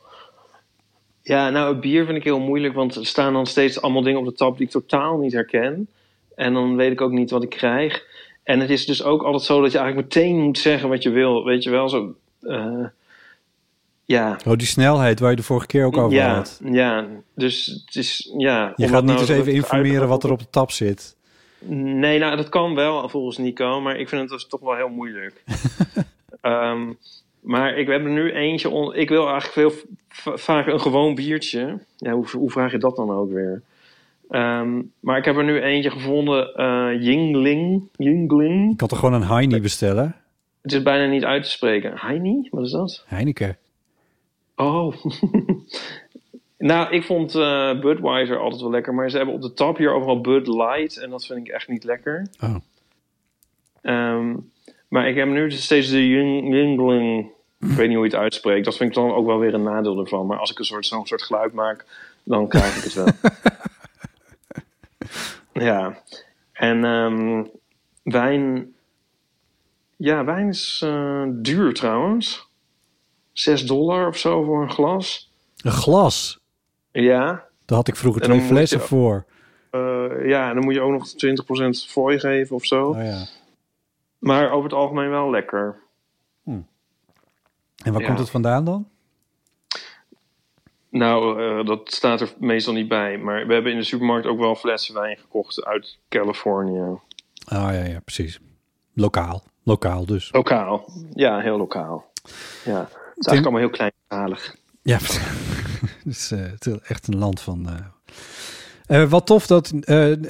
Ja, 1.22 1.50
nou, 1.50 1.72
het 1.72 1.82
bier 1.82 2.06
vind 2.06 2.18
ik 2.18 2.24
heel 2.24 2.40
moeilijk, 2.40 2.74
want 2.74 2.96
er 2.96 3.06
staan 3.06 3.34
dan 3.34 3.46
steeds 3.46 3.82
allemaal 3.82 4.02
dingen 4.02 4.20
op 4.20 4.26
de 4.26 4.34
tap 4.34 4.58
die 4.58 4.66
ik 4.66 4.72
totaal 4.72 5.18
niet 5.18 5.34
herken. 5.34 5.88
En 6.36 6.54
dan 6.54 6.76
weet 6.76 6.92
ik 6.92 7.02
ook 7.02 7.12
niet 7.12 7.32
wat 7.32 7.44
ik 7.44 7.50
krijg. 7.50 8.04
En 8.44 8.60
het 8.60 8.70
is 8.70 8.86
dus 8.86 9.04
ook 9.04 9.24
altijd 9.24 9.44
zo 9.44 9.62
dat 9.62 9.72
je 9.72 9.78
eigenlijk 9.78 10.14
meteen 10.16 10.40
moet 10.40 10.58
zeggen 10.58 10.90
wat 10.90 11.04
je 11.04 11.10
wil. 11.10 11.44
Weet 11.46 11.64
je 11.64 11.70
wel, 11.70 11.90
zo... 11.90 12.16
eh, 12.42 12.86
ja, 14.06 14.40
Oh, 14.48 14.54
die 14.58 14.68
snelheid 14.68 15.20
waar 15.20 15.30
je 15.30 15.36
de 15.36 15.44
vorige 15.44 15.68
keer 15.68 15.86
ook 15.86 15.98
over 15.98 16.18
ja, 16.18 16.36
had. 16.36 16.62
ja, 16.64 17.08
dus 17.36 17.66
het 17.86 17.96
is, 17.96 18.34
ja... 18.38 18.74
Je 18.76 18.88
gaat 18.88 19.04
niet 19.04 19.10
nou 19.10 19.20
eens 19.20 19.30
even 19.30 19.46
uit- 19.46 19.56
informeren 19.56 20.08
wat 20.08 20.24
er 20.24 20.32
op 20.32 20.40
de 20.40 20.50
tap 20.50 20.72
zit. 20.72 21.16
Nee, 21.66 22.20
nou, 22.20 22.36
dat 22.36 22.50
kan 22.50 22.76
wel 22.76 23.10
volgens 23.10 23.38
Nico, 23.38 23.82
maar 23.82 24.00
ik 24.00 24.10
vind 24.10 24.22
het 24.22 24.30
dus 24.30 24.48
toch 24.48 24.60
wel 24.60 24.76
heel 24.76 24.90
moeilijk. 24.90 25.44
Ehm, 26.42 26.94
maar 27.40 27.78
ik 27.78 27.88
heb 27.88 28.04
er 28.04 28.10
nu 28.10 28.32
eentje. 28.32 28.70
On... 28.70 28.96
Ik 28.96 29.10
wil 29.10 29.30
eigenlijk 29.30 29.54
veel 29.54 29.88
vaak 30.38 30.68
een 30.68 30.80
gewoon 30.80 31.16
biertje. 31.16 31.80
Ja, 31.98 32.12
hoe, 32.12 32.26
hoe 32.32 32.52
vraag 32.52 32.72
je 32.72 32.78
dat 32.78 32.96
dan 32.96 33.12
ook 33.12 33.32
weer? 33.32 33.62
Ehm, 34.30 34.82
maar 35.00 35.18
ik 35.18 35.26
heb 35.26 35.38
er 35.38 35.44
nu 35.44 35.62
eentje 35.62 35.92
gevonden, 35.92 36.54
eh 36.54 37.02
Yingling. 37.02 37.90
Yingling. 37.96 38.70
Je 38.70 38.76
kan 38.76 38.88
toch 38.88 39.00
gewoon 39.00 39.22
een 39.22 39.28
Heine 39.28 39.60
bestellen? 39.60 40.16
Het 40.62 40.72
is 40.72 40.82
bijna 40.82 41.12
niet 41.12 41.24
uit 41.24 41.44
te 41.44 41.50
spreken. 41.50 41.94
Heini? 41.96 42.48
Wat 42.52 42.66
is 42.66 42.72
dat? 42.72 43.04
Heineken. 43.08 43.58
Oh. 44.56 44.96
nou, 46.62 46.92
ik 46.92 47.04
vond 47.04 47.36
eh, 47.36 47.80
Budweiser 47.80 48.38
altijd 48.38 48.62
wel 48.62 48.72
lekker. 48.72 48.94
Maar 48.94 49.10
ze 49.10 49.18
hebben 49.18 49.36
op 49.36 49.42
de 49.42 49.54
tap 49.54 49.78
hier 49.78 49.94
overal 49.94 50.22
Bud 50.22 50.48
Light. 50.48 50.98
En 50.98 51.10
dat 51.10 51.26
vind 51.26 51.48
ik 51.48 51.54
echt 51.54 51.68
niet 51.68 51.84
lekker. 51.84 52.28
Oh. 52.40 52.56
Ehm, 53.82 54.36
maar 54.88 55.08
ik 55.08 55.16
heb 55.16 55.28
nu 55.28 55.50
dus 55.50 55.64
steeds 55.64 55.90
de 55.90 56.08
Yingling. 56.08 57.32
Ik 57.60 57.68
weet 57.68 57.88
niet 57.88 57.96
hoe 57.96 58.06
je 58.06 58.12
het 58.12 58.22
uitspreekt. 58.22 58.66
Dat 58.66 58.78
vind 58.78 58.90
ik 58.90 58.96
dan 58.96 59.14
ook 59.14 59.26
wel 59.26 59.40
weer 59.40 59.54
een 59.54 59.64
nadeel 59.64 60.00
ervan. 60.00 60.26
Maar 60.26 60.40
als 60.40 60.52
ik 60.52 60.60
een 60.60 60.66
soort, 60.66 60.86
zo'n 60.86 61.06
soort 61.06 61.24
geluid 61.24 61.54
maak, 61.54 61.86
dan 62.24 62.48
krijg 62.48 62.78
ik 62.78 62.84
het 62.84 62.94
wel. 62.94 63.08
ja. 65.68 66.02
En 66.54 66.84
ehm, 66.86 67.44
wijn... 68.04 68.74
Ja, 69.96 70.26
wijn 70.26 70.48
is 70.48 70.82
eh, 70.86 71.24
duur 71.28 71.74
trouwens. 71.74 72.50
6 73.34 73.66
dollar 73.66 74.08
of 74.08 74.18
zo 74.18 74.44
voor 74.44 74.62
een 74.62 74.72
glas. 74.72 75.32
Een 75.58 75.72
glas. 75.72 76.41
Ja. 76.92 77.46
Daar 77.66 77.78
had 77.78 77.88
ik 77.88 77.96
vroeger 77.96 78.22
twee 78.22 78.42
flessen 78.42 78.80
je- 78.80 78.86
voor. 78.86 79.26
Eh, 79.70 80.06
ja, 80.28 80.48
en 80.50 80.56
dan 80.56 80.64
moet 80.64 80.74
je 80.74 80.82
ook 80.82 80.92
nog 80.92 81.08
20% 81.08 81.86
fooi 81.88 82.20
geven 82.20 82.56
of 82.56 82.66
zo. 82.66 82.90
Oh 82.90 83.04
ja. 83.04 83.26
Maar 84.20 84.52
over 84.52 84.64
het 84.64 84.74
algemeen 84.74 85.10
wel 85.10 85.30
lekker. 85.30 85.80
En 87.84 87.92
waar 87.92 88.02
Ja. 88.02 88.08
komt 88.08 88.20
het 88.20 88.30
vandaan 88.30 88.66
dan? 88.66 88.88
Nou, 90.90 91.42
eh, 91.60 91.66
dat 91.66 91.94
staat 91.94 92.22
er 92.22 92.34
meestal 92.40 92.74
niet 92.74 92.88
bij. 92.88 93.18
Maar 93.18 93.48
we 93.48 93.54
hebben 93.54 93.72
in 93.72 93.78
de 93.78 93.84
supermarkt 93.84 94.28
ook 94.28 94.40
wel 94.40 94.56
flessen 94.56 94.94
wijn 94.94 95.18
gekocht 95.18 95.64
uit 95.66 95.98
Californië. 96.10 96.80
Oh 96.80 97.00
ja, 97.46 97.72
ja, 97.72 98.00
precies. 98.00 98.40
Lokaal. 98.94 99.44
Lokaal 99.64 100.06
dus. 100.06 100.30
Lokaal. 100.32 100.86
Ja, 101.14 101.40
heel 101.40 101.58
lokaal. 101.58 102.12
Ja, 102.66 102.80
het 102.80 103.18
is 103.18 103.26
eigenlijk 103.28 103.46
allemaal 103.46 103.60
heel 103.60 103.70
kleinschalig. 103.70 104.56
Ja, 104.82 104.98
dus, 106.06 106.32
eh, 106.32 106.40
het 106.40 106.66
is 106.66 106.74
echt 106.84 107.08
een 107.08 107.18
land 107.18 107.42
van... 107.42 107.70
eh. 107.70 107.76
Eh, 109.02 109.10
wat 109.10 109.26
tof 109.26 109.48
dat... 109.48 109.74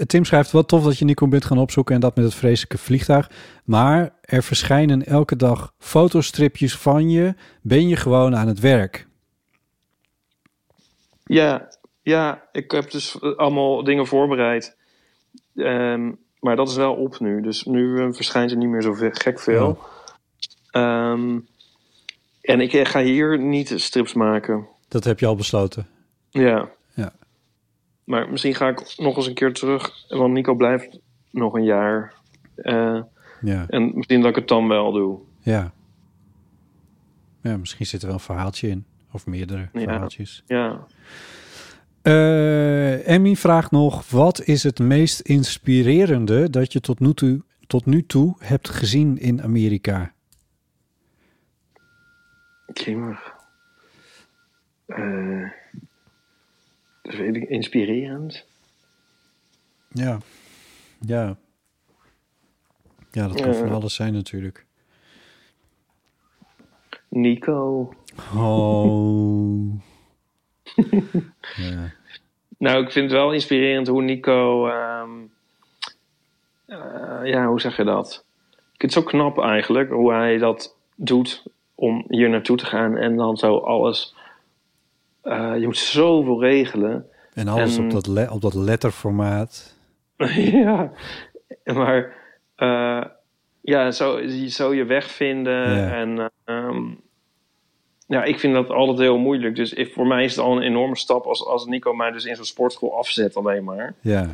Tim 0.08 0.26
schrijft, 0.26 0.52
wat 0.52 0.68
tof 0.68 0.84
dat 0.84 0.98
je 0.98 1.06
Nico 1.06 1.28
bent 1.28 1.46
gaan 1.46 1.58
opzoeken... 1.58 1.96
en 1.96 2.02
dat 2.02 2.16
met 2.16 2.26
het 2.26 2.34
vreselijke 2.34 2.78
vliegtuig. 2.78 3.32
Maar 3.64 4.14
er 4.22 4.44
verschijnen 4.44 5.06
elke 5.06 5.36
dag 5.36 5.74
fotostripjes 5.78 6.78
van 6.78 7.10
je. 7.10 7.36
Ben 7.62 7.88
je 7.88 7.96
gewoon 7.96 8.36
aan 8.36 8.48
het 8.48 8.60
werk? 8.60 9.08
Ja, 11.24 11.70
ja, 12.02 12.44
ik 12.52 12.72
heb 12.72 12.92
dus 12.92 13.22
allemaal 13.22 13.84
dingen 13.84 14.08
voorbereid. 14.08 14.78
Ehm, 15.56 16.12
maar 16.40 16.56
dat 16.56 16.70
is 16.70 16.76
wel 16.76 16.94
op 16.94 17.20
nu. 17.20 17.42
Dus 17.42 17.64
nu 17.64 18.14
verschijnt 18.14 18.52
er 18.52 18.58
niet 18.58 18.70
meer 18.70 18.82
zo 18.82 18.96
gek 18.98 19.40
veel. 19.40 19.80
Ehm, 20.72 21.40
en 22.42 22.62
ik 22.62 22.88
ga 22.88 23.02
hier 23.02 23.40
niet 23.40 23.74
strips 23.76 24.14
maken. 24.14 24.68
Dat 24.92 25.04
heb 25.04 25.20
je 25.20 25.26
al 25.26 25.36
besloten. 25.36 25.88
Ja. 26.30 26.70
Ja. 26.94 27.14
Maar 28.04 28.30
misschien 28.30 28.56
ga 28.56 28.68
ik 28.68 28.94
nog 28.98 29.16
eens 29.18 29.28
een 29.28 29.34
keer 29.34 29.54
terug. 29.54 30.06
Want 30.08 30.34
Nico 30.34 30.56
blijft 30.56 31.00
nog 31.32 31.54
een 31.54 31.64
jaar. 31.64 32.14
Eh, 32.56 33.02
Ja, 33.42 33.66
en 33.68 33.92
misschien 33.96 34.22
dat 34.22 34.30
ik 34.30 34.36
het 34.36 34.48
dan 34.48 34.68
wel 34.68 34.92
doe. 34.92 35.20
ja. 35.40 35.72
Ja, 37.42 37.58
misschien 37.58 37.86
zit 37.86 38.02
er 38.02 38.08
wel 38.08 38.16
een 38.16 38.22
verhaaltje 38.24 38.68
in. 38.70 38.86
Of 39.12 39.26
meerdere 39.26 39.70
Ja. 39.74 39.80
verhaaltjes. 39.82 40.44
Ja. 40.46 40.86
Eh, 42.02 43.08
Emmy 43.08 43.36
vraagt 43.36 43.72
nog: 43.72 44.10
wat 44.10 44.42
is 44.42 44.64
het 44.64 44.80
meest 44.80 45.20
inspirerende 45.20 46.50
dat 46.50 46.74
je 46.74 46.80
tot 46.82 47.00
nu 47.00 47.14
toe, 47.14 47.42
tot 47.68 47.86
nu 47.86 48.06
toe 48.06 48.36
hebt 48.40 48.70
gezien 48.70 49.18
in 49.18 49.42
Amerika? 49.44 50.14
Kriemig. 52.74 53.34
Eh 54.96 55.52
dat 57.02 57.16
weet 57.16 57.36
ik, 57.36 57.50
inspirerend. 57.50 58.46
Ja, 59.88 60.18
ja. 61.00 61.36
Ja, 63.12 63.28
dat 63.28 63.42
kan 63.42 63.52
Ja. 63.52 63.58
van 63.58 63.70
alles 63.72 63.96
zijn 63.96 64.14
natuurlijk. 64.14 64.66
Nico. 67.08 67.90
Oh. 68.36 69.74
ja. 71.56 71.92
Nou, 72.58 72.84
ik 72.84 72.92
vind 72.92 73.12
het 73.12 73.20
wel 73.20 73.34
inspirerend 73.34 73.88
hoe 73.88 74.02
Nico. 74.02 74.68
ehm, 74.68 75.10
eh, 76.66 77.20
ja, 77.24 77.48
hoe 77.48 77.62
zeg 77.62 77.78
je 77.78 77.84
dat? 77.84 78.26
Ik 78.52 78.80
vind 78.90 78.94
het 78.94 79.04
zo 79.04 79.10
knap 79.10 79.40
eigenlijk 79.40 79.90
hoe 79.92 80.14
hij 80.14 80.38
dat 80.38 80.76
doet 80.96 81.44
om 81.76 82.06
hier 82.08 82.30
naartoe 82.30 82.58
te 82.58 82.66
gaan 82.66 82.98
en 82.98 83.16
dan 83.16 83.38
zo 83.38 83.58
alles. 83.58 84.16
Eh, 85.22 85.54
je 85.60 85.66
moet 85.66 85.78
zoveel 85.78 86.42
regelen. 86.42 87.06
En 87.34 87.48
alles 87.48 87.78
En- 87.78 87.84
op, 87.84 87.92
dat 87.92 88.08
le- 88.08 88.30
op 88.32 88.42
dat 88.42 88.54
letterformaat. 88.54 89.76
ja, 90.66 90.92
maar 91.64 92.14
eh, 92.56 93.04
ja, 93.62 93.92
zo, 93.92 94.28
zo 94.48 94.74
je 94.74 94.84
weg 94.86 95.12
vinden. 95.12 95.76
Ja. 95.76 95.92
En 95.94 96.32
ehm, 96.46 96.82
ja, 98.08 98.24
ik 98.24 98.40
vind 98.40 98.54
dat 98.54 98.70
altijd 98.70 98.98
heel 99.00 99.18
moeilijk. 99.18 99.56
Dus 99.56 99.74
ik, 99.74 99.94
voor 99.94 100.08
mij 100.08 100.24
is 100.24 100.36
het 100.36 100.46
al 100.46 100.56
een 100.56 100.62
enorme 100.64 100.96
stap 100.98 101.26
als, 101.26 101.46
als 101.46 101.66
Nico 101.66 101.94
mij 101.94 102.12
dus 102.12 102.26
in 102.26 102.36
zo'n 102.36 102.46
sportschool 102.46 102.98
afzet 102.98 103.36
alleen 103.36 103.64
maar. 103.64 103.94
Ja. 104.02 104.28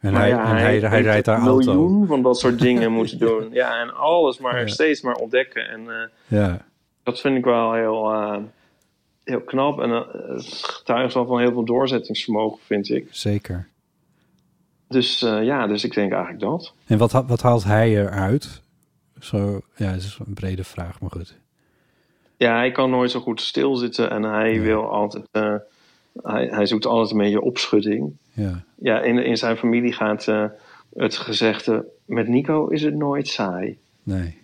En, 0.00 0.12
Maar 0.12 0.20
hij, 0.20 0.28
ja, 0.30 0.40
en 0.50 0.56
hij, 0.56 1.02
rijdt 1.02 1.24
daar 1.24 1.40
een 1.40 1.46
auto. 1.46 1.72
miljoen 1.74 2.06
van 2.06 2.22
dat 2.22 2.38
soort 2.38 2.58
dingen 2.58 2.92
moeten 2.92 3.18
doen. 3.28 3.48
Ja, 3.52 3.80
en 3.80 3.94
alles 3.94 4.38
maar 4.38 4.60
Ja. 4.60 4.66
steeds 4.66 5.02
maar 5.02 5.14
ontdekken. 5.14 5.68
En 5.68 5.80
eh, 5.90 6.38
Ja, 6.38 6.64
dat 7.02 7.20
vind 7.20 7.36
ik 7.36 7.44
wel 7.44 7.72
heel, 7.72 8.12
heel 9.24 9.40
knap. 9.40 9.80
En 9.80 9.90
eh, 9.90 10.06
het 10.28 10.44
getuigt 10.62 11.14
wel 11.14 11.26
van 11.26 11.40
heel 11.40 11.52
veel 11.52 11.64
doorzettingsvermogen, 11.64 12.58
vind 12.64 12.88
ik. 12.90 13.06
zeker. 13.10 13.68
Dus 14.88 15.22
eh, 15.22 15.44
ja, 15.44 15.66
dus 15.66 15.84
ik 15.84 15.94
denk 15.94 16.12
eigenlijk 16.12 16.42
dat. 16.42 16.74
En 16.86 16.98
wat, 16.98 17.12
wat 17.12 17.42
haalt 17.42 17.64
hij 17.64 17.90
eruit? 17.98 18.62
Zo, 19.20 19.60
ja, 19.76 19.86
het 19.86 20.02
is 20.02 20.18
een 20.26 20.34
brede 20.34 20.64
vraag, 20.64 21.00
maar 21.00 21.10
goed. 21.10 21.38
Ja, 22.36 22.56
hij 22.56 22.70
kan 22.70 22.90
nooit 22.90 23.10
zo 23.10 23.20
goed 23.20 23.40
stilzitten 23.40 24.10
en 24.10 24.22
hij 24.22 24.54
Ja. 24.54 24.60
wil 24.60 24.90
altijd. 24.90 25.24
eh, 25.30 25.54
hij, 26.22 26.46
hij 26.46 26.66
zoekt 26.66 26.86
altijd 26.86 27.10
een 27.10 27.18
beetje 27.18 27.40
opschudding. 27.40 28.16
Ja, 28.32 28.64
Ja, 28.74 29.00
in, 29.00 29.18
in 29.24 29.36
zijn 29.36 29.56
familie 29.56 29.92
gaat 29.92 30.26
het 30.96 31.16
gezegde: 31.16 31.86
met 32.04 32.28
Nico 32.28 32.66
is 32.68 32.82
het 32.82 32.94
nooit 32.94 33.28
saai. 33.28 33.78
nee. 34.02 34.38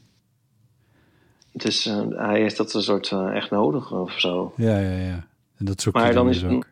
Dus 1.56 1.86
eh, 1.86 2.00
hij 2.10 2.40
heeft 2.40 2.56
dat 2.56 2.74
een 2.74 2.82
soort 2.82 3.10
eh, 3.12 3.34
echt 3.36 3.50
nodig 3.50 3.92
of 3.92 4.20
zo. 4.20 4.52
Ja, 4.56 4.78
ja, 4.78 4.96
ja. 4.96 5.26
En 5.58 5.64
dat 5.64 5.80
zoekt 5.80 5.96
Maar 5.96 6.06
dan, 6.06 6.14
dan 6.14 6.26
dus 6.26 6.42
is- 6.42 6.50
ook. 6.50 6.66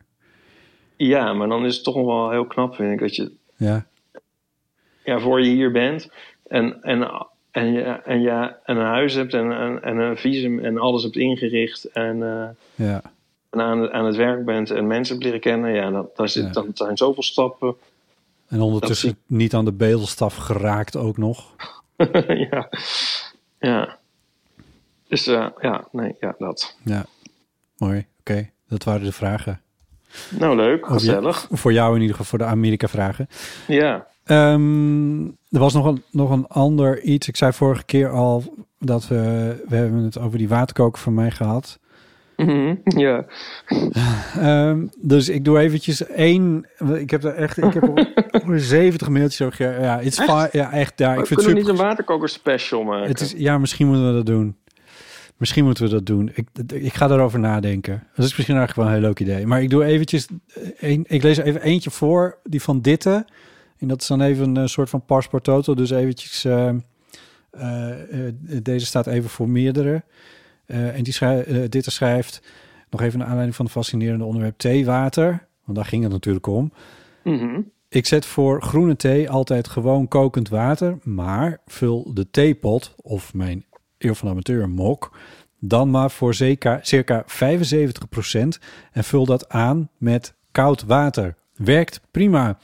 Ja, 0.97 1.33
maar 1.33 1.47
dan 1.47 1.65
is 1.65 1.75
het 1.75 1.83
toch 1.83 1.95
nog 1.95 2.05
wel 2.05 2.29
heel 2.29 2.45
knap, 2.45 2.75
vind 2.75 2.93
ik, 2.93 2.99
dat 2.99 3.15
je 3.15 3.31
Ja. 3.55 3.85
ja, 5.03 5.19
voor 5.19 5.41
je 5.41 5.49
hier 5.49 5.71
bent. 5.71 6.09
En, 6.47 6.83
en, 6.83 7.27
en, 7.51 7.71
je, 7.71 7.81
en 7.83 8.21
je 8.21 8.55
en 8.63 8.77
een 8.77 8.85
huis 8.85 9.13
hebt 9.13 9.33
en, 9.33 9.51
en, 9.51 9.83
en 9.83 9.97
een 9.97 10.17
visum 10.17 10.59
en 10.59 10.77
alles 10.77 11.03
hebt 11.03 11.15
ingericht. 11.15 11.83
En, 11.85 12.23
eh, 12.23 12.87
Ja. 12.87 13.01
en 13.49 13.61
aan, 13.61 13.91
aan 13.91 14.05
het 14.05 14.15
werk 14.15 14.45
bent 14.45 14.69
en 14.71 14.87
mensen 14.87 15.13
hebt 15.13 15.25
leren 15.25 15.41
kennen. 15.41 15.73
Ja, 15.73 15.89
dat, 15.91 16.15
daar 16.15 16.29
zit, 16.29 16.45
Ja. 16.45 16.51
dan 16.51 16.71
zijn 16.73 16.97
zoveel 16.97 17.23
stappen. 17.23 17.75
En 18.47 18.61
ondertussen 18.61 19.17
niet 19.25 19.53
aan 19.53 19.65
de 19.65 19.71
bedelstaf 19.73 20.35
geraakt 20.35 20.95
ook 20.95 21.17
nog. 21.17 21.55
ja. 22.49 22.69
ja. 23.59 23.97
Dus 25.07 25.27
eh, 25.27 25.47
ja, 25.61 25.87
nee, 25.91 26.15
ja, 26.19 26.35
dat. 26.37 26.77
Ja. 26.83 27.05
Mooi. 27.77 28.05
Oké. 28.19 28.49
Dat 28.67 28.83
waren 28.83 29.03
de 29.03 29.11
vragen. 29.11 29.61
Nou, 30.29 30.55
leuk. 30.55 30.85
Je- 30.85 30.91
Gezellig. 30.93 31.47
voor 31.51 31.73
jou 31.73 31.95
in 31.95 32.01
ieder 32.01 32.15
geval, 32.15 32.29
voor 32.29 32.39
de 32.39 32.51
Amerika-vragen. 32.53 33.27
Ja. 33.67 34.07
Ehm, 34.23 35.25
er 35.25 35.59
was 35.59 35.73
nog 35.73 35.85
een, 35.85 36.03
nog 36.11 36.29
een 36.31 36.47
ander 36.47 37.01
iets. 37.01 37.27
Ik 37.27 37.35
zei 37.37 37.53
vorige 37.53 37.83
keer 37.85 38.09
al 38.09 38.43
dat 38.79 39.07
we... 39.07 39.15
We 39.67 39.75
hebben 39.75 40.03
het 40.03 40.19
over 40.19 40.37
die 40.37 40.49
waterkoker 40.49 41.01
van 41.01 41.13
mij 41.13 41.31
gehad. 41.31 41.79
Mhm, 42.35 42.75
ja. 42.83 43.25
Ehm, 44.39 44.87
dus 45.01 45.29
ik 45.29 45.45
doe 45.45 45.59
eventjes 45.59 46.05
één... 46.07 46.67
Ik 46.95 47.09
heb 47.09 47.23
er 47.23 47.33
echt... 47.35 47.57
Ik 47.57 47.73
heb 47.73 47.97
er 48.47 48.59
70 48.59 49.09
mailtjes 49.09 49.41
over. 49.47 49.81
Ja, 49.81 49.99
it's 49.99 50.19
fine. 50.19 50.49
Ja, 50.51 50.71
echt. 50.71 50.99
Ja, 50.99 51.13
ik 51.13 51.19
we 51.19 51.25
vind 51.25 51.29
het 51.29 51.45
kunnen 51.45 51.45
super... 51.45 51.53
niet 51.55 51.67
een 51.67 51.87
waterkoker 51.87 52.29
special 52.29 52.83
maken. 52.83 53.07
Het 53.07 53.19
is, 53.21 53.33
ja, 53.37 53.57
misschien 53.57 53.87
moeten 53.87 54.07
we 54.07 54.13
dat 54.13 54.25
doen. 54.25 54.55
Misschien 55.37 55.63
moeten 55.65 55.83
we 55.83 55.89
dat 55.89 56.05
doen. 56.05 56.31
Ik, 56.33 56.47
ik 56.73 56.93
ga 56.93 57.09
erover 57.09 57.39
nadenken. 57.39 58.03
Dat 58.15 58.25
is 58.25 58.35
misschien 58.35 58.57
eigenlijk 58.57 58.75
wel 58.75 58.85
een 58.85 59.01
heel 59.01 59.09
leuk 59.09 59.19
idee. 59.19 59.47
Maar 59.47 59.61
ik 59.61 59.69
doe 59.69 59.83
eventjes... 59.83 60.27
eh, 60.79 60.91
Een, 60.91 61.05
ik 61.07 61.23
lees 61.23 61.37
er 61.37 61.45
even 61.45 61.61
eentje 61.61 61.91
voor, 61.91 62.37
die 62.43 62.61
van 62.61 62.81
Ditte. 62.81 63.25
En 63.77 63.87
dat 63.87 64.01
is 64.01 64.07
dan 64.07 64.21
even 64.21 64.55
een 64.55 64.69
soort 64.69 64.89
van 64.89 65.05
paspoort 65.05 65.43
total. 65.43 65.75
Dus 65.75 65.89
eventjes... 65.89 66.45
eh, 66.45 66.69
eh, 66.69 68.27
eh, 68.27 68.33
deze 68.61 68.85
staat 68.85 69.07
even 69.07 69.29
voor 69.29 69.49
meerdere. 69.49 70.03
Eh, 70.65 70.95
en 70.97 71.03
die 71.03 71.13
schrij, 71.13 71.43
eh, 71.43 71.69
Ditte 71.69 71.91
schrijft... 71.91 72.41
Nog 72.89 73.01
even 73.03 73.17
naar 73.17 73.27
aanleiding 73.27 73.55
van 73.55 73.65
het 73.65 73.73
fascinerende 73.73 74.25
onderwerp 74.25 74.57
theewater. 74.57 75.47
Want 75.63 75.77
daar 75.77 75.87
ging 75.87 76.03
het 76.03 76.11
natuurlijk 76.11 76.47
om. 76.47 76.71
Mhm. 77.23 77.61
Ik 77.89 78.05
zet 78.05 78.25
voor 78.25 78.61
groene 78.61 78.95
thee 78.95 79.29
altijd 79.29 79.67
gewoon 79.67 80.07
kokend 80.07 80.49
water, 80.49 80.97
maar 81.03 81.59
vul 81.65 82.13
de 82.13 82.29
theepot 82.31 82.95
of 83.01 83.33
mijn 83.33 83.65
van 84.13 84.29
amateur 84.29 84.69
mok 84.69 85.11
dan 85.59 85.89
maar 85.89 86.11
voor 86.11 86.33
circa, 86.33 86.79
circa 86.81 87.25
75% 87.25 87.27
en 88.91 89.03
vul 89.03 89.25
dat 89.25 89.49
aan 89.49 89.89
met 89.97 90.33
koud 90.51 90.83
water. 90.83 91.35
Werkt 91.55 92.01
prima. 92.11 92.57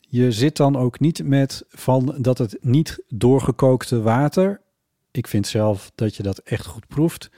Je 0.00 0.32
zit 0.32 0.56
dan 0.56 0.76
ook 0.76 1.00
niet 1.00 1.24
met 1.24 1.64
van 1.68 2.14
dat 2.18 2.38
het 2.38 2.58
niet 2.60 3.02
doorgekookte 3.08 4.00
water. 4.00 4.60
Ik 5.10 5.26
vind 5.26 5.46
zelf 5.46 5.92
dat 5.94 6.16
je 6.16 6.22
dat 6.22 6.38
echt 6.38 6.66
goed 6.66 6.86
proeft. 6.86 7.30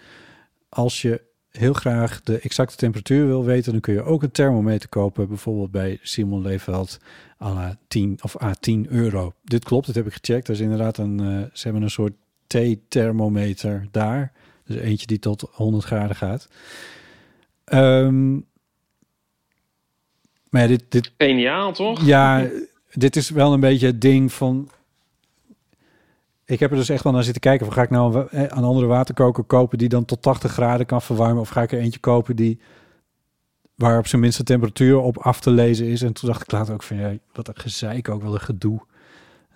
Als 0.68 1.02
je 1.02 1.28
heel 1.50 1.72
graag 1.72 2.20
de 2.20 2.38
exacte 2.38 2.76
temperatuur 2.76 3.26
wil 3.26 3.44
weten, 3.44 3.72
dan 3.72 3.80
kun 3.80 3.94
je 3.94 4.02
ook 4.02 4.22
een 4.22 4.30
thermometer 4.30 4.88
kopen, 4.88 5.28
bijvoorbeeld 5.28 5.70
bij 5.70 5.98
Simon 6.02 6.42
Leefveld 6.42 6.98
à 7.42 7.54
la 7.54 7.78
10 7.88 8.18
of 8.22 8.42
à 8.42 8.54
10 8.60 8.86
euro. 8.90 9.32
Dit 9.44 9.64
klopt, 9.64 9.86
dat 9.86 9.94
heb 9.94 10.06
ik 10.06 10.12
gecheckt. 10.12 10.48
Er 10.48 10.54
is 10.54 10.60
inderdaad 10.60 10.98
een, 10.98 11.20
eh, 11.20 11.26
ze 11.52 11.62
hebben 11.62 11.82
een 11.82 11.90
soort 11.90 12.12
thee-thermometer 12.50 13.88
daar. 13.90 14.32
Dus 14.64 14.76
eentje 14.76 15.06
die 15.06 15.18
tot 15.18 15.48
100 15.50 15.84
graden 15.84 16.16
gaat. 16.16 16.48
Ehm, 17.64 18.32
maar 20.48 20.62
ja, 20.62 20.66
dit, 20.66 20.84
dit, 20.88 21.12
Geniaal, 21.18 21.72
toch? 21.72 22.06
ja, 22.06 22.46
dit 22.92 23.16
is 23.16 23.30
wel 23.30 23.52
een 23.52 23.60
beetje 23.60 23.86
het 23.86 24.00
ding 24.00 24.32
van. 24.32 24.70
Ik 26.44 26.60
heb 26.60 26.70
er 26.70 26.76
dus 26.76 26.88
echt 26.88 27.04
wel 27.04 27.12
naar 27.12 27.22
zitten 27.22 27.42
kijken. 27.42 27.66
Van 27.66 27.74
ga 27.74 27.82
ik 27.82 27.90
nou 27.90 28.16
een, 28.16 28.28
eh, 28.28 28.42
een 28.42 28.64
andere 28.64 28.86
waterkoker 28.86 29.44
kopen 29.44 29.78
die 29.78 29.88
dan 29.88 30.04
tot 30.04 30.22
80 30.22 30.52
graden 30.52 30.86
kan 30.86 31.02
verwarmen? 31.02 31.40
Of 31.40 31.48
ga 31.48 31.62
ik 31.62 31.72
er 31.72 31.78
eentje 31.78 32.00
kopen 32.00 32.36
die 32.36 32.60
waar 33.74 33.98
op 33.98 34.06
zijn 34.06 34.20
minste 34.20 34.42
temperatuur 34.42 34.98
op 34.98 35.18
af 35.18 35.40
te 35.40 35.50
lezen 35.50 35.86
is? 35.86 36.02
En 36.02 36.12
toen 36.12 36.28
dacht 36.28 36.42
ik 36.42 36.50
later 36.50 36.74
ook 36.74 36.82
van 36.82 36.96
ja, 36.96 37.14
wat 37.32 37.48
een 37.48 37.58
gezeik 37.58 38.08
ook 38.08 38.22
wel 38.22 38.34
een 38.34 38.40
gedoe. 38.40 38.80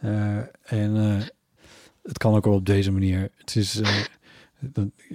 Eh, 0.01 0.37
en 0.63 0.97
eh, 0.97 1.27
het 2.05 2.19
kan 2.19 2.35
ook 2.35 2.45
wel 2.45 2.55
op 2.55 2.67
deze 2.67 2.93
manier. 2.93 3.31
Het 3.37 3.57
is, 3.57 3.81
eh, 3.81 3.89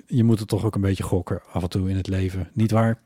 je 0.07 0.23
moet 0.23 0.39
het 0.39 0.47
toch 0.47 0.65
ook 0.65 0.75
een 0.75 0.81
beetje 0.81 1.03
gokken 1.03 1.41
af 1.51 1.63
en 1.63 1.69
toe 1.69 1.89
in 1.89 1.95
het 1.95 2.07
leven, 2.07 2.49
niet 2.53 2.71
waar? 2.71 2.99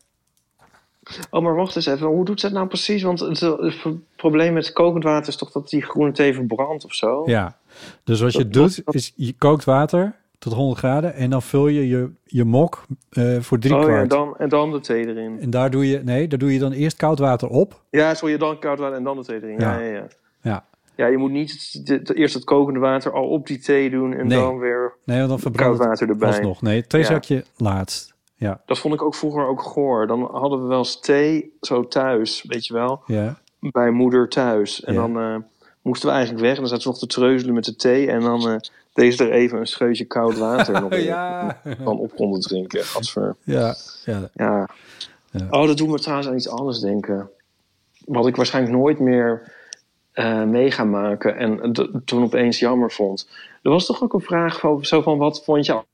Oh, 1.29 1.41
maar 1.43 1.55
wacht 1.55 1.75
eens 1.75 1.85
even. 1.85 2.07
Hoe 2.07 2.25
doet 2.25 2.39
ze 2.39 2.45
dat 2.45 2.55
nou 2.55 2.67
precies? 2.67 3.01
Want 3.03 3.19
het, 3.19 3.39
het 3.39 3.75
probleem 4.15 4.53
met 4.53 4.73
kokend 4.73 5.03
water 5.03 5.27
is 5.27 5.35
toch 5.35 5.51
dat 5.51 5.69
die 5.69 5.81
groene 5.81 6.11
thee 6.11 6.33
verbrandt 6.33 6.85
of 6.85 6.93
zo? 6.93 7.23
Ja, 7.25 7.57
dus 8.03 8.21
wat 8.21 8.33
je 8.33 8.47
doet 8.47 8.81
dat- 8.85 8.95
is 8.95 9.13
je 9.15 9.33
kookt 9.37 9.63
water 9.63 10.15
tot 10.39 10.53
100 10.53 10.77
graden 10.79 11.13
en 11.13 11.29
dan 11.29 11.41
vul 11.41 11.67
je 11.67 11.87
je, 11.87 12.09
je 12.25 12.43
mok 12.43 12.85
eh, 13.09 13.39
voor 13.39 13.59
drie 13.59 13.75
oh 13.75 13.81
ja, 13.81 13.85
kwart. 13.87 14.09
dan, 14.09 14.37
en 14.37 14.49
dan 14.49 14.71
de 14.71 14.79
thee 14.79 15.07
erin. 15.07 15.39
En 15.41 15.49
daar 15.49 15.69
doe 15.71 15.87
je, 15.87 15.99
nee, 16.03 16.27
daar 16.27 16.39
doe 16.39 16.53
je 16.53 16.59
dan 16.59 16.71
eerst 16.71 16.97
koud 16.97 17.19
water 17.19 17.47
op. 17.47 17.81
Ja, 17.89 18.13
sorry, 18.13 18.37
dan 18.37 18.59
koud 18.59 18.79
water 18.79 18.97
en 18.97 19.03
dan 19.03 19.17
de 19.17 19.23
thee 19.23 19.41
erin. 19.43 19.59
Ja, 19.59 19.79
Ja. 19.79 19.85
ja, 19.85 19.93
ja. 19.95 20.07
Ja, 20.41 20.65
Ja, 20.95 21.07
je 21.07 21.17
moet 21.17 21.31
niet 21.31 21.81
het- 21.83 22.13
eerst 22.15 22.33
het 22.33 22.43
kokende 22.43 22.79
water 22.79 23.11
al 23.13 23.27
op 23.27 23.47
die 23.47 23.59
thee 23.59 23.89
doen 23.89 24.13
en 24.13 24.27
Nee. 24.27 24.37
dan 24.39 24.57
weer 24.59 24.93
nee, 25.03 25.17
want 25.17 25.29
dan 25.29 25.39
koud 25.39 25.41
verbrandt 25.55 25.77
water 25.85 26.09
erbij. 26.09 26.27
alsnog. 26.27 26.61
Nee, 26.61 26.87
theezakje 26.87 27.43
laatst. 27.57 28.13
Ja, 28.35 28.61
Dat 28.65 28.79
vond 28.79 28.93
ik 28.93 29.01
ook 29.01 29.15
vroeger 29.15 29.47
ook 29.47 29.61
goor. 29.61 30.07
Dan 30.07 30.29
hadden 30.31 30.61
we 30.61 30.67
wel 30.67 30.77
eens 30.77 30.99
thee 30.99 31.53
zo 31.61 31.87
thuis, 31.87 32.43
weet 32.47 32.65
je 32.65 32.73
wel, 32.73 33.01
ja, 33.05 33.37
bij 33.59 33.91
moeder 33.91 34.29
thuis. 34.29 34.83
En 34.83 34.93
Ja. 34.93 34.99
dan 35.01 35.19
eh, 35.19 35.35
moesten 35.81 36.07
we 36.09 36.15
eigenlijk 36.15 36.45
weg 36.45 36.53
en 36.55 36.59
dan 36.59 36.67
zaten 36.67 36.83
ze 36.83 36.89
nog 36.89 36.99
te 36.99 37.07
treuzelen 37.07 37.53
met 37.53 37.63
de 37.65 37.75
thee. 37.75 38.07
En 38.11 38.19
dan 38.21 38.49
eh 38.49 38.55
deed 38.93 39.13
ze 39.15 39.23
er 39.23 39.31
even 39.31 39.59
een 39.59 39.67
scheutje 39.67 40.05
koud 40.05 40.37
water 40.37 40.81
nog 40.81 40.95
ja, 41.13 41.57
Dan 41.83 41.99
op 41.99 42.15
konden 42.15 42.39
drinken. 42.41 42.83
Gadver. 42.83 43.35
ja, 43.43 43.75
ja. 44.05 44.29
Ja. 44.33 44.69
Ja. 45.31 45.47
Oh, 45.49 45.67
dat 45.67 45.77
doet 45.77 45.89
me 45.89 45.99
trouwens 45.99 46.27
aan 46.29 46.35
iets 46.35 46.49
anders 46.49 46.79
denken. 46.79 47.29
Wat 48.05 48.27
ik 48.27 48.35
waarschijnlijk 48.35 48.75
nooit 48.75 48.99
meer 48.99 49.52
eh 50.13 50.43
mee 50.43 50.71
ga 50.71 50.83
maken. 50.83 51.37
En 51.37 51.73
toen 52.05 52.23
opeens 52.23 52.59
jammer 52.59 52.91
vond. 52.91 53.29
Er 53.61 53.69
was 53.69 53.85
toch 53.85 54.03
ook 54.03 54.13
een 54.13 54.21
vraag 54.21 54.59
van, 54.59 54.85
zo 54.85 55.01
van 55.01 55.17
wat 55.17 55.43
vond 55.43 55.65
je 55.65 55.73
als 55.73 55.85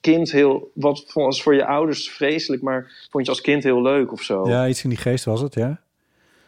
kind 0.00 0.32
heel... 0.32 0.70
Wat 0.74 1.10
was 1.14 1.42
voor 1.42 1.54
je 1.54 1.64
ouders 1.64 2.10
vreselijk, 2.10 2.62
maar 2.62 3.06
vond 3.10 3.24
je 3.24 3.30
als 3.30 3.40
kind 3.40 3.62
heel 3.62 3.82
leuk 3.82 4.12
of 4.12 4.22
zo? 4.22 4.48
ja, 4.48 4.68
iets 4.68 4.82
in 4.82 4.88
die 4.88 4.98
geest 4.98 5.24
was 5.24 5.40
het, 5.40 5.54
ja? 5.54 5.80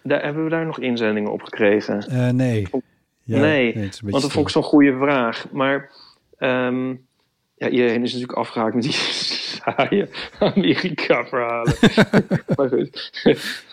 Daar, 0.03 0.23
hebben 0.23 0.45
we 0.45 0.51
daar 0.51 0.67
nog 0.67 0.79
inzendingen 0.79 1.33
op 1.33 1.43
gekregen? 1.43 2.03
Eh, 2.09 2.29
nee. 2.29 2.67
Ja, 3.23 3.41
nee, 3.41 3.75
een 3.75 3.81
beetje 3.81 4.11
want 4.11 4.23
dat 4.23 4.33
vond 4.33 4.47
ik 4.47 4.53
zo'n 4.53 4.63
goede 4.63 4.97
vraag. 4.99 5.47
Maar 5.51 5.91
ehm, 6.39 6.95
ja, 7.61 7.69
iedereen 7.69 8.03
is 8.03 8.13
natuurlijk 8.13 8.39
afgehaakt 8.39 8.75
met 8.75 8.83
die 8.83 8.93
saaie 9.63 10.09
Amerika-verhalen. 10.39 11.75
maar 12.57 12.69
goed. 12.69 13.13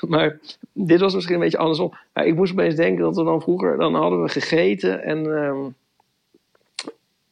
maar 0.07 0.37
dit 0.73 0.99
was 0.99 1.13
misschien 1.13 1.35
een 1.35 1.41
beetje 1.41 1.57
andersom. 1.57 1.93
Ja, 2.13 2.21
ik 2.21 2.35
moest 2.35 2.51
opeens 2.51 2.75
denken 2.75 3.03
dat 3.03 3.15
we 3.15 3.23
dan 3.23 3.41
vroeger... 3.41 3.77
Dan 3.77 3.95
hadden 3.95 4.23
we 4.23 4.29
gegeten 4.29 5.03
en... 5.03 5.37
ehm, 5.37 5.69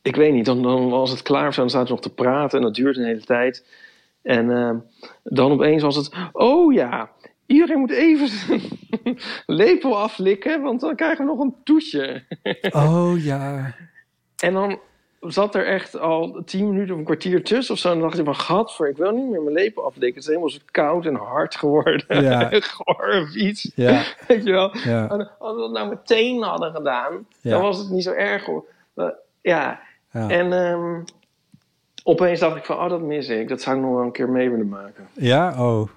ik 0.01 0.15
weet 0.15 0.33
niet, 0.33 0.45
dan, 0.45 0.63
dan 0.63 0.89
was 0.89 1.11
het 1.11 1.21
klaar 1.21 1.47
of. 1.47 1.55
Dan 1.55 1.69
zaten 1.69 1.87
we 1.87 1.93
nog 1.93 2.01
te 2.01 2.13
praten 2.13 2.57
en 2.57 2.65
dat 2.65 2.75
duurde 2.75 2.99
een 2.99 3.05
hele 3.05 3.23
tijd. 3.23 3.65
En 4.21 4.51
ehm, 4.51 4.77
dan 5.23 5.51
opeens 5.51 5.83
was 5.83 5.95
het... 5.95 6.11
Oh 6.31 6.73
ja, 6.73 7.09
iedereen 7.45 7.79
moet 7.79 7.91
even 7.91 8.27
zijn 8.27 8.61
lepel 9.45 9.97
aflikken... 9.97 10.61
want 10.61 10.81
dan 10.81 10.95
krijgen 10.95 11.25
we 11.25 11.31
nog 11.31 11.39
een 11.39 11.55
toetje. 11.63 12.23
Oh 12.71 13.23
ja. 13.23 13.75
En 14.37 14.53
dan 14.53 14.79
zat 15.27 15.55
er 15.55 15.65
echt 15.65 15.99
al 15.99 16.41
tien 16.45 16.69
minuten 16.69 16.93
of 16.93 16.99
een 16.99 17.05
kwartier 17.05 17.43
tussen 17.43 17.73
of 17.73 17.79
zo. 17.79 17.87
En 17.91 17.93
dan 17.99 18.03
dacht 18.07 18.19
ik 18.19 18.25
van, 18.25 18.35
gadver, 18.35 18.89
ik 18.89 18.97
wil 18.97 19.11
niet 19.11 19.29
meer 19.29 19.41
mijn 19.41 19.55
lepel 19.55 19.83
aflikken. 19.85 20.13
Het 20.13 20.21
is 20.23 20.27
helemaal 20.27 20.49
zo 20.49 20.57
koud 20.71 21.05
en 21.05 21.15
hard 21.15 21.55
geworden. 21.55 22.21
Ja. 22.23 22.49
Goor 22.73 23.21
of 23.21 23.35
iets. 23.35 23.71
Ja, 23.75 24.03
Weet 24.27 24.43
je 24.43 24.51
wel? 24.51 24.77
ja, 24.77 25.05
Als 25.39 25.55
we 25.55 25.61
dat 25.61 25.71
nou 25.71 25.89
meteen 25.89 26.41
hadden 26.41 26.71
gedaan, 26.71 27.27
Ja. 27.41 27.51
dan 27.51 27.61
was 27.61 27.77
het 27.77 27.89
niet 27.89 28.03
zo 28.03 28.11
erg. 28.11 28.45
hoor. 28.45 28.65
Ja, 29.41 29.79
ja. 30.11 30.29
en 30.29 30.53
ehm, 30.53 31.01
opeens 32.03 32.39
dacht 32.39 32.55
ik 32.57 32.65
van, 32.65 32.77
oh, 32.77 32.89
dat 32.89 33.01
mis 33.01 33.27
ik. 33.29 33.47
Dat 33.47 33.61
zou 33.61 33.75
ik 33.75 33.81
nog 33.81 33.93
wel 33.93 34.03
een 34.03 34.11
keer 34.11 34.29
mee 34.29 34.49
willen 34.49 34.69
maken. 34.69 35.07
Ja, 35.13 35.55
oh. 35.65 35.87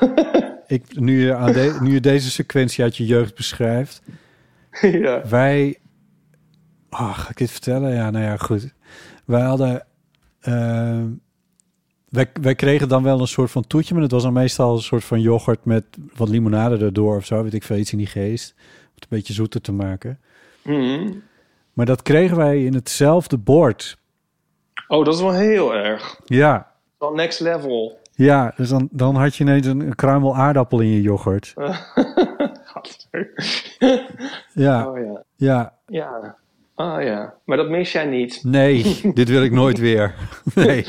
ik, 0.66 0.82
nu, 1.00 1.24
je 1.26 1.34
aan 1.34 1.52
de- 1.52 1.78
nu 1.80 1.92
je 1.92 2.00
deze 2.00 2.30
sequentie 2.30 2.84
uit 2.84 2.96
je 2.96 3.06
jeugd 3.06 3.34
beschrijft. 3.34 4.02
ja. 4.80 5.22
Wij... 5.28 5.78
Oh, 6.90 7.18
ga 7.18 7.30
ik 7.30 7.36
dit 7.36 7.50
vertellen? 7.50 7.94
Ja, 7.94 8.10
nou 8.10 8.24
ja, 8.24 8.36
goed. 8.36 8.74
Wij 9.24 9.40
hadden... 9.42 9.86
eh, 10.40 11.02
wij, 12.08 12.30
wij 12.40 12.54
kregen 12.54 12.88
dan 12.88 13.02
wel 13.02 13.20
een 13.20 13.26
soort 13.26 13.50
van 13.50 13.66
toetje, 13.66 13.94
maar 13.94 14.02
het 14.02 14.12
was 14.12 14.22
dan 14.22 14.32
meestal 14.32 14.74
een 14.74 14.82
soort 14.82 15.04
van 15.04 15.20
yoghurt 15.20 15.64
met 15.64 15.84
wat 16.16 16.28
limonade 16.28 16.84
erdoor 16.84 17.16
of 17.16 17.24
zo, 17.24 17.42
weet 17.42 17.54
ik 17.54 17.62
veel, 17.62 17.76
iets 17.76 17.92
in 17.92 17.98
die 17.98 18.06
geest. 18.06 18.54
Om 18.58 18.64
het 18.94 19.02
een 19.02 19.08
beetje 19.18 19.32
zoeter 19.32 19.60
te 19.60 19.72
maken. 19.72 20.20
Mhm. 20.64 21.12
Maar 21.72 21.86
dat 21.86 22.02
kregen 22.02 22.36
wij 22.36 22.64
in 22.64 22.74
hetzelfde 22.74 23.38
bord. 23.38 23.98
Oh, 24.88 25.04
dat 25.04 25.14
is 25.14 25.20
wel 25.20 25.32
heel 25.32 25.74
erg. 25.74 26.20
Ja, 26.24 26.72
Wel 26.98 27.12
next 27.14 27.40
level. 27.40 27.98
ja 28.14 28.52
dus 28.56 28.68
dan, 28.68 28.88
dan 28.90 29.16
had 29.16 29.36
je 29.36 29.44
ineens 29.44 29.66
een, 29.66 29.80
een 29.80 29.94
kruimel 29.94 30.36
aardappel 30.36 30.80
in 30.80 30.88
je 30.88 31.02
yoghurt. 31.02 31.54
Ja, 34.54 34.86
Oh 34.88 34.98
ja. 34.98 35.22
ja. 35.36 35.72
Ja. 35.86 36.36
Oh 36.80 37.02
ja. 37.02 37.34
Maar 37.44 37.56
dat 37.56 37.68
mis 37.68 37.92
jij 37.92 38.04
niet. 38.06 38.40
Nee, 38.44 39.00
dit 39.14 39.28
wil 39.28 39.42
ik 39.42 39.52
nooit 39.52 39.78
weer. 39.78 40.14
Nee. 40.54 40.86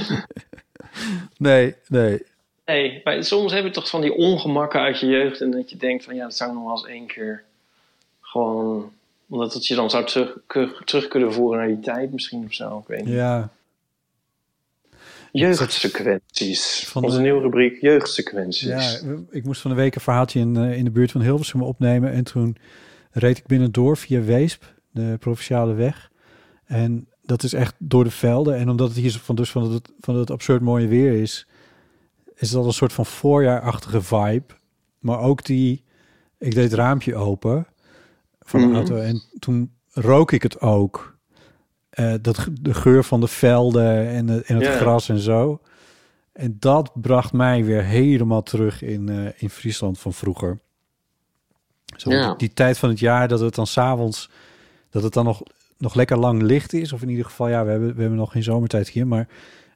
Nee, 1.38 1.76
nee. 1.88 2.22
Nee, 2.66 3.02
maar 3.04 3.24
soms 3.24 3.52
heb 3.54 3.64
je 3.64 3.70
toch 3.70 3.90
van 3.90 4.02
die 4.02 4.14
ongemakken 4.14 4.80
uit 4.80 5.00
je 5.00 5.06
jeugd. 5.08 5.42
En 5.42 5.52
dat 5.52 5.70
je 5.70 5.78
denkt 5.78 6.04
van 6.04 6.16
ja, 6.16 6.24
dat 6.24 6.36
zou 6.36 6.50
ik 6.50 6.56
nog 6.56 6.66
wel 6.66 6.76
eens 6.78 6.86
één 6.88 7.08
keer 7.08 7.44
gewoon... 8.22 8.92
Omdat 9.30 9.54
het 9.54 9.68
je 9.68 9.76
dan 9.76 9.90
zou 9.90 10.06
terug, 10.06 10.38
terug, 10.86 11.08
kunnen 11.08 11.34
voeren 11.34 11.60
naar 11.60 11.68
die 11.68 11.80
tijd 11.80 12.12
misschien 12.12 12.44
of 12.46 12.54
zo. 12.54 12.78
Ik 12.78 12.88
weet 12.88 13.06
niet. 13.06 13.14
Ja, 13.14 13.50
Jeugdsequenties. 15.32 16.84
Van 16.88 17.04
Onze 17.04 17.16
de- 17.16 17.22
nieuwe 17.24 17.42
rubriek 17.42 17.82
Jeugdsequenties. 17.82 18.62
ja, 19.02 19.10
ik 19.30 19.44
moest 19.44 19.62
van 19.62 19.72
de 19.72 19.78
week 19.78 19.96
een 19.96 20.02
verhaaltje 20.02 20.40
in, 20.40 20.56
eh, 20.58 20.78
in 20.78 20.84
de 20.84 20.92
buurt 20.92 21.12
van 21.12 21.22
Hilversum 21.22 21.64
opnemen. 21.64 22.12
En 22.12 22.24
toen 22.24 22.58
reed 23.12 23.38
ik 23.38 23.46
binnendoor 23.48 23.98
via 23.98 24.22
Weesp, 24.22 24.64
de 24.92 25.16
provinciale 25.20 25.74
weg. 25.74 26.12
En 26.66 27.08
dat 27.22 27.44
is 27.44 27.54
echt 27.54 27.76
door 27.78 28.04
de 28.04 28.12
velden. 28.12 28.56
En 28.56 28.70
omdat 28.70 28.88
het 28.88 28.98
hier 28.98 29.10
zo 29.10 29.20
van, 29.24 29.36
dus 29.36 29.52
van, 29.52 29.72
het, 29.72 29.92
van 30.00 30.16
het 30.16 30.32
absurd 30.32 30.62
mooie 30.62 30.88
weer 30.88 31.22
is, 31.22 31.48
is 32.36 32.50
het 32.50 32.60
al 32.60 32.66
een 32.66 32.74
soort 32.74 32.94
van 32.94 33.06
voorjaarachtige 33.06 34.02
vibe. 34.02 34.46
Maar 35.00 35.20
ook 35.20 35.46
die, 35.46 35.84
ik 36.38 36.54
deed 36.56 36.64
het 36.64 36.74
raampje 36.74 37.16
open 37.16 37.68
van 38.40 38.60
de 38.60 38.66
Mhm. 38.66 38.76
auto 38.76 38.96
en 38.96 39.22
toen 39.40 39.74
rook 39.92 40.32
ik 40.32 40.44
het 40.44 40.62
ook. 40.62 41.18
Eh, 41.90 42.14
dat, 42.22 42.48
de 42.62 42.74
geur 42.74 43.04
van 43.04 43.20
de 43.22 43.28
velden 43.28 44.08
en, 44.08 44.28
het- 44.28 44.46
en 44.46 44.56
het 44.56 44.66
gras 44.76 45.10
en 45.10 45.20
zo. 45.20 45.62
En 46.34 46.56
dat 46.60 46.92
bracht 47.02 47.34
mij 47.34 47.64
weer 47.64 47.84
helemaal 47.84 48.44
terug 48.44 48.82
in, 48.82 49.10
eh, 49.10 49.26
in 49.42 49.50
Friesland 49.50 50.00
van 50.00 50.14
vroeger. 50.14 50.60
Zo, 51.98 52.10
die, 52.10 52.36
die 52.38 52.54
tijd 52.54 52.78
van 52.78 52.90
het 52.90 53.00
jaar 53.00 53.28
dat 53.28 53.40
het 53.40 53.56
dan 53.56 53.68
s'avonds, 53.68 54.30
dat 54.90 55.04
het 55.04 55.14
dan 55.14 55.26
nog, 55.26 55.42
nog 55.78 55.96
lekker 55.96 56.18
lang 56.18 56.42
licht 56.42 56.74
is. 56.74 56.94
Of 56.94 57.02
in 57.02 57.10
ieder 57.10 57.26
geval, 57.26 57.48
ja, 57.48 57.64
we 57.66 57.72
hebben, 57.72 57.96
we 57.96 58.02
hebben 58.02 58.20
nog 58.20 58.32
geen 58.32 58.44
zomertijd 58.44 58.90
hier. 58.90 59.08
Maar, 59.08 59.28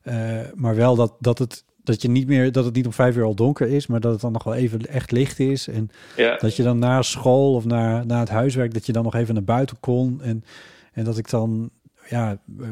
eh, 0.01 0.39
maar 0.55 0.75
wel 0.75 0.95
dat, 0.95 1.13
dat, 1.19 1.37
het, 1.39 1.63
dat 1.83 2.01
je 2.01 2.09
niet 2.09 2.27
meer, 2.27 2.51
dat 2.51 2.65
het 2.65 2.73
niet 2.75 2.85
om 2.85 2.93
vijf 2.93 3.15
uur 3.15 3.23
al 3.23 3.35
donker 3.35 3.67
is, 3.67 3.87
maar 3.87 3.99
dat 3.99 4.11
het 4.11 4.21
dan 4.21 4.31
nog 4.31 4.43
wel 4.43 4.53
even 4.53 4.79
echt 4.87 5.11
licht 5.11 5.39
is. 5.39 5.67
En 5.67 5.89
Ja. 6.15 6.37
dat 6.37 6.55
je 6.55 6.63
dan 6.63 6.79
na 6.79 7.01
school 7.01 7.53
of 7.55 7.65
na, 7.65 8.03
na 8.03 8.19
het 8.19 8.29
huiswerk, 8.29 8.73
dat 8.73 8.85
je 8.85 8.91
dan 8.91 9.03
nog 9.03 9.15
even 9.15 9.33
naar 9.33 9.43
buiten 9.43 9.79
kon. 9.79 10.21
En, 10.21 10.43
en 10.93 11.03
dat 11.03 11.17
ik 11.17 11.29
dan, 11.29 11.69
ja, 12.09 12.37
eh, 12.59 12.69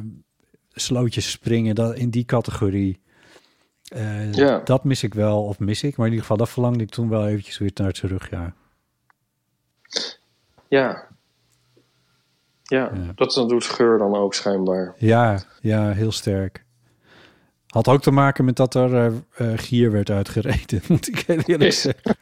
slootjes 0.73 1.31
springen, 1.31 1.75
dat, 1.75 1.95
in 1.95 2.09
die 2.09 2.25
categorie. 2.25 2.99
Eh, 3.83 4.33
Ja. 4.33 4.59
Dat 4.63 4.83
mis 4.83 5.03
ik 5.03 5.13
wel, 5.13 5.43
of 5.45 5.59
mis 5.59 5.83
ik. 5.83 5.95
Maar 5.97 6.05
in 6.05 6.11
ieder 6.11 6.27
geval, 6.27 6.37
dat 6.45 6.49
verlangde 6.53 6.83
ik 6.83 6.89
toen 6.89 7.09
wel 7.09 7.27
eventjes 7.27 7.57
weer 7.57 7.71
naar 7.73 7.91
terug, 7.91 8.29
ja. 8.29 8.53
Ja. 10.67 11.07
Ja, 12.71 12.91
Ja. 12.93 13.11
dat 13.15 13.33
doet 13.33 13.65
geur 13.65 13.97
dan 13.97 14.15
ook 14.15 14.33
schijnbaar. 14.33 14.93
Ja, 14.97 15.39
ja, 15.61 15.91
heel 15.91 16.11
sterk. 16.11 16.65
Had 17.67 17.87
ook 17.87 18.01
te 18.01 18.11
maken 18.11 18.45
met 18.45 18.55
dat 18.55 18.75
er 18.75 18.95
eh, 18.95 19.05
eh, 19.37 19.57
gier 19.59 19.91
werd 19.91 20.09
uitgereden, 20.09 20.81
moet 20.87 21.07
ik 21.07 21.19
heel 21.27 21.39
eerlijk 21.45 21.71
zeggen. 21.73 22.15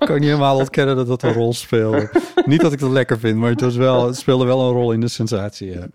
Ik 0.00 0.06
kan 0.06 0.14
niet 0.14 0.24
helemaal 0.28 0.56
ontkennen 0.56 0.96
dat 0.96 1.06
dat 1.06 1.22
een 1.22 1.32
rol 1.32 1.52
speelde. 1.52 2.10
niet 2.46 2.60
dat 2.60 2.72
ik 2.72 2.78
dat 2.78 2.90
lekker 2.90 3.18
vind, 3.18 3.38
maar 3.38 3.50
het, 3.50 3.60
was 3.60 3.76
wel, 3.76 4.06
het 4.06 4.16
speelde 4.16 4.44
wel 4.44 4.60
een 4.68 4.72
rol 4.74 4.92
in 4.92 5.00
de 5.00 5.08
sensatie. 5.08 5.70
ja. 5.70 5.86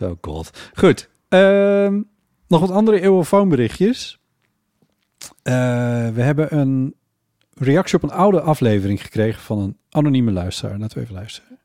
Oh 0.00 0.10
god. 0.20 0.70
Goed. 0.74 1.08
Ehm, 1.28 2.00
nog 2.48 2.60
wat 2.60 2.70
andere 2.70 3.00
eeuwenfoonberichtjes. 3.00 4.18
Eh 5.42 5.54
we 6.08 6.22
hebben 6.22 6.56
een 6.58 6.94
reactie 7.54 7.96
op 7.96 8.02
een 8.02 8.10
oude 8.16 8.40
aflevering 8.40 9.02
gekregen 9.02 9.42
van 9.42 9.58
een 9.58 9.76
anonieme 9.90 10.32
luisteraar. 10.32 10.78
Laten 10.78 10.96
we 10.98 11.02
even 11.04 11.14
luisteren. 11.14 11.57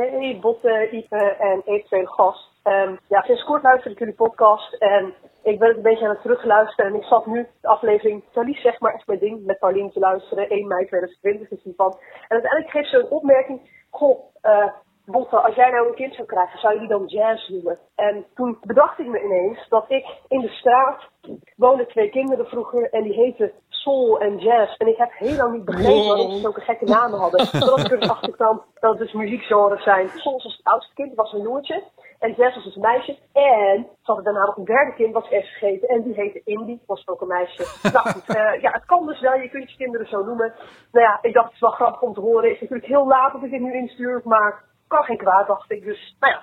Hey 0.00 0.38
Botte, 0.40 0.88
Ipe 0.90 1.36
en 1.38 1.62
eventuele 1.64 2.06
gast. 2.06 2.50
Ehm, 2.62 2.96
ja, 3.08 3.22
sinds 3.22 3.44
kort 3.44 3.62
luister 3.62 3.90
ik 3.90 3.98
jullie 3.98 4.14
podcast 4.14 4.72
en 4.72 5.14
ik 5.42 5.58
ben 5.58 5.68
het 5.68 5.76
een 5.76 5.82
beetje 5.82 6.04
aan 6.04 6.10
het 6.10 6.22
terugluisteren. 6.22 6.90
En 6.90 6.98
ik 7.00 7.06
zat 7.06 7.26
nu 7.26 7.46
de 7.60 7.68
aflevering 7.68 8.24
Thalys 8.32 8.60
zeg 8.60 8.80
maar 8.80 8.94
echt 8.94 9.06
mijn 9.06 9.18
ding 9.18 9.44
met 9.44 9.58
Paulien 9.58 9.90
te 9.90 9.98
luisteren. 9.98 10.48
1 10.48 10.66
mei 10.66 10.86
2020 10.86 11.50
is 11.50 11.62
die 11.62 11.72
van. 11.76 11.90
En 11.92 12.28
uiteindelijk 12.28 12.70
geeft 12.70 12.90
ze 12.90 12.96
een 12.96 13.10
opmerking. 13.10 13.60
Goh, 13.90 14.18
eh 14.40 14.72
Botte, 15.04 15.40
als 15.40 15.54
jij 15.54 15.70
nou 15.70 15.88
een 15.88 15.94
kind 15.94 16.14
zou 16.14 16.26
krijgen, 16.26 16.58
zou 16.58 16.74
je 16.74 16.80
die 16.80 16.88
dan 16.88 17.06
jazz 17.06 17.48
noemen? 17.48 17.78
En 17.94 18.24
toen 18.34 18.58
bedacht 18.62 18.98
ik 18.98 19.06
me 19.06 19.22
ineens 19.22 19.68
dat 19.68 19.84
ik 19.88 20.06
in 20.28 20.40
de 20.40 20.48
straat 20.48 21.08
woonden 21.56 21.88
twee 21.88 22.10
kinderen 22.10 22.46
vroeger 22.46 22.90
en 22.90 23.02
die 23.02 23.12
heten 23.12 23.52
Soul 23.82 24.20
en 24.20 24.38
Jazz. 24.38 24.76
En 24.76 24.86
ik 24.86 24.96
heb 24.96 25.10
heel 25.12 25.36
lang 25.36 25.52
niet 25.52 25.64
begrepen 25.64 26.06
waarom 26.06 26.30
ze 26.30 26.38
zulke 26.38 26.60
gekke 26.60 26.84
namen 26.84 27.18
hadden. 27.18 27.46
Totdat 27.60 27.78
ik 27.78 27.90
er 27.90 28.00
dus 28.00 28.08
achter 28.08 28.32
kwam 28.32 28.62
dat 28.80 28.90
het 28.90 28.98
dus 28.98 29.12
muziekgenres 29.12 29.82
zijn. 29.82 30.08
Soul 30.08 30.42
was 30.42 30.56
het 30.56 30.66
oudste 30.66 30.94
kind, 30.94 31.14
was 31.14 31.32
een 31.32 31.42
jongetje. 31.42 31.82
En 32.18 32.34
Jazz 32.36 32.54
was 32.54 32.64
dus 32.64 32.74
een 32.74 32.80
meisje. 32.80 33.18
En 33.32 33.86
ze 34.02 34.12
hadden 34.12 34.24
daarna 34.24 34.44
nog 34.44 34.56
een 34.56 34.64
derde 34.64 34.94
kind, 34.94 35.14
was 35.14 35.28
vergeten. 35.28 35.88
En 35.88 36.02
die 36.02 36.14
heette 36.14 36.40
Indy, 36.44 36.78
was 36.86 37.06
ook 37.06 37.20
een 37.20 37.26
meisje. 37.26 37.64
Nou 37.92 38.08
goed, 38.10 38.26
eh, 38.26 38.60
ja, 38.62 38.70
het 38.70 38.84
kan 38.86 39.06
dus 39.06 39.20
wel. 39.20 39.34
Je 39.34 39.50
kunt 39.50 39.70
je 39.70 39.76
kinderen 39.76 40.06
zo 40.06 40.24
noemen. 40.24 40.52
Nou 40.92 41.04
ja, 41.06 41.18
ik 41.22 41.34
dacht 41.34 41.46
het 41.46 41.54
is 41.54 41.60
wel 41.60 41.70
grappig 41.70 42.02
om 42.02 42.14
te 42.14 42.20
horen. 42.20 42.50
Is 42.50 42.60
natuurlijk 42.60 42.88
heel 42.88 43.06
laat 43.06 43.32
dat 43.32 43.42
ik 43.42 43.50
dit 43.50 43.60
nu 43.60 43.74
instuur, 43.74 44.20
maar 44.24 44.64
kan 44.88 45.02
geen 45.02 45.18
kwaad, 45.18 45.46
dacht 45.46 45.70
ik. 45.70 45.84
Dus, 45.84 46.16
nou 46.20 46.32
ja. 46.32 46.42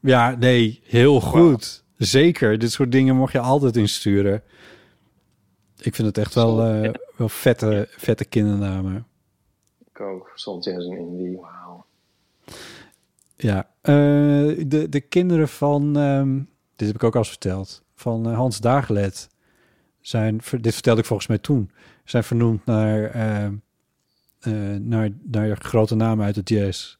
Ja, 0.00 0.34
nee, 0.38 0.82
heel 0.84 1.20
goed. 1.20 1.84
Zeker, 1.96 2.58
dit 2.58 2.70
soort 2.70 2.92
dingen 2.92 3.16
mag 3.16 3.32
je 3.32 3.38
altijd 3.38 3.76
insturen. 3.76 4.42
Ik 5.84 5.94
vind 5.94 6.08
het 6.08 6.18
echt 6.18 6.34
wel, 6.34 6.62
eh, 6.62 6.90
wel 7.16 7.28
vette, 7.28 7.86
vette 7.90 8.24
kindernamen. 8.24 9.06
Ik 9.90 10.00
ook. 10.00 10.30
Soul 10.34 10.60
Jazz 10.62 10.86
en 10.88 10.96
Indie, 10.98 11.36
wauw. 11.40 11.84
Ja, 13.36 13.68
eh, 13.80 13.92
de, 14.66 14.86
de 14.88 15.00
kinderen 15.00 15.48
van, 15.48 15.96
ehm, 15.96 16.38
dit 16.76 16.86
heb 16.86 16.96
ik 16.96 17.04
ook 17.04 17.12
al 17.14 17.18
eens 17.20 17.28
verteld, 17.28 17.82
van 17.94 18.26
eh, 18.28 18.34
Hans 18.36 18.60
Dagelet 18.60 19.28
zijn, 20.00 20.42
ver- 20.42 20.60
dit 20.62 20.72
vertelde 20.74 21.00
ik 21.00 21.06
volgens 21.06 21.28
mij 21.28 21.38
toen, 21.38 21.70
zijn 22.04 22.24
vernoemd 22.24 22.64
naar, 22.64 23.04
eh, 23.10 23.44
eh, 23.44 24.80
naar, 24.80 25.08
naar 25.22 25.56
grote 25.56 25.94
namen 25.94 26.24
uit 26.24 26.36
het 26.36 26.48
jazz. 26.48 26.96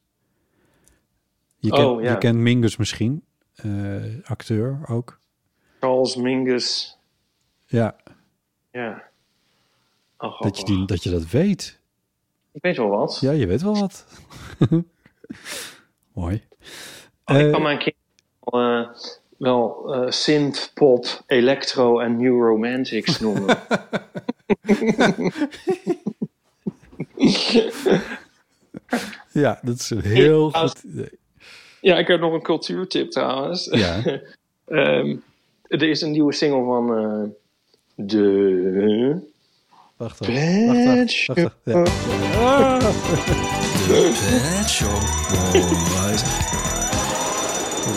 Je, 1.58 1.72
Oh, 1.72 1.78
kent, 1.78 2.04
ja. 2.04 2.10
je 2.12 2.18
kent 2.18 2.38
Mingus 2.38 2.76
misschien, 2.76 3.24
eh, 3.54 4.02
acteur 4.24 4.80
ook. 4.88 5.20
Charles 5.80 6.16
Mingus. 6.16 6.98
Ja, 7.66 7.96
Ja. 8.74 9.02
Oh, 10.18 10.40
dat 10.40 10.58
je, 10.58 10.64
die, 10.64 10.86
dat 10.86 11.02
je 11.02 11.10
dat 11.10 11.30
weet. 11.30 11.78
Ik 12.52 12.62
weet 12.62 12.76
wel 12.76 12.88
wat. 12.88 13.18
Ja, 13.20 13.30
je 13.30 13.46
weet 13.46 13.62
wel 13.62 13.78
wat. 13.78 14.04
Mooi. 16.12 16.42
Oh, 17.24 17.36
ik 17.36 17.44
Eh, 17.46 17.50
kan 17.52 17.62
mijn 17.62 17.78
kind 17.78 17.94
wel, 18.40 18.88
wel 19.36 19.94
eh, 19.94 20.10
synth, 20.10 20.70
pop, 20.74 21.22
electro 21.26 21.98
en 22.00 22.16
new 22.16 22.40
romantics 22.40 23.20
noemen. 23.20 23.56
ja, 29.32 29.58
dat 29.62 29.74
is 29.78 29.90
een 29.90 30.00
heel 30.02 30.50
Ja, 30.52 30.66
goed 30.66 30.82
idee. 30.82 31.18
ja, 31.80 31.98
ik 31.98 32.06
heb 32.06 32.20
nog 32.20 32.32
een 32.32 32.42
cultuurtip 32.42 33.10
trouwens. 33.10 33.64
Ja. 33.70 34.02
Ehm, 34.64 35.16
er 35.68 35.82
is 35.82 36.00
een 36.00 36.10
nieuwe 36.10 36.32
single 36.32 36.64
van 36.64 37.34
de 37.94 39.32
Wacht, 39.96 40.18
wacht, 40.18 40.32
wacht, 40.66 41.26
wacht, 41.26 41.42
wacht, 41.42 41.56
ja. 41.64 41.82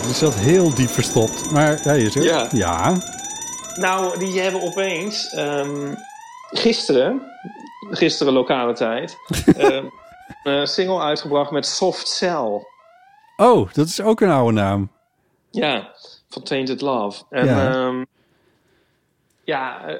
Het 0.06 0.16
zat 0.16 0.34
heel 0.34 0.74
diep 0.74 0.88
verstopt, 0.88 1.50
maar 1.50 1.80
ja, 1.84 1.92
je 1.92 2.10
zegt, 2.10 2.26
Ja. 2.26 2.48
ja. 2.52 2.96
Nou, 3.74 4.18
die 4.18 4.40
hebben 4.40 4.62
opeens 4.62 5.28
ehm, 5.34 5.94
gisteren, 6.50 7.22
gisteren 7.90 8.32
lokale 8.32 8.72
tijd, 8.72 9.16
ehm, 9.56 9.84
een 10.42 10.66
single 10.66 11.00
uitgebracht 11.00 11.50
met 11.50 11.66
Soft 11.66 12.08
Cell. 12.08 12.66
Oh, 13.36 13.72
dat 13.72 13.86
is 13.86 14.00
ook 14.00 14.20
een 14.20 14.30
oude 14.30 14.52
naam. 14.52 14.90
Ja, 15.50 15.92
van 16.28 16.42
Tainted 16.42 16.80
Love. 16.80 17.22
En 17.30 17.46
Ja. 17.46 17.62
ja, 17.72 18.04
ja 19.48 19.98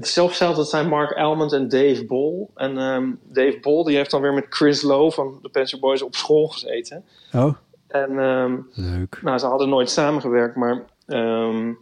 Soft 0.00 0.36
Cell, 0.36 0.54
dat 0.54 0.68
zijn 0.68 0.88
Mark 0.88 1.12
Almond 1.12 1.52
en 1.52 1.68
Dave 1.68 2.04
Bol. 2.04 2.50
En 2.54 2.78
ehm, 2.78 3.10
Dave 3.22 3.58
Bol, 3.60 3.84
die 3.84 3.96
heeft 3.96 4.10
dan 4.10 4.20
weer 4.20 4.32
met 4.32 4.46
Chris 4.48 4.82
Lowe 4.82 5.12
van 5.12 5.38
de 5.42 5.48
Pet 5.48 5.68
Shop 5.68 5.80
Boys 5.80 6.02
op 6.02 6.14
school 6.14 6.46
gezeten. 6.46 7.04
Oh, 7.32 7.54
En 7.88 8.18
ehm, 8.18 8.56
leuk. 8.74 9.18
Nou, 9.22 9.38
ze 9.38 9.46
hadden 9.46 9.68
nooit 9.68 9.90
samengewerkt, 9.90 10.56
maar 10.56 10.82
ehm 11.06 11.72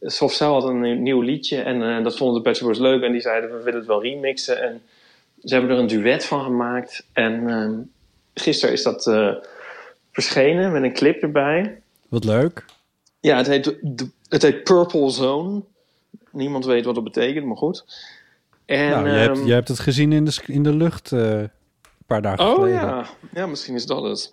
Soft 0.00 0.36
Cell 0.36 0.46
had 0.46 0.64
een 0.64 1.02
nieuw- 1.02 1.20
liedje 1.20 1.62
en 1.62 1.82
eh, 1.96 2.04
dat 2.04 2.16
vonden 2.16 2.42
de 2.42 2.54
Shop 2.54 2.66
Boys 2.66 2.78
leuk 2.78 3.02
en 3.02 3.12
die 3.12 3.20
zeiden 3.20 3.50
we 3.50 3.62
willen 3.62 3.78
het 3.78 3.88
wel 3.88 4.02
remixen 4.02 4.62
en 4.62 4.82
ze 5.42 5.54
hebben 5.54 5.72
er 5.72 5.78
een 5.78 5.86
duet 5.86 6.24
van 6.24 6.42
gemaakt 6.42 7.06
en 7.12 7.90
gisteren 8.34 8.74
is 8.74 8.82
dat 8.82 9.06
eh, 9.06 9.34
verschenen 10.12 10.72
met 10.72 10.82
een 10.82 10.92
clip 10.92 11.22
erbij. 11.22 11.80
Wat 12.08 12.24
leuk. 12.24 12.64
Ja, 13.20 13.36
het 13.36 13.46
heet, 13.46 13.76
het 14.28 14.42
heet 14.42 14.64
Purple 14.64 15.10
Zone. 15.10 15.62
Niemand 16.34 16.64
weet 16.64 16.84
wat 16.84 16.94
dat 16.94 17.04
betekent, 17.04 17.46
maar 17.46 17.56
goed. 17.56 17.84
En, 18.64 18.90
nou, 18.90 19.08
je, 19.08 19.14
hebt, 19.14 19.38
ehm, 19.38 19.46
je 19.46 19.52
hebt 19.52 19.68
het 19.68 19.78
gezien 19.78 20.12
in 20.12 20.24
de, 20.24 20.42
in 20.46 20.62
de 20.62 20.72
lucht 20.74 21.12
eh, 21.12 21.40
een 21.40 21.50
paar 22.06 22.22
dagen 22.22 22.44
Oh 22.44 22.54
geleden. 22.54 22.74
ja. 22.80 23.06
ja, 23.32 23.46
misschien 23.46 23.74
is 23.74 23.86
dat 23.86 24.02
het. 24.02 24.32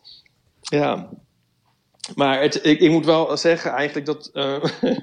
Ja. 0.61 1.09
Maar 2.15 2.41
het, 2.41 2.65
ik, 2.65 2.79
ik 2.79 2.91
moet 2.91 3.05
wel 3.05 3.37
zeggen 3.37 3.71
eigenlijk 3.71 4.05
dat... 4.05 4.29
eh, 4.33 4.63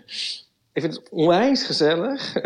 ik 0.72 0.82
vind 0.82 0.96
het 0.96 1.08
onwijs 1.08 1.62
gezellig. 1.64 2.36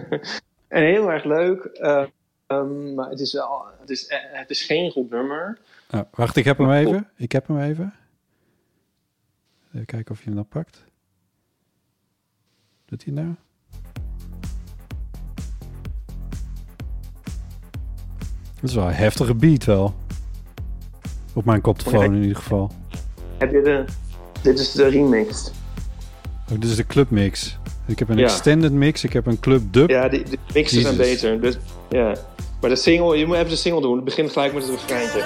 en 0.68 0.82
heel 0.82 1.10
erg 1.10 1.24
leuk. 1.24 1.64
Eh, 1.64 2.04
ehm, 2.46 2.94
maar 2.94 3.10
het 3.10 3.20
is 3.20 3.32
wel... 3.32 3.66
Het 3.80 3.90
is, 3.90 4.04
het 4.32 4.50
is 4.50 4.62
geen 4.62 4.90
goed 4.90 5.10
nummer. 5.10 5.58
Nou, 5.90 6.04
wacht, 6.10 6.36
ik 6.36 6.44
heb 6.44 6.58
hem 6.58 6.70
even. 6.72 7.08
Ik 7.16 7.32
heb 7.32 7.46
hem 7.46 7.60
even. 7.60 7.94
Even 9.74 9.86
kijken 9.86 10.12
of 10.12 10.18
je 10.18 10.24
hem 10.24 10.34
dan 10.34 10.48
pakt. 10.48 10.84
Doet 12.84 13.04
hij 13.04 13.12
nou? 13.14 13.34
Dat 18.62 18.70
is 18.70 18.76
wel 18.76 18.86
een 18.86 18.92
heftige 18.94 19.34
beat 19.34 19.64
wel. 19.64 19.94
Op 21.32 21.44
mijn 21.44 21.60
koptelefoon 21.60 22.14
in 22.14 22.20
ieder 22.22 22.36
geval. 22.36 22.70
Heb 23.38 23.52
je 23.52 23.62
de... 23.62 23.84
Dit 24.42 24.58
is 24.58 24.72
de 24.72 24.86
remix. 24.88 25.50
Oh, 26.52 26.60
dit 26.60 26.70
is 26.70 26.76
de 26.76 26.86
clubmix. 26.86 27.58
Ik 27.86 27.98
heb 27.98 28.08
een 28.08 28.16
Ja. 28.18 28.24
extended 28.24 28.72
mix, 28.72 29.04
ik 29.04 29.12
heb 29.12 29.26
een 29.26 29.40
club 29.40 29.62
dub. 29.72 29.88
Ja, 29.90 30.08
die, 30.08 30.22
de 30.22 30.38
mixen 30.54 30.80
zijn 30.82 30.96
Jezus. 30.96 31.20
beter. 31.20 31.40
Dus, 31.40 31.58
ja. 31.90 32.14
Maar 32.60 32.70
de 32.70 32.76
single, 32.76 33.16
je 33.18 33.26
moet 33.26 33.36
even 33.36 33.48
de 33.48 33.56
single 33.56 33.80
doen. 33.80 33.94
Het 33.96 34.04
begint 34.04 34.30
gelijk 34.32 34.54
met 34.54 34.62
het 34.62 34.72
refreintje. 34.72 35.24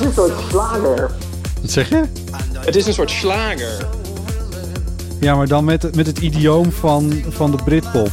Is 0.00 0.06
een 0.06 0.12
soort 0.12 0.50
slager. 0.50 1.10
Wat 1.60 1.70
zeg 1.70 1.88
je? 1.88 2.04
Het 2.58 2.76
is 2.76 2.86
een 2.86 2.92
soort 2.92 3.10
slager. 3.10 3.86
Ja, 5.20 5.34
maar 5.34 5.48
dan 5.48 5.64
met, 5.64 5.94
met 5.94 6.06
het 6.06 6.18
idioom 6.18 6.72
van, 6.72 7.22
van 7.28 7.50
de 7.50 7.62
Britpop. 7.64 8.10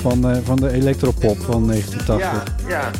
Van, 0.00 0.30
eh, 0.30 0.38
van 0.44 0.56
de 0.56 0.70
electropop 0.72 1.38
van 1.40 1.66
1980. 1.66 2.54
Ja, 2.62 2.68
ja. 2.68 2.90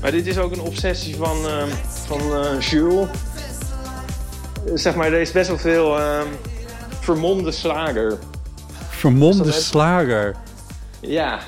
Maar 0.00 0.10
dit 0.10 0.26
is 0.26 0.38
ook 0.38 0.52
een 0.52 0.60
obsessie 0.60 1.16
van, 1.16 1.36
ehm, 1.46 1.68
van 2.06 2.20
eh, 2.20 2.60
Jules. 2.60 3.08
Eh, 4.66 4.72
Zeg 4.74 4.94
maar, 4.94 5.06
er 5.06 5.20
is 5.20 5.32
best 5.32 5.48
wel 5.48 5.58
veel 5.58 5.98
ehm, 5.98 6.26
vermomde 7.00 7.52
slager. 7.52 8.18
Vermomde 8.88 9.52
slager. 9.52 10.36
Ja. 11.00 11.38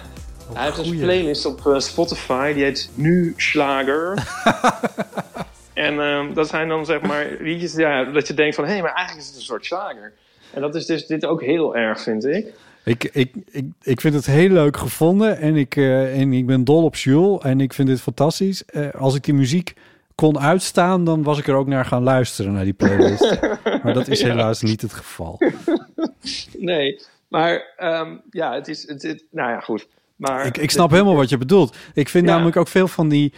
Hij 0.52 0.64
heeft 0.64 0.78
een 0.78 0.98
playlist 0.98 1.46
op 1.46 1.74
Spotify, 1.78 2.52
die 2.52 2.62
heet 2.62 2.90
Nu 2.94 3.34
Slager. 3.36 4.14
en 5.74 6.00
ehm, 6.00 6.34
dat 6.34 6.48
zijn 6.48 6.68
dan 6.68 6.84
zeg 6.84 7.00
maar 7.00 7.26
liedjes 7.40 7.74
ja, 7.74 8.04
dat 8.04 8.26
je 8.28 8.34
denkt 8.34 8.54
van... 8.54 8.64
hé, 8.64 8.70
hey, 8.72 8.82
maar 8.82 8.92
eigenlijk 8.94 9.20
is 9.26 9.26
het 9.32 9.36
een 9.40 9.46
soort 9.46 9.64
slager. 9.66 10.12
En 10.52 10.60
dat 10.60 10.74
is 10.74 10.86
dus 10.86 11.06
dit 11.06 11.26
ook 11.26 11.42
heel 11.42 11.76
erg, 11.76 12.00
vind 12.02 12.24
ik. 12.24 12.46
Ik, 12.84 13.04
ik, 13.04 13.32
ik, 13.50 13.64
ik 13.82 14.00
vind 14.00 14.14
het 14.14 14.26
heel 14.26 14.48
leuk 14.48 14.76
gevonden 14.76 15.38
en 15.38 15.56
ik, 15.56 15.76
eh, 15.76 16.20
en 16.20 16.32
ik 16.32 16.46
ben 16.46 16.64
dol 16.64 16.82
op 16.84 16.96
Jules 16.96 17.42
en 17.42 17.60
ik 17.60 17.72
vind 17.72 17.88
dit 17.88 18.00
fantastisch. 18.00 18.64
Eh, 18.64 18.90
als 18.92 19.14
ik 19.14 19.24
die 19.24 19.34
muziek 19.34 19.72
kon 20.14 20.38
uitstaan, 20.38 21.04
dan 21.04 21.22
was 21.22 21.38
ik 21.38 21.46
er 21.48 21.54
ook 21.54 21.66
naar 21.66 21.84
gaan 21.84 22.02
luisteren, 22.02 22.52
naar 22.52 22.64
die 22.64 22.72
playlist. 22.72 23.40
maar 23.82 23.94
dat 23.94 24.08
is 24.08 24.20
Ja. 24.20 24.26
helaas 24.26 24.62
niet 24.62 24.80
het 24.80 24.92
geval. 24.92 25.38
Nee, 26.58 27.00
maar 27.28 27.62
ehm, 27.76 28.16
ja, 28.30 28.54
het 28.54 28.68
is... 28.68 28.88
Het, 28.88 29.02
het- 29.02 29.24
nou 29.30 29.50
ja, 29.50 29.60
goed. 29.60 29.86
Maar 30.16 30.46
Ik, 30.46 30.56
ik 30.58 30.70
snap 30.70 30.90
helemaal 30.90 31.14
wat 31.16 31.28
je 31.28 31.38
bedoelt. 31.38 31.76
Ik 31.94 32.08
vind 32.08 32.26
Ja. 32.26 32.32
namelijk 32.32 32.56
ook 32.56 32.68
veel 32.68 32.88
van 32.88 33.08
die, 33.08 33.32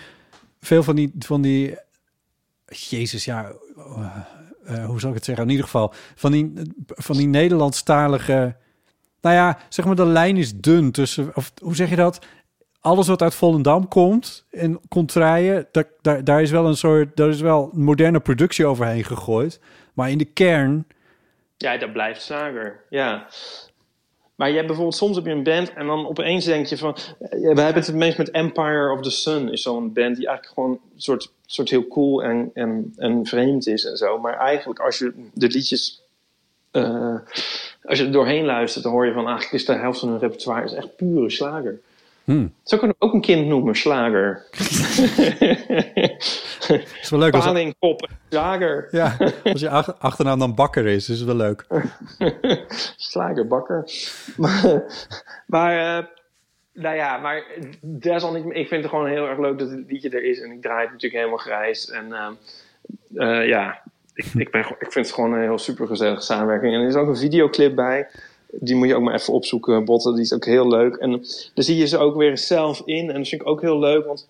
veel 0.60 0.82
van 0.82 0.96
die, 0.96 1.12
van 1.18 1.42
die, 1.42 1.74
Jezus, 2.66 3.24
ja, 3.24 3.52
eh, 3.76 4.16
eh, 4.64 4.86
hoe 4.86 5.00
zal 5.00 5.08
ik 5.08 5.14
het 5.14 5.24
zeggen? 5.24 5.44
In 5.44 5.50
ieder 5.50 5.64
geval 5.64 5.94
van 6.14 6.32
die, 6.32 6.52
van 6.86 7.16
die 7.16 7.26
Nederlandstalige, 7.26 8.56
nou 9.20 9.34
ja, 9.34 9.58
zeg 9.68 9.84
maar 9.84 9.94
de 9.96 10.06
lijn 10.06 10.36
is 10.36 10.54
dun 10.54 10.90
tussen, 10.90 11.30
of 11.34 11.52
hoe 11.62 11.76
zeg 11.76 11.88
je 11.88 11.96
dat? 11.96 12.26
Alles 12.80 13.06
wat 13.06 13.22
uit 13.22 13.34
Volendam 13.34 13.88
komt 13.88 14.46
en 14.50 14.80
contraien, 14.88 15.66
daar, 15.72 15.84
daar, 16.00 16.24
daar 16.24 16.42
is 16.42 16.50
wel 16.50 16.66
een 16.66 16.76
soort, 16.76 17.16
daar 17.16 17.28
is 17.28 17.40
wel 17.40 17.70
moderne 17.72 18.20
productie 18.20 18.66
overheen 18.66 19.04
gegooid. 19.04 19.60
Maar 19.94 20.10
in 20.10 20.18
de 20.18 20.24
kern, 20.24 20.86
Ja, 21.56 21.76
dat 21.76 21.92
blijft 21.92 22.22
slager. 22.22 22.84
Ja. 22.90 23.26
Maar 24.36 24.48
je 24.48 24.54
hebt 24.54 24.66
bijvoorbeeld, 24.66 24.96
soms 24.96 25.16
heb 25.16 25.24
je 25.24 25.30
een 25.30 25.42
band 25.42 25.72
en 25.72 25.86
dan 25.86 26.08
opeens 26.08 26.44
denk 26.44 26.66
je 26.66 26.76
van... 26.78 26.96
eh, 27.18 27.30
We 27.54 27.60
hebben 27.60 27.82
het 27.82 27.94
meest 27.94 28.18
met 28.18 28.30
Empire 28.30 28.92
of 28.92 29.00
the 29.00 29.10
Sun, 29.10 29.52
is 29.52 29.62
zo'n 29.62 29.92
band 29.92 30.16
die 30.16 30.26
eigenlijk 30.26 30.54
gewoon 30.54 30.70
een 30.70 31.00
soort, 31.00 31.32
soort 31.46 31.70
heel 31.70 31.86
cool 31.88 32.22
en, 32.22 32.50
en, 32.54 32.92
en 32.96 33.26
vreemd 33.26 33.66
is 33.66 33.84
en 33.84 33.96
zo. 33.96 34.18
Maar 34.18 34.34
eigenlijk 34.38 34.80
als 34.80 34.98
je 34.98 35.12
de 35.34 35.48
liedjes... 35.48 36.02
eh, 36.70 37.14
als 37.84 37.98
je 37.98 38.04
er 38.04 38.12
doorheen 38.12 38.44
luistert, 38.44 38.84
dan 38.84 38.92
hoor 38.92 39.06
je 39.06 39.12
van 39.12 39.24
eigenlijk 39.26 39.52
is 39.54 39.64
de 39.64 39.72
helft 39.74 39.98
van 40.00 40.08
hun 40.08 40.18
repertoire 40.18 40.64
is 40.64 40.72
echt 40.72 40.96
pure 40.96 41.30
slager. 41.30 41.80
Hmm. 42.24 42.52
Zo 42.62 42.76
kunnen 42.78 42.96
we 42.98 43.06
ook 43.06 43.12
een 43.14 43.20
kind 43.20 43.46
noemen, 43.46 43.74
slager. 43.76 44.44
is 47.02 47.10
wel 47.10 47.20
leuk 47.20 47.34
als, 47.34 47.44
Paling, 47.44 47.78
pop, 47.78 48.02
en 48.02 48.18
slager. 48.28 48.88
ja, 48.90 49.16
als 49.44 49.60
je 49.60 49.70
ach- 49.70 49.98
achternaam 49.98 50.38
dan 50.38 50.54
bakker 50.54 50.86
is, 50.86 51.08
is 51.08 51.18
het 51.18 51.26
wel 51.26 51.36
leuk. 51.36 51.66
Slagerbakker. 52.96 53.90
maar, 54.36 54.82
maar 55.46 55.98
eh, 55.98 56.04
nou 56.72 56.96
ja, 56.96 57.18
maar 57.18 57.44
desalniettemin, 57.80 58.58
ik 58.58 58.68
vind 58.68 58.82
het 58.82 58.90
gewoon 58.90 59.08
heel 59.08 59.26
erg 59.26 59.38
leuk 59.38 59.58
dat 59.58 59.70
het 59.70 59.84
liedje 59.88 60.10
er 60.10 60.24
is. 60.24 60.40
En 60.40 60.50
ik 60.50 60.62
draai 60.62 60.80
het 60.82 60.92
natuurlijk 60.92 61.22
helemaal 61.22 61.44
grijs. 61.44 61.90
En 61.90 62.12
ehm, 62.12 62.32
eh, 63.14 63.48
ja, 63.48 63.82
ik, 64.14 64.24
ik, 64.34 64.50
ben, 64.50 64.60
ik 64.60 64.92
vind 64.92 65.06
het 65.06 65.14
gewoon 65.14 65.32
een 65.32 65.42
heel 65.42 65.58
super 65.58 65.86
gezellige 65.86 66.20
samenwerking. 66.20 66.74
En 66.74 66.80
er 66.80 66.88
is 66.88 66.94
ook 66.94 67.08
een 67.08 67.16
videoclip 67.16 67.74
bij. 67.74 68.08
Die 68.50 68.74
moet 68.76 68.88
je 68.88 68.94
ook 68.94 69.02
maar 69.02 69.14
even 69.14 69.32
opzoeken, 69.32 69.84
Botten. 69.84 70.14
Die 70.14 70.22
is 70.22 70.32
ook 70.34 70.44
heel 70.44 70.68
leuk. 70.68 70.96
En 70.96 71.10
daar 71.54 71.64
zie 71.64 71.76
je 71.76 71.86
ze 71.86 71.98
ook 71.98 72.16
weer 72.16 72.38
zelf 72.38 72.82
in. 72.84 73.10
En 73.10 73.18
dat 73.18 73.28
vind 73.28 73.40
ik 73.40 73.48
ook 73.48 73.60
heel 73.60 73.78
leuk, 73.78 74.06
want 74.06 74.28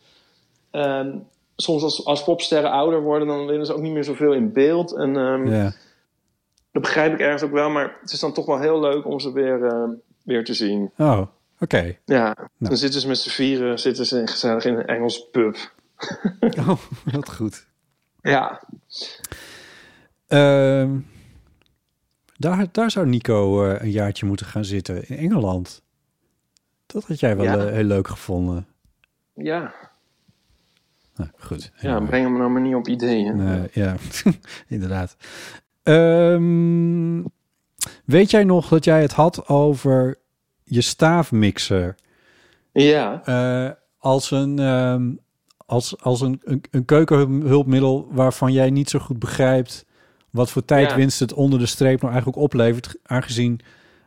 ehm, 0.71 1.11
soms 1.57 1.83
als, 1.83 2.05
als 2.05 2.25
popsterren 2.25 2.71
ouder 2.71 3.01
worden, 3.03 3.29
dan 3.29 3.47
willen 3.47 3.67
ze 3.67 3.75
ook 3.75 3.81
niet 3.81 3.93
meer 3.93 4.05
zoveel 4.05 4.33
in 4.33 4.53
beeld. 4.53 4.93
En 4.95 5.15
Ja. 5.47 5.73
dat 6.73 6.83
begrijp 6.83 7.13
ik 7.13 7.21
ergens 7.21 7.43
ook 7.43 7.51
wel, 7.53 7.71
maar 7.71 7.97
het 8.01 8.13
is 8.13 8.21
dan 8.21 8.33
toch 8.33 8.47
wel 8.47 8.59
heel 8.61 8.81
leuk 8.81 9.07
om 9.07 9.21
ze 9.21 9.33
weer, 9.33 9.65
eh, 9.65 9.89
weer 10.23 10.45
te 10.45 10.55
zien. 10.55 10.91
Oh, 10.99 11.23
oké. 11.61 11.97
Ja, 12.05 12.25
Nou. 12.25 12.49
dan 12.59 12.77
zitten 12.77 13.01
ze 13.01 13.09
met 13.09 13.19
z'n 13.19 13.31
vieren 13.31 13.79
zitten 13.79 14.07
ze 14.07 14.23
gezellig 14.27 14.65
in 14.65 14.75
een 14.75 14.87
Engels 14.87 15.29
pub. 15.31 15.57
Oh, 16.69 16.81
wat 17.13 17.35
goed. 17.35 17.67
Ja, 18.23 18.61
Ehm, 20.27 20.99
daar, 22.37 22.67
daar 22.73 22.91
zou 22.91 23.07
Nico 23.07 23.65
eh, 23.65 23.83
een 23.83 23.91
jaartje 23.91 24.27
moeten 24.27 24.47
gaan 24.47 24.65
zitten 24.65 25.09
in 25.09 25.17
Engeland. 25.17 25.83
Dat 26.87 27.05
had 27.05 27.21
jij 27.21 27.37
wel 27.37 27.45
Ja. 27.45 27.57
eh, 27.67 27.73
heel 27.73 27.85
leuk 27.85 28.09
gevonden. 28.09 28.67
ja. 29.35 29.75
Nou, 31.17 31.31
goed. 31.39 31.73
ja 31.77 32.01
breng 32.01 32.25
hem 32.25 32.39
nou 32.39 32.51
maar 32.51 32.61
niet 32.61 32.75
op 32.75 32.89
ideeën. 32.89 33.69
Ja, 33.73 33.97
inderdaad. 34.69 35.17
Ehm, 35.83 37.23
weet 38.05 38.31
jij 38.31 38.45
nog 38.45 38.69
dat 38.69 38.85
jij 38.85 39.03
het 39.03 39.13
had 39.13 39.49
over 39.49 40.19
je 40.65 40.81
staafmixer 40.81 41.95
Ja, 42.73 43.23
eh, 43.25 43.71
als 43.99 44.31
een, 44.31 44.59
ehm, 44.59 45.11
als, 45.67 46.03
als 46.03 46.21
een, 46.21 46.41
een, 46.45 46.65
een 46.71 46.85
keukenhulpmiddel 46.85 48.09
waarvan 48.11 48.53
jij 48.53 48.71
niet 48.71 48.91
zo 48.91 48.99
goed 48.99 49.19
begrijpt 49.19 49.87
wat 50.31 50.51
voor 50.51 50.65
tijdwinst 50.65 51.21
het 51.21 51.33
onder 51.33 51.59
de 51.59 51.67
streep 51.67 52.01
nou 52.01 52.13
eigenlijk 52.13 52.43
oplevert, 52.43 52.97
aangezien 53.03 53.61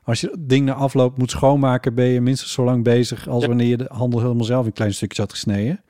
als 0.03 0.21
je 0.21 0.27
het 0.27 0.49
ding 0.49 0.65
na 0.65 0.73
afloop 0.73 1.17
moet 1.17 1.31
schoonmaken, 1.31 1.95
ben 1.95 2.05
je 2.05 2.21
minstens 2.21 2.51
zo 2.51 2.63
lang 2.63 2.83
bezig 2.83 3.27
als 3.27 3.45
wanneer 3.45 3.67
je 3.67 3.77
de 3.77 3.89
handel 3.89 4.19
helemaal 4.21 4.45
zelf 4.45 4.65
in 4.65 4.73
kleine 4.73 4.95
stukjes 4.95 5.19
had 5.19 5.31
gesneden. 5.31 5.81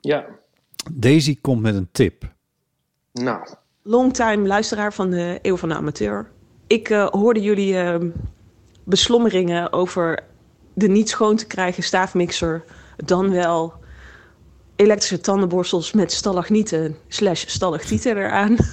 ja. 0.00 0.26
Daisy 0.92 1.38
komt 1.40 1.62
met 1.62 1.74
een 1.74 1.88
tip. 1.92 2.24
Nou, 3.12 3.46
longtime 3.82 4.46
luisteraar 4.46 4.92
van 4.92 5.10
de 5.10 5.38
Eeuw 5.42 5.56
van 5.56 5.68
de 5.68 5.74
Amateur. 5.74 6.30
Ik 6.66 6.88
eh, 6.88 7.06
hoorde 7.06 7.40
jullie 7.40 7.78
eh, 7.78 8.00
beslommeringen 8.84 9.72
over 9.72 10.24
de 10.74 10.88
niet 10.88 11.08
schoon 11.08 11.36
te 11.36 11.46
krijgen 11.46 11.82
staafmixer, 11.82 12.64
dan 12.96 13.30
wel 13.30 13.72
elektrische 14.76 15.20
tandenborstels 15.20 15.92
met 15.92 16.12
stalagnieten 16.12 16.96
slash 17.08 17.44
stalactieten 17.46 18.16
eraan. 18.16 18.56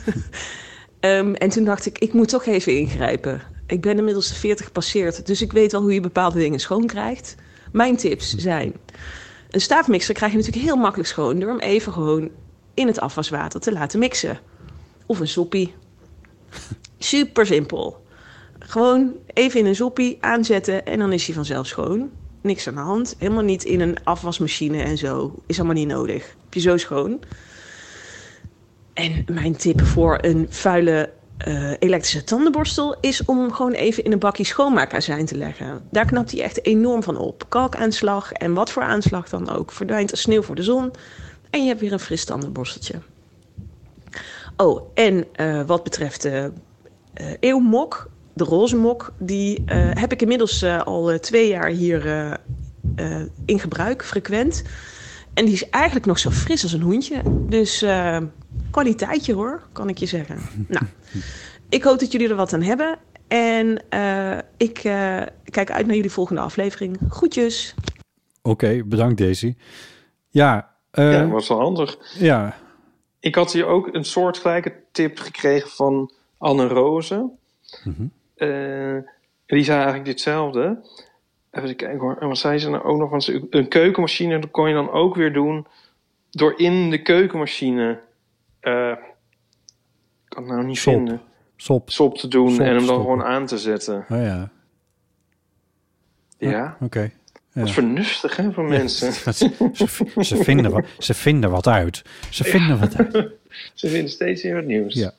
Ehm, 0.99 1.33
en 1.33 1.49
toen 1.49 1.63
dacht 1.63 1.85
ik, 1.85 1.97
ik 1.97 2.13
moet 2.13 2.29
toch 2.29 2.45
even 2.45 2.77
ingrijpen. 2.77 3.41
Ik 3.67 3.81
ben 3.81 3.97
inmiddels 3.97 4.27
de 4.27 4.35
40 4.35 4.65
gepasseerd, 4.65 5.25
dus 5.25 5.41
ik 5.41 5.51
weet 5.51 5.71
wel 5.71 5.81
hoe 5.81 5.93
je 5.93 5.99
bepaalde 5.99 6.39
dingen 6.39 6.59
schoon 6.59 6.85
krijgt. 6.85 7.35
Mijn 7.71 7.97
tips 7.97 8.35
zijn... 8.35 8.73
Een 9.53 9.61
staafmixer 9.61 10.13
krijg 10.13 10.31
je 10.31 10.37
natuurlijk 10.37 10.65
heel 10.65 10.75
makkelijk 10.75 11.09
schoon... 11.09 11.39
door 11.39 11.49
hem 11.49 11.59
even 11.59 11.93
gewoon 11.93 12.29
in 12.73 12.87
het 12.87 12.99
afwaswater 12.99 13.59
te 13.59 13.71
laten 13.71 13.99
mixen. 13.99 14.39
Of 15.05 15.19
een 15.19 15.27
soepie. 15.27 15.73
Super 16.97 17.45
simpel. 17.45 18.05
Gewoon 18.59 19.13
even 19.27 19.59
in 19.59 19.65
een 19.65 19.75
soepie 19.75 20.17
aanzetten 20.19 20.85
en 20.85 20.99
dan 20.99 21.11
is 21.13 21.25
hij 21.25 21.35
vanzelf 21.35 21.67
schoon. 21.67 22.11
niks 22.41 22.67
aan 22.67 22.75
de 22.75 22.79
hand. 22.79 23.15
Helemaal 23.17 23.43
niet 23.43 23.63
in 23.63 23.79
een 23.79 24.03
afwasmachine 24.03 24.81
en 24.81 24.97
zo. 24.97 25.35
Is 25.45 25.57
allemaal 25.57 25.75
niet 25.75 25.87
nodig. 25.87 26.35
Heb 26.43 26.53
je 26.53 26.59
zo 26.59 26.77
schoon. 26.77 27.21
En 28.93 29.25
mijn 29.31 29.55
tip 29.55 29.81
voor 29.81 30.17
een 30.21 30.47
vuile 30.49 31.09
eh, 31.37 31.71
elektrische 31.79 32.23
tandenborstel 32.23 32.95
is 33.01 33.25
om 33.25 33.51
gewoon 33.51 33.71
even 33.71 34.03
in 34.03 34.11
een 34.11 34.19
bakje 34.19 34.43
schoonmaakazijn 34.43 35.25
te 35.25 35.37
leggen. 35.37 35.81
Daar 35.91 36.05
knapt 36.05 36.31
hij 36.31 36.41
echt 36.41 36.65
enorm 36.65 37.03
van 37.03 37.17
op. 37.17 37.45
Kalkaanslag 37.49 38.31
en 38.31 38.53
wat 38.53 38.71
voor 38.71 38.83
aanslag 38.83 39.29
dan 39.29 39.49
ook. 39.49 39.71
Verdwijnt 39.71 40.11
als 40.11 40.21
sneeuw 40.21 40.41
voor 40.41 40.55
de 40.55 40.63
zon. 40.63 40.91
En 41.49 41.61
je 41.61 41.67
hebt 41.67 41.79
weer 41.79 41.91
een 41.91 41.99
fris 41.99 42.25
tandenborsteltje. 42.25 42.95
Oh, 44.57 44.81
en 44.93 45.25
eh, 45.33 45.61
wat 45.65 45.83
betreft 45.83 46.21
de 46.21 46.51
eh, 47.13 47.25
eeuwmok, 47.39 48.09
de 48.33 48.43
roze 48.43 48.75
mok, 48.75 49.13
die 49.17 49.63
heb 49.65 50.11
ik 50.11 50.21
inmiddels 50.21 50.63
al 50.63 51.19
twee 51.19 51.47
jaar 51.47 51.69
hier 51.69 52.39
in 53.45 53.59
gebruik, 53.59 54.05
frequent. 54.05 54.63
En 55.33 55.45
die 55.45 55.53
is 55.53 55.69
eigenlijk 55.69 56.05
nog 56.05 56.19
zo 56.19 56.29
fris 56.29 56.63
als 56.63 56.73
een 56.73 56.81
hoentje. 56.81 57.21
Dus 57.49 57.83
kwaliteitje 58.73 59.33
hoor, 59.33 59.61
kan 59.71 59.89
ik 59.89 59.97
je 59.97 60.05
zeggen. 60.05 60.37
nou, 60.67 60.85
ik 61.69 61.83
hoop 61.83 61.99
dat 61.99 62.11
jullie 62.11 62.29
er 62.29 62.35
wat 62.35 62.53
aan 62.53 62.61
hebben. 62.61 62.97
En 63.27 63.89
eh, 63.89 64.37
ik 64.57 64.77
eh, 64.77 65.21
kijk 65.43 65.71
uit 65.71 65.85
naar 65.85 65.95
jullie 65.95 66.11
volgende 66.11 66.41
aflevering. 66.41 66.97
Groetjes. 67.09 67.75
Oké, 68.41 68.83
bedankt 68.85 69.17
Daisy. 69.17 69.55
Ja, 70.29 70.75
eh, 70.91 71.11
ja, 71.11 71.27
was 71.27 71.47
wel 71.47 71.59
handig. 71.59 71.97
ja. 72.19 72.61
Ik 73.19 73.35
had 73.35 73.51
hier 73.51 73.65
ook 73.65 73.93
een 73.93 74.05
soortgelijke 74.05 74.73
tip 74.91 75.19
gekregen 75.19 75.69
van 75.69 76.11
Anne 76.37 76.67
Roze. 76.67 77.29
Eh, 78.35 78.97
die 79.45 79.63
zei 79.63 79.77
eigenlijk 79.77 80.07
hetzelfde. 80.07 80.85
Even 81.51 81.75
kijken 81.75 81.99
hoor. 81.99 82.17
En 82.19 82.27
wat 82.27 82.37
zei 82.37 82.57
ze 82.57 82.69
nou 82.69 82.83
ook 82.83 82.97
nog? 82.97 83.09
Want 83.09 83.27
een 83.49 83.67
keukenmachine, 83.67 84.39
dat 84.39 84.51
kon 84.51 84.67
je 84.67 84.73
dan 84.73 84.91
ook 84.91 85.15
weer 85.15 85.33
doen 85.33 85.67
door 86.29 86.59
in 86.59 86.89
de 86.89 87.01
keukenmachine. 87.01 87.99
Eh, 88.63 88.89
ik 90.23 90.29
kan 90.29 90.43
het 90.43 90.51
nou 90.51 90.65
niet 90.65 90.77
Sop. 90.77 90.93
vinden. 90.93 91.21
Sop. 91.55 91.89
Sop 91.89 92.17
te 92.17 92.27
doen 92.27 92.49
Sop 92.51 92.59
en 92.59 92.65
hem 92.65 92.73
dan 92.75 92.83
stoppen. 92.83 93.03
gewoon 93.05 93.23
aan 93.23 93.45
te 93.45 93.57
zetten. 93.57 94.05
Oh 94.09 94.21
ja, 94.21 94.49
Ja, 96.37 96.77
oké. 96.79 97.11
dat 97.53 97.67
is 97.67 97.73
vernuftig 97.73 98.35
hè, 98.35 98.51
van 98.51 98.67
mensen. 98.67 99.13
ze, 99.13 99.33
ze, 99.73 100.23
ze 100.23 100.37
vinden 100.37 100.71
wat, 100.71 100.85
ze 100.99 101.13
vinden 101.13 101.49
wat 101.49 101.67
uit. 101.67 102.01
Ze 102.29 102.43
vinden 102.43 102.79
wat 102.79 102.95
uit. 102.95 103.11
Ze 103.73 103.87
vinden 103.89 104.09
steeds 104.11 104.43
weer 104.43 104.55
wat 104.55 104.65
nieuws. 104.65 104.93
Ja. 104.93 105.11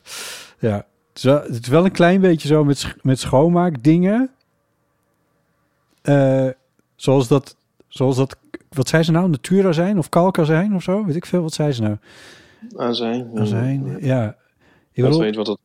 Ja, 0.58 0.86
het 1.12 1.58
is 1.62 1.68
wel, 1.68 1.84
een 1.84 1.92
klein 1.92 2.20
beetje 2.20 2.48
zo 2.48 2.64
met, 2.64 2.94
met 3.02 3.18
schoonmaakdingen. 3.20 4.30
Eh 6.02 6.48
zoals 6.96 7.28
dat, 7.28 7.56
zoals 7.88 8.16
dat, 8.16 8.36
wat 8.68 8.88
zei 8.88 9.02
ze 9.02 9.12
nou? 9.12 9.28
Natura 9.28 9.72
zijn 9.72 9.98
of 9.98 10.08
kalka 10.08 10.44
zijn 10.44 10.74
of 10.74 10.82
zo? 10.82 11.04
Weet 11.04 11.16
ik 11.16 11.26
veel, 11.26 11.42
wat 11.42 11.52
zei 11.52 11.72
ze 11.72 11.82
nou? 11.82 11.96
Azijn. 12.76 13.30
Azijn, 13.38 13.96
ja. 14.00 14.28
Ik 14.28 14.34
Ik 14.92 15.02
bedoel, 15.02 15.20
weet 15.20 15.36
wat 15.36 15.46
dat 15.46 15.58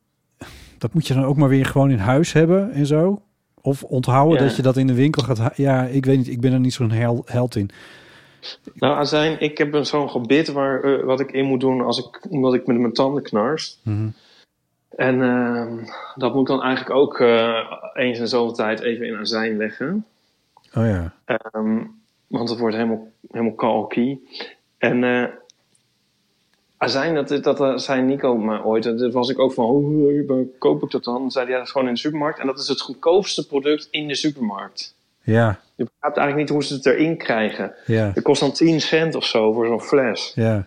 dat 0.80 0.94
moet 0.94 1.06
je 1.06 1.14
dan 1.14 1.24
ook 1.24 1.36
maar 1.36 1.48
weer 1.48 1.66
gewoon 1.66 1.90
in 1.90 1.98
huis 1.98 2.32
hebben 2.32 2.72
en 2.72 2.86
zo. 2.86 3.22
Of 3.62 3.82
onthouden 3.82 4.38
Ja. 4.38 4.44
dat 4.44 4.56
je 4.56 4.62
dat 4.62 4.76
in 4.76 4.86
de 4.86 4.94
winkel 4.94 5.22
gaat 5.22 5.56
Ja, 5.56 5.84
ik 5.84 6.04
weet 6.04 6.16
niet, 6.16 6.28
ik 6.28 6.40
ben 6.40 6.52
er 6.52 6.60
niet 6.60 6.72
zo'n 6.72 6.90
hel, 6.90 7.22
held 7.26 7.56
in. 7.56 7.70
Nou, 8.74 8.96
azijn, 8.96 9.40
ik 9.40 9.58
heb 9.58 9.74
een 9.74 9.86
zo'n 9.86 10.10
gebit 10.10 10.52
waar, 10.52 10.82
eh, 10.82 11.04
wat 11.04 11.20
ik 11.20 11.32
in 11.32 11.44
moet 11.44 11.60
doen 11.60 11.80
als 11.80 11.98
ik, 11.98 12.26
omdat 12.30 12.54
ik 12.54 12.66
met 12.66 12.78
mijn 12.78 12.92
tanden 12.92 13.22
knars. 13.22 13.78
Mhm. 13.82 14.08
En 14.96 15.22
ehm, 15.22 15.76
dat 16.14 16.32
moet 16.32 16.40
ik 16.40 16.56
dan 16.56 16.62
eigenlijk 16.62 16.96
ook 16.96 17.20
eh, 17.20 17.72
eens 17.94 18.18
in 18.18 18.26
zoveel 18.28 18.54
tijd 18.54 18.80
even 18.80 19.06
in 19.06 19.16
azijn 19.16 19.56
leggen. 19.56 20.04
Oh 20.74 20.86
ja. 20.86 21.14
Ehm, 21.24 21.84
want 22.26 22.48
het 22.48 22.58
wordt 22.58 22.76
helemaal, 22.76 23.08
helemaal 23.30 23.54
kalky. 23.54 24.18
En 24.78 25.04
eh 25.04 25.24
azijn, 26.82 27.14
dat, 27.14 27.28
dat 27.42 27.60
eh, 27.60 27.76
zei 27.76 28.02
Nico 28.02 28.36
maar 28.36 28.64
ooit. 28.64 28.86
En 28.86 28.96
Daar 28.96 29.10
was 29.10 29.28
ik 29.28 29.38
ook 29.38 29.52
van, 29.52 29.64
hoe 29.64 30.24
waar 30.26 30.44
koop 30.58 30.82
ik 30.82 30.90
dat 30.90 31.04
dan? 31.04 31.14
Dan 31.14 31.30
zei 31.30 31.44
hij, 31.44 31.52
ja, 31.52 31.58
dat 31.58 31.66
is 31.66 31.72
gewoon 31.72 31.88
in 31.88 31.94
de 31.94 32.00
supermarkt. 32.00 32.38
En 32.38 32.46
dat 32.46 32.58
is 32.58 32.68
het 32.68 32.80
goedkoopste 32.80 33.46
product 33.46 33.88
in 33.90 34.08
de 34.08 34.14
supermarkt. 34.14 34.94
Ja, 35.22 35.60
Je 35.74 35.84
begrijpt 35.84 36.16
eigenlijk 36.18 36.36
niet 36.36 36.48
hoe 36.48 36.64
ze 36.64 36.74
het 36.74 36.86
erin 36.86 37.16
krijgen. 37.16 37.72
ja, 37.86 38.10
Het 38.14 38.24
kost 38.24 38.40
dan 38.40 38.52
10 38.52 38.80
cent 38.80 39.14
of 39.14 39.24
zo 39.24 39.52
voor 39.52 39.66
zo'n 39.66 39.80
fles. 39.80 40.32
ja. 40.34 40.66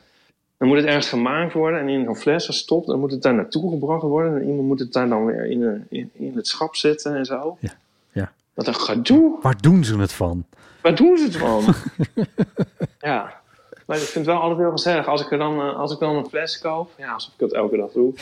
Dan 0.58 0.68
moet 0.72 0.78
het 0.78 0.88
ergens 0.88 1.10
gemaakt 1.10 1.54
worden 1.54 1.80
en 1.80 1.90
in 1.90 2.04
zo'n 2.06 2.16
fles 2.16 2.46
gestopt. 2.46 2.88
Dan 2.88 3.00
moet 3.00 3.12
het 3.12 3.22
daar 3.22 3.34
naartoe 3.34 3.70
gebracht 3.72 4.02
worden. 4.02 4.36
En 4.42 4.48
iemand 4.48 4.68
moet 4.68 4.80
het 4.80 4.94
daar 4.94 5.10
dan 5.10 5.26
weer 5.26 5.46
in, 5.46 5.62
een- 5.64 5.86
in, 5.90 6.10
in 6.14 6.32
het 6.36 6.48
schap 6.48 6.76
zetten 6.76 7.16
en 7.16 7.26
zo. 7.26 7.58
Ja, 7.60 7.74
ja. 8.12 8.32
Wat 8.54 8.68
een 8.68 8.76
gedoe. 8.76 9.38
Waar 9.42 9.58
doen 9.62 9.84
ze 9.84 9.98
het 10.00 10.14
van? 10.14 10.46
Waar 10.82 10.96
doen 10.96 11.18
ze 11.18 11.24
het 11.24 11.36
van? 11.38 11.64
ja. 13.10 13.42
Maar 13.86 13.98
ik 13.98 14.04
vind 14.04 14.26
het 14.26 14.36
wel 14.36 14.44
altijd 14.44 14.60
heel 14.60 14.72
gezellig. 14.72 15.08
Als 15.08 15.22
ik, 15.22 15.32
er 15.32 15.38
dan, 15.38 15.60
eh, 15.60 15.80
als 15.80 15.94
ik 15.94 16.00
dan 16.00 16.16
een 16.16 16.26
fles 16.26 16.60
koop. 16.60 16.92
Ja, 16.98 17.14
alsof 17.14 17.34
ik 17.34 17.40
dat 17.40 17.54
elke 17.54 17.78
dag 17.78 17.92
doe. 17.92 18.14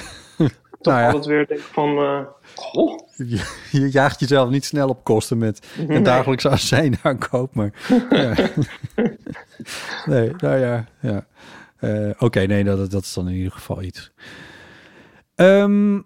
Toch 0.82 0.94
Nou 0.94 1.00
ja. 1.00 1.06
altijd 1.06 1.26
weer 1.26 1.48
denk 1.48 1.60
ik 1.60 1.66
van... 1.66 1.98
eh 1.98 2.20
goh, 2.56 3.00
Je, 3.16 3.56
je 3.72 3.92
jaagt 3.92 4.20
jezelf 4.20 4.50
niet 4.50 4.66
snel 4.66 4.90
op 4.90 5.04
kosten 5.04 5.38
met 5.38 5.68
een 5.88 6.04
dagelijkse 6.04 6.50
azijn 6.50 6.98
aankoop, 7.02 7.56
maar... 7.56 7.72
Ja. 8.10 8.36
nee, 10.06 10.32
nou 10.38 10.58
ja, 10.58 10.86
ja. 11.00 11.26
Eh, 11.78 12.10
Oké, 12.20 12.40
nee, 12.40 12.64
dat, 12.64 12.92
dat 12.92 13.02
is 13.02 13.14
dan 13.14 13.28
in 13.28 13.36
ieder 13.36 13.52
geval 13.52 13.82
iets. 13.82 14.12
Ehm, 15.36 16.00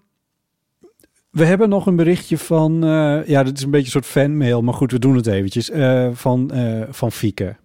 we 1.30 1.46
hebben 1.46 1.70
nog 1.70 1.86
een 1.86 1.96
berichtje 1.96 2.38
van... 2.38 2.80
ja, 3.26 3.44
dit 3.44 3.58
is 3.58 3.64
een 3.64 3.72
beetje 3.72 3.86
een 3.86 3.92
soort 3.92 4.06
fanmail, 4.06 4.62
maar 4.62 4.74
goed, 4.74 4.92
we 4.92 5.00
doen 5.00 5.16
het 5.16 5.28
eventjes. 5.28 5.72
van, 6.14 6.52
van 6.90 7.12
Fieke. 7.12 7.56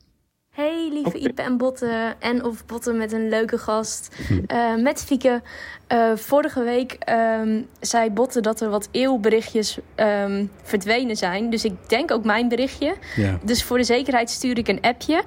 Ipe 1.07 1.42
en 1.42 1.57
Botte 1.57 2.14
en 2.18 2.44
of 2.44 2.66
Botte 2.66 2.92
met 2.92 3.12
een 3.12 3.28
leuke 3.28 3.59
gast. 3.59 4.16
Eh, 4.46 4.74
met 4.74 5.05
Fieke. 5.05 5.42
Eh, 5.86 6.12
vorige 6.14 6.62
week 6.62 6.92
ehm, 6.92 7.62
zei 7.80 8.11
Botte 8.11 8.40
dat 8.40 8.61
er 8.61 8.70
wat 8.70 8.88
eeuwberichtjes 8.90 9.78
ehm, 9.94 10.46
verdwenen 10.62 11.16
zijn. 11.16 11.51
Dus 11.51 11.64
ik 11.64 11.74
denk 11.88 12.11
ook 12.11 12.24
mijn 12.24 12.48
berichtje. 12.48 12.94
Ja. 13.16 13.38
Dus 13.42 13.64
voor 13.64 13.76
de 13.76 13.84
zekerheid 13.84 14.30
stuur 14.30 14.59
ik 14.59 14.68
een 14.68 14.80
appje. 14.80 15.22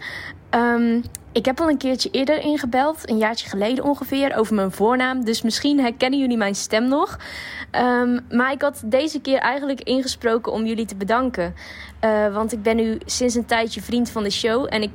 Ehm, 0.49 1.01
ik 1.32 1.45
heb 1.45 1.61
al 1.61 1.69
een 1.69 1.78
keertje 1.78 2.09
eerder 2.11 2.39
ingebeld, 2.39 3.09
een 3.09 3.17
jaartje 3.17 3.49
geleden 3.49 3.84
ongeveer, 3.84 4.36
over 4.36 4.55
mijn 4.55 4.71
voornaam. 4.71 5.26
Dus 5.26 5.41
misschien 5.41 5.80
herkennen 5.80 6.19
jullie 6.19 6.38
mijn 6.38 6.55
stem 6.55 6.88
nog. 6.88 7.19
Maar 8.30 8.51
ik 8.51 8.61
had 8.61 8.82
deze 8.86 9.21
keer 9.21 9.38
eigenlijk 9.38 9.82
ingesproken 9.82 10.51
om 10.51 10.65
jullie 10.65 10.86
te 10.86 10.95
bedanken. 10.95 11.53
Eh, 12.03 12.34
want 12.34 12.51
ik 12.51 12.61
ben 12.61 12.76
nu 12.76 12.97
sinds 13.05 13.36
een 13.36 13.45
tijdje 13.45 13.82
vriend 13.82 14.09
van 14.09 14.24
de 14.24 14.30
show. 14.30 14.67
En 14.69 14.82
ik 14.82 14.91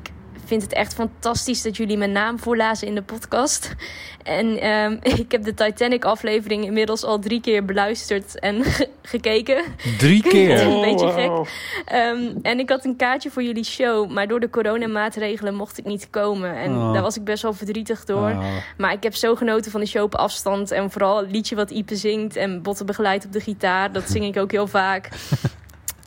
vind 0.49 0.63
het 0.63 0.73
echt 0.73 0.95
fantastisch 0.95 1.63
dat 1.63 1.77
jullie 1.77 1.97
mijn 1.97 2.13
naam 2.13 2.39
voorlazen 2.39 2.87
in 2.89 2.95
de 2.95 3.03
podcast. 3.03 3.75
En 4.23 4.61
ehm, 4.61 4.97
ik 5.21 5.33
heb 5.33 5.45
de 5.45 5.55
Titanic-aflevering 5.55 6.65
inmiddels 6.65 7.05
al 7.05 7.19
drie 7.19 7.41
keer 7.41 7.65
beluisterd 7.65 8.39
en 8.39 8.65
ge- 8.65 8.89
gekeken. 9.03 9.63
Drie 9.99 10.23
keer. 10.33 10.61
een 10.61 10.81
beetje 10.81 11.07
Oh, 11.07 11.15
gek. 11.15 11.49
Ehm, 11.85 12.33
en 12.43 12.59
ik 12.59 12.69
had 12.69 12.85
een 12.85 12.97
kaartje 12.97 13.31
voor 13.31 13.43
jullie 13.43 13.65
show, 13.65 14.11
maar 14.11 14.29
door 14.29 14.41
de 14.41 14.51
coronamaatregelen 14.51 15.55
mocht 15.55 15.79
ik 15.79 15.85
niet 15.85 16.11
komen. 16.11 16.57
En 16.57 16.77
Oh. 16.77 16.93
daar 16.93 17.03
was 17.03 17.17
ik 17.17 17.25
best 17.25 17.43
wel 17.43 17.53
verdrietig 17.53 18.05
door. 18.05 18.31
Ah, 18.33 18.47
Maar 18.77 18.93
ik 18.93 19.03
heb 19.03 19.15
zo 19.15 19.35
genoten 19.35 19.71
van 19.71 19.81
de 19.81 19.87
show 19.87 20.03
op 20.03 20.15
afstand. 20.15 20.71
En 20.71 20.91
vooral 20.91 21.17
het 21.17 21.31
liedje 21.31 21.57
wat 21.57 21.71
Ipe 21.71 21.97
zingt 21.97 22.37
en 22.37 22.63
Botte 22.63 22.85
begeleidt 22.85 23.25
op 23.25 23.33
de 23.33 23.41
gitaar. 23.41 23.93
Dat 23.93 24.11
zing 24.11 24.25
ik 24.25 24.37
ook 24.39 24.51
heel 24.53 24.67
vaak. 24.67 25.09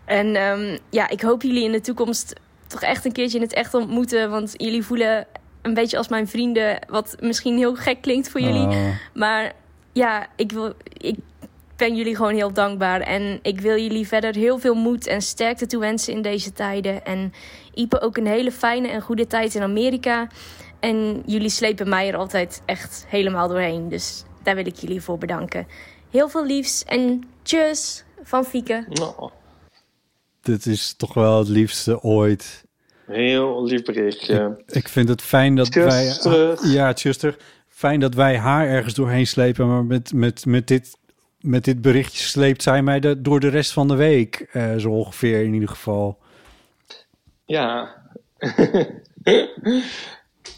En 0.05 0.35
ehm, 0.35 0.77
ja, 0.89 1.09
ik 1.09 1.21
hoop 1.21 1.41
jullie 1.41 1.63
in 1.63 1.71
de 1.71 1.81
toekomst 1.81 2.33
toch 2.71 2.81
echt 2.81 3.05
een 3.05 3.11
keertje 3.11 3.37
in 3.37 3.43
het 3.43 3.53
echt 3.53 3.73
ontmoeten. 3.73 4.29
Want 4.29 4.53
jullie 4.57 4.83
voelen 4.83 5.27
een 5.61 5.73
beetje 5.73 5.97
als 5.97 6.07
mijn 6.07 6.27
vrienden. 6.27 6.79
Wat 6.87 7.15
misschien 7.19 7.57
heel 7.57 7.75
gek 7.75 8.01
klinkt 8.01 8.29
voor 8.29 8.41
jullie. 8.41 8.67
ah. 8.67 8.87
Maar 9.13 9.53
ja, 9.91 10.27
ik, 10.35 10.51
wil, 10.51 10.73
ik 10.97 11.15
ben 11.75 11.95
jullie 11.95 12.15
gewoon 12.15 12.33
heel 12.33 12.53
dankbaar. 12.53 13.01
En 13.01 13.39
ik 13.41 13.61
wil 13.61 13.77
jullie 13.77 14.07
verder 14.07 14.35
heel 14.35 14.59
veel 14.59 14.75
moed 14.75 15.07
en 15.07 15.21
sterkte 15.21 15.65
toewensen 15.67 16.13
in 16.13 16.21
deze 16.21 16.53
tijden. 16.53 17.05
En 17.05 17.33
Ipe 17.73 18.01
ook 18.01 18.17
een 18.17 18.27
hele 18.27 18.51
fijne 18.51 18.87
en 18.87 19.01
goede 19.01 19.27
tijd 19.27 19.55
in 19.55 19.61
Amerika. 19.61 20.27
En 20.79 21.23
jullie 21.25 21.49
slepen 21.49 21.89
mij 21.89 22.07
er 22.07 22.15
altijd 22.15 22.61
echt 22.65 23.05
helemaal 23.07 23.47
doorheen. 23.47 23.89
Dus 23.89 24.23
daar 24.43 24.55
wil 24.55 24.65
ik 24.65 24.75
jullie 24.75 25.01
voor 25.01 25.17
bedanken. 25.17 25.67
Heel 26.09 26.29
veel 26.29 26.45
liefs 26.45 26.83
en 26.83 27.23
tjus 27.41 28.03
van 28.23 28.45
Fieke. 28.45 28.85
Nou, 28.89 29.29
Dit 30.41 30.65
is 30.65 30.93
toch 30.93 31.13
wel 31.13 31.39
het 31.39 31.47
liefste 31.47 32.01
ooit. 32.01 32.65
heel 33.05 33.63
lief 33.63 33.83
berichtje. 33.83 34.63
Ik 34.67 34.87
vind 34.87 35.09
het 35.09 35.21
fijn 35.21 35.55
dat 35.55 35.73
wij... 35.73 36.17
terug. 36.21 36.73
Ja, 36.73 36.93
terug. 36.93 37.37
Fijn 37.67 37.99
dat 37.99 38.13
wij 38.13 38.37
haar 38.37 38.67
ergens 38.67 38.93
doorheen 38.93 39.27
slepen. 39.27 39.67
Maar 39.67 39.85
met, 39.85 40.13
met, 40.13 40.45
met, 40.45 40.67
dit, 40.67 40.97
met 41.39 41.63
dit 41.63 41.81
berichtje 41.81 42.23
sleept 42.23 42.63
zij 42.63 42.83
mij 42.83 42.99
de, 42.99 43.21
door 43.21 43.39
de 43.39 43.47
rest 43.47 43.73
van 43.73 43.87
de 43.87 43.95
week. 43.95 44.47
eh, 44.51 44.75
zo 44.75 44.89
ongeveer 44.89 45.43
in 45.43 45.53
ieder 45.53 45.69
geval. 45.69 46.17
Ja. 47.45 47.95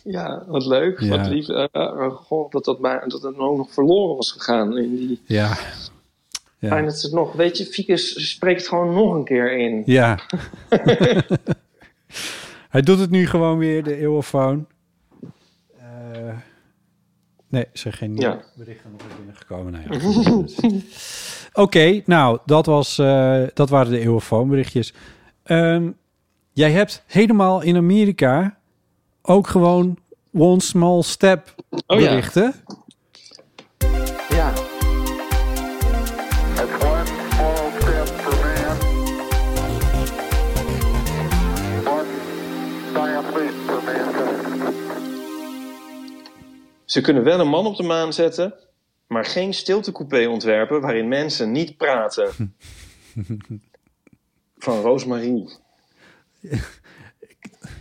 ja, 0.03 0.43
wat 0.47 0.65
leuk. 0.65 0.99
Ja. 0.99 1.17
Wat 1.17 1.27
lief. 1.27 1.49
Eh, 1.49 1.65
eh, 1.71 2.11
goh, 2.11 2.51
dat 2.51 2.65
dat, 2.65 2.79
bij, 2.81 3.01
dat 3.07 3.21
het 3.21 3.38
ook 3.38 3.57
nog 3.57 3.73
verloren 3.73 4.15
was 4.15 4.31
gegaan. 4.31 4.77
In 4.77 4.95
die... 4.95 5.21
Ja. 5.25 5.57
Fijn 6.68 6.84
Ja. 6.84 6.89
dat 6.89 6.99
ze 6.99 7.05
het 7.05 7.16
nog... 7.16 7.34
Weet 7.34 7.57
je, 7.57 7.66
Fiekes 7.66 8.30
spreekt 8.30 8.68
gewoon 8.68 8.93
nog 8.93 9.14
een 9.14 9.24
keer 9.24 9.57
in. 9.57 9.82
Ja. 9.86 10.20
Hij 12.70 12.82
doet 12.82 12.99
het 12.99 13.09
nu 13.09 13.28
gewoon 13.28 13.57
weer, 13.57 13.84
de 13.84 13.97
eeuwenfoon. 13.97 14.68
Eh, 15.78 16.34
nee, 17.47 17.64
er 17.64 17.70
zijn 17.74 17.93
geen 17.93 18.16
Ja. 18.16 18.41
berichten 18.55 18.91
nog 18.91 19.01
binnengekomen. 19.18 19.72
Nou 19.72 19.84
ja. 19.89 20.80
Oké, 21.64 22.01
nou, 22.05 22.39
dat, 22.45 22.66
was, 22.66 22.97
eh, 22.97 23.43
dat 23.53 23.70
waren 23.70 23.91
de 23.91 23.99
eeuwenfoon-berichtjes. 23.99 24.93
Ehm, 25.43 25.89
jij 26.53 26.72
hebt 26.72 27.03
helemaal 27.07 27.61
in 27.61 27.76
Amerika 27.76 28.57
ook 29.22 29.47
gewoon 29.47 29.97
one 30.34 30.61
small 30.61 31.01
step 31.01 31.55
Oh 31.70 31.97
berichten. 31.97 32.53
Ja. 32.68 32.76
Ze 46.94 47.02
kunnen 47.02 47.24
wel 47.24 47.39
een 47.39 47.48
man 47.48 47.66
op 47.66 47.76
de 47.76 47.84
maan 47.84 48.14
zetten, 48.14 48.54
maar 49.08 49.26
geen 49.26 49.54
stiltecoupé 49.54 50.28
ontwerpen 50.28 50.82
waarin 50.82 51.08
mensen 51.08 51.52
niet 51.52 51.78
praten. 51.78 52.56
Van 54.58 54.82
Roosmarie. 54.82 55.50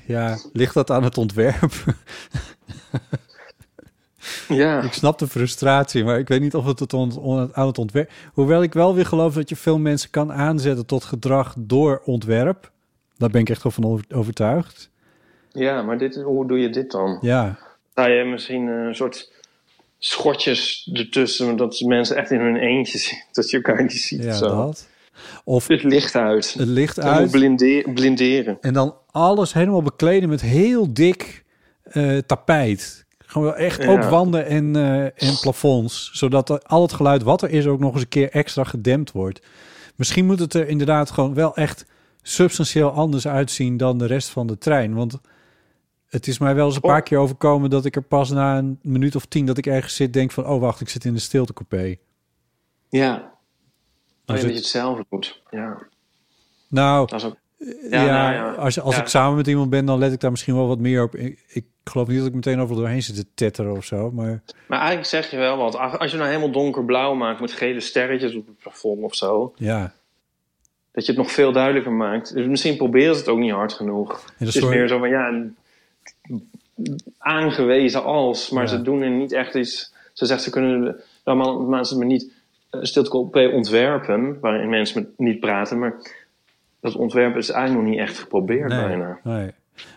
Ja, 0.07 0.39
ligt 0.53 0.75
dat 0.75 0.91
aan 0.91 1.03
het 1.03 1.19
ontwerp? 1.19 1.73
Ja. 4.49 4.83
Ik 4.83 4.93
snap 4.93 5.19
de 5.19 5.29
frustratie, 5.29 6.05
maar 6.05 6.19
ik 6.19 6.29
weet 6.29 6.41
niet 6.41 6.55
of 6.55 6.65
het 6.65 6.79
het 6.79 6.95
aan 7.53 7.67
het 7.67 7.79
ontwerp... 7.79 8.11
Hoewel 8.33 8.63
ik 8.63 8.73
wel 8.73 8.95
weer 8.95 9.07
geloof 9.07 9.35
dat 9.35 9.49
je 9.49 9.57
veel 9.57 9.79
mensen 9.79 10.11
kan 10.11 10.33
aanzetten 10.33 10.87
tot 10.87 11.05
gedrag 11.05 11.55
door 11.59 12.03
ontwerp. 12.05 12.71
Daar 13.17 13.31
ben 13.31 13.41
ik 13.41 13.51
echt 13.51 13.63
wel 13.63 13.73
van 13.73 13.85
over- 13.85 14.05
overtuigd. 14.15 14.91
Ja, 15.51 15.83
maar 15.83 15.99
dit, 15.99 16.15
hoe 16.15 16.47
doe 16.47 16.59
je 16.59 16.71
dit 16.71 16.91
dan? 16.91 17.19
Ja, 17.21 17.59
Sta 17.93 18.07
je 18.07 18.25
misschien 18.25 18.69
eh, 18.69 18.75
een 18.87 18.95
soort 18.95 19.33
schotjes 19.99 20.91
ertussen, 20.93 21.57
dat 21.57 21.81
mensen 21.81 22.17
echt 22.17 22.31
in 22.31 22.41
hun 22.41 22.57
eentje 22.57 22.99
zitten, 22.99 23.27
dat 23.33 23.51
je 23.51 23.57
elkaar 23.57 23.83
niet 23.83 23.93
ziet. 23.93 24.23
ja 24.25 24.33
zo. 24.33 24.47
dat. 24.49 24.89
Of 25.45 25.67
Het 25.69 25.83
licht 25.83 26.15
uit. 26.17 26.55
het 26.59 26.69
licht 26.69 27.01
uit 27.01 27.31
blinde- 27.31 27.91
blinderen. 27.95 28.59
en 28.61 28.73
dan 28.73 28.97
alles 29.11 29.53
helemaal 29.53 29.83
bekleden 29.83 30.29
met 30.29 30.41
heel 30.41 30.93
dik 30.95 31.45
eh, 31.83 32.19
tapijt. 32.19 33.05
Gewoon 33.27 33.55
echt 33.55 33.83
Ja. 33.83 33.89
ook 33.91 34.03
wanden 34.03 34.47
en, 34.47 34.77
eh, 34.77 35.05
en 35.05 35.39
plafonds. 35.41 36.11
Zodat 36.13 36.65
al 36.69 36.83
het 36.83 36.93
geluid 36.93 37.23
wat 37.23 37.43
er 37.43 37.51
is 37.51 37.67
ook 37.67 37.81
nog 37.81 37.93
eens 37.93 38.03
een 38.03 38.09
keer 38.09 38.31
extra 38.31 38.65
gedempt 38.65 39.13
wordt. 39.13 39.41
Misschien 39.97 40.27
moet 40.27 40.39
het 40.39 40.55
er 40.55 40.69
inderdaad 40.69 41.11
gewoon 41.11 41.35
wel 41.35 41.57
echt 41.57 41.85
substantieel 42.23 42.91
anders 42.91 43.27
uitzien 43.27 43.77
dan 43.77 43.99
de 43.99 44.07
rest 44.07 44.29
van 44.29 44.47
de 44.47 44.59
trein. 44.59 44.95
Want 44.95 45.19
het 46.13 46.27
is 46.27 46.39
mij 46.39 46.55
wel 46.55 46.67
eens 46.67 46.75
een 46.75 46.81
paar 46.81 46.99
Oh. 46.99 47.05
keer 47.05 47.19
overkomen 47.19 47.71
dat 47.71 47.85
ik 47.85 47.97
er 47.97 48.03
pas 48.03 48.31
na 48.31 48.59
een 48.59 48.79
minuut 48.83 49.17
of 49.17 49.25
tien 49.27 49.47
dat 49.47 49.59
ik 49.59 49.67
ergens 49.67 49.97
zit 49.97 50.13
denk 50.13 50.31
van 50.31 50.47
oh 50.47 50.61
wacht 50.61 50.81
ik 50.81 50.89
zit 50.89 51.05
in 51.05 51.13
de 51.15 51.21
stiltecoupé. 51.21 51.97
Ja. 52.89 53.33
Dat 54.25 54.41
je 54.41 54.47
het 54.53 54.67
zelf 54.67 55.01
doet. 55.11 55.43
Ja, 55.51 55.79
Nou 56.69 57.07
dat 57.07 57.21
is 57.21 57.27
ook... 57.27 57.37
ja, 57.91 58.03
Ja, 58.05 58.05
nou 58.13 58.35
ja. 58.35 58.53
als, 58.53 58.81
als 58.81 58.95
Ja. 58.95 59.01
ik 59.01 59.07
samen 59.09 59.37
met 59.37 59.47
iemand 59.47 59.71
ben 59.71 59.85
dan 59.87 59.99
let 59.99 60.13
ik 60.13 60.21
daar 60.21 60.31
misschien 60.31 60.55
wel 60.55 60.67
wat 60.69 60.79
meer 60.79 61.03
op. 61.03 61.15
Ik, 61.17 61.45
ik 61.49 61.65
geloof 61.85 62.09
niet 62.09 62.19
dat 62.19 62.27
ik 62.27 62.35
meteen 62.35 62.61
over 62.61 62.77
doorheen 62.77 63.03
zit 63.03 63.15
te 63.15 63.27
tetteren 63.35 63.73
of 63.77 63.85
zo, 63.85 64.11
maar 64.11 64.43
Maar 64.69 64.79
eigenlijk 64.79 65.09
zeg 65.09 65.31
je 65.31 65.37
wel 65.37 65.57
wat. 65.57 65.77
Als 65.99 66.11
je 66.11 66.17
nou 66.17 66.29
helemaal 66.29 66.51
donkerblauw 66.53 67.15
maakt 67.15 67.41
met 67.41 67.53
gele 67.53 67.81
sterretjes 67.81 68.35
op 68.37 68.47
het 68.47 68.57
plafond 68.59 69.03
of 69.03 69.15
zo, 69.15 69.53
ja. 69.57 69.93
dat 70.93 71.07
je 71.07 71.13
het 71.13 71.21
nog 71.21 71.31
veel 71.33 71.53
duidelijker 71.53 71.93
maakt. 71.93 72.35
Dus 72.35 72.47
misschien 72.47 72.77
proberen 72.77 73.15
ze 73.15 73.21
het 73.21 73.29
ook 73.31 73.39
niet 73.39 73.53
hard 73.53 73.73
genoeg. 73.73 74.25
Het 74.37 74.49
is 74.49 74.55
soort- 74.55 74.75
meer 74.75 74.89
zo 74.89 74.99
van, 74.99 75.09
ja, 75.09 75.45
aangewezen 77.19 78.05
als, 78.05 78.51
maar 78.51 78.63
Ja. 78.63 78.69
ze 78.69 78.83
doen 78.83 79.03
er 79.03 79.11
niet 79.11 79.33
echt 79.33 79.55
iets. 79.55 79.93
Ze 80.13 80.27
zegt, 80.27 80.43
ze 80.43 80.51
kunnen 80.51 81.01
allemaal 81.25 81.61
mensen 81.61 81.99
maar 81.99 82.07
niet 82.07 82.33
uh, 82.71 82.83
stiltecoupé 82.83 83.47
ontwerpen, 83.53 84.41
waarin 84.41 84.69
mensen 84.69 85.03
met 85.03 85.19
niet 85.19 85.41
praten, 85.41 85.79
maar 85.79 85.95
dat 86.81 86.95
ontwerp 86.97 87.37
is 87.37 87.51
eigenlijk 87.51 87.85
nog 87.85 87.95
niet 87.95 88.09
echt 88.09 88.19
geprobeerd 88.19 88.69
Nee, 88.69 88.87
bijna. 88.87 89.19
nee. 89.25 89.51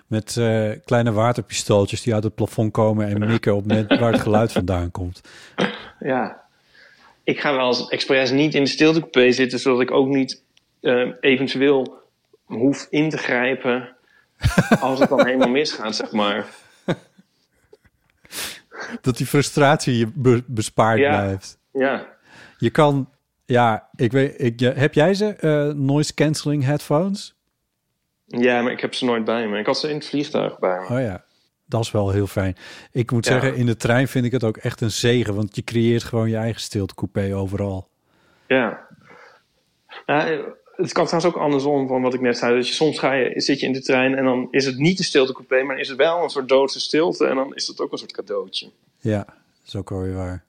Met 0.07 0.37
eh, 0.37 0.71
kleine 0.85 1.11
waterpistooltjes 1.11 2.01
die 2.01 2.13
uit 2.13 2.23
het 2.23 2.35
plafond 2.35 2.71
komen 2.71 3.07
en 3.07 3.19
mikken 3.19 3.55
op 3.55 3.65
net 3.65 3.99
waar 3.99 4.11
het 4.11 4.21
geluid 4.21 4.51
vandaan 4.51 4.91
komt. 4.91 5.21
Ja. 5.99 6.43
Ik 7.23 7.39
ga 7.39 7.55
wel 7.55 7.67
eens 7.67 7.87
expres 7.87 8.31
niet 8.31 8.55
in 8.55 8.63
de 8.63 8.69
stiltecoupé 8.69 9.31
zitten, 9.31 9.59
zodat 9.59 9.81
ik 9.81 9.91
ook 9.91 10.07
niet 10.07 10.41
eh, 10.81 11.07
eventueel 11.19 11.97
hoef 12.45 12.87
in 12.89 13.09
te 13.09 13.17
grijpen 13.17 13.94
als 14.79 14.99
het 14.99 15.09
dan 15.09 15.25
helemaal 15.25 15.49
misgaat, 15.49 15.95
zeg 15.95 16.11
maar. 16.11 16.45
Dat 19.01 19.17
die 19.17 19.25
frustratie 19.25 19.97
je 19.97 20.11
be- 20.13 20.43
bespaard 20.45 20.99
Ja. 20.99 21.09
blijft. 21.21 21.57
Ja. 21.73 22.05
Je 22.57 22.69
kan, 22.69 23.09
ja, 23.45 23.89
ik 23.95 24.11
weet, 24.11 24.41
ik, 24.41 24.59
heb 24.59 24.93
jij 24.93 25.13
ze 25.13 25.25
eh, 25.35 25.67
noise 25.75 26.13
cancelling 26.13 26.63
headphones? 26.63 27.33
ja, 28.27 28.61
maar 28.61 28.71
ik 28.71 28.79
heb 28.79 28.93
ze 28.93 29.05
nooit 29.05 29.23
bij 29.25 29.47
me. 29.47 29.59
Ik 29.59 29.65
had 29.65 29.79
ze 29.79 29.89
in 29.89 29.95
het 29.95 30.05
vliegtuig 30.07 30.59
bij 30.59 30.79
me. 30.79 30.85
Oh 30.95 31.01
ja, 31.01 31.23
dat 31.65 31.81
is 31.81 31.91
wel 31.91 32.09
heel 32.11 32.27
fijn. 32.27 32.55
Ik 32.91 33.11
moet 33.11 33.25
Ja. 33.25 33.31
zeggen, 33.31 33.55
in 33.55 33.65
de 33.65 33.77
trein 33.77 34.07
vind 34.07 34.25
ik 34.25 34.31
het 34.31 34.43
ook 34.43 34.57
echt 34.57 34.81
een 34.81 34.91
zegen, 34.91 35.35
want 35.35 35.55
je 35.55 35.63
creëert 35.63 36.03
gewoon 36.03 36.29
je 36.29 36.35
eigen 36.37 36.61
stiltecoupé 36.61 37.35
overal. 37.35 37.89
Ja. 38.47 38.87
Ja, 40.05 40.27
eh, 40.27 40.39
het 40.75 40.91
kan 40.91 41.05
trouwens 41.05 41.35
ook 41.35 41.41
andersom 41.41 41.87
van 41.87 42.01
wat 42.01 42.13
ik 42.13 42.21
net 42.21 42.37
zei. 42.37 42.55
Dat 42.55 42.67
je 42.67 42.73
soms 42.73 42.99
ga 42.99 43.13
je, 43.13 43.41
zit 43.41 43.59
je 43.59 43.65
in 43.65 43.73
de 43.73 43.81
trein 43.81 44.15
en 44.15 44.23
dan 44.23 44.47
is 44.51 44.65
het 44.65 44.77
niet 44.77 44.97
de 44.97 45.03
stiltecoupé, 45.03 45.63
maar 45.63 45.79
is 45.79 45.87
het 45.87 45.97
wel 45.97 46.23
een 46.23 46.29
soort 46.29 46.49
doodse 46.49 46.79
stilte. 46.79 47.25
En 47.27 47.35
dan 47.35 47.55
is 47.55 47.65
dat 47.65 47.79
ook 47.79 47.91
een 47.91 47.97
soort 47.97 48.11
cadeautje. 48.11 48.69
Ja, 48.99 49.25
is 49.65 49.75
ook 49.75 49.91
alweer 49.91 50.13
waar. 50.13 50.43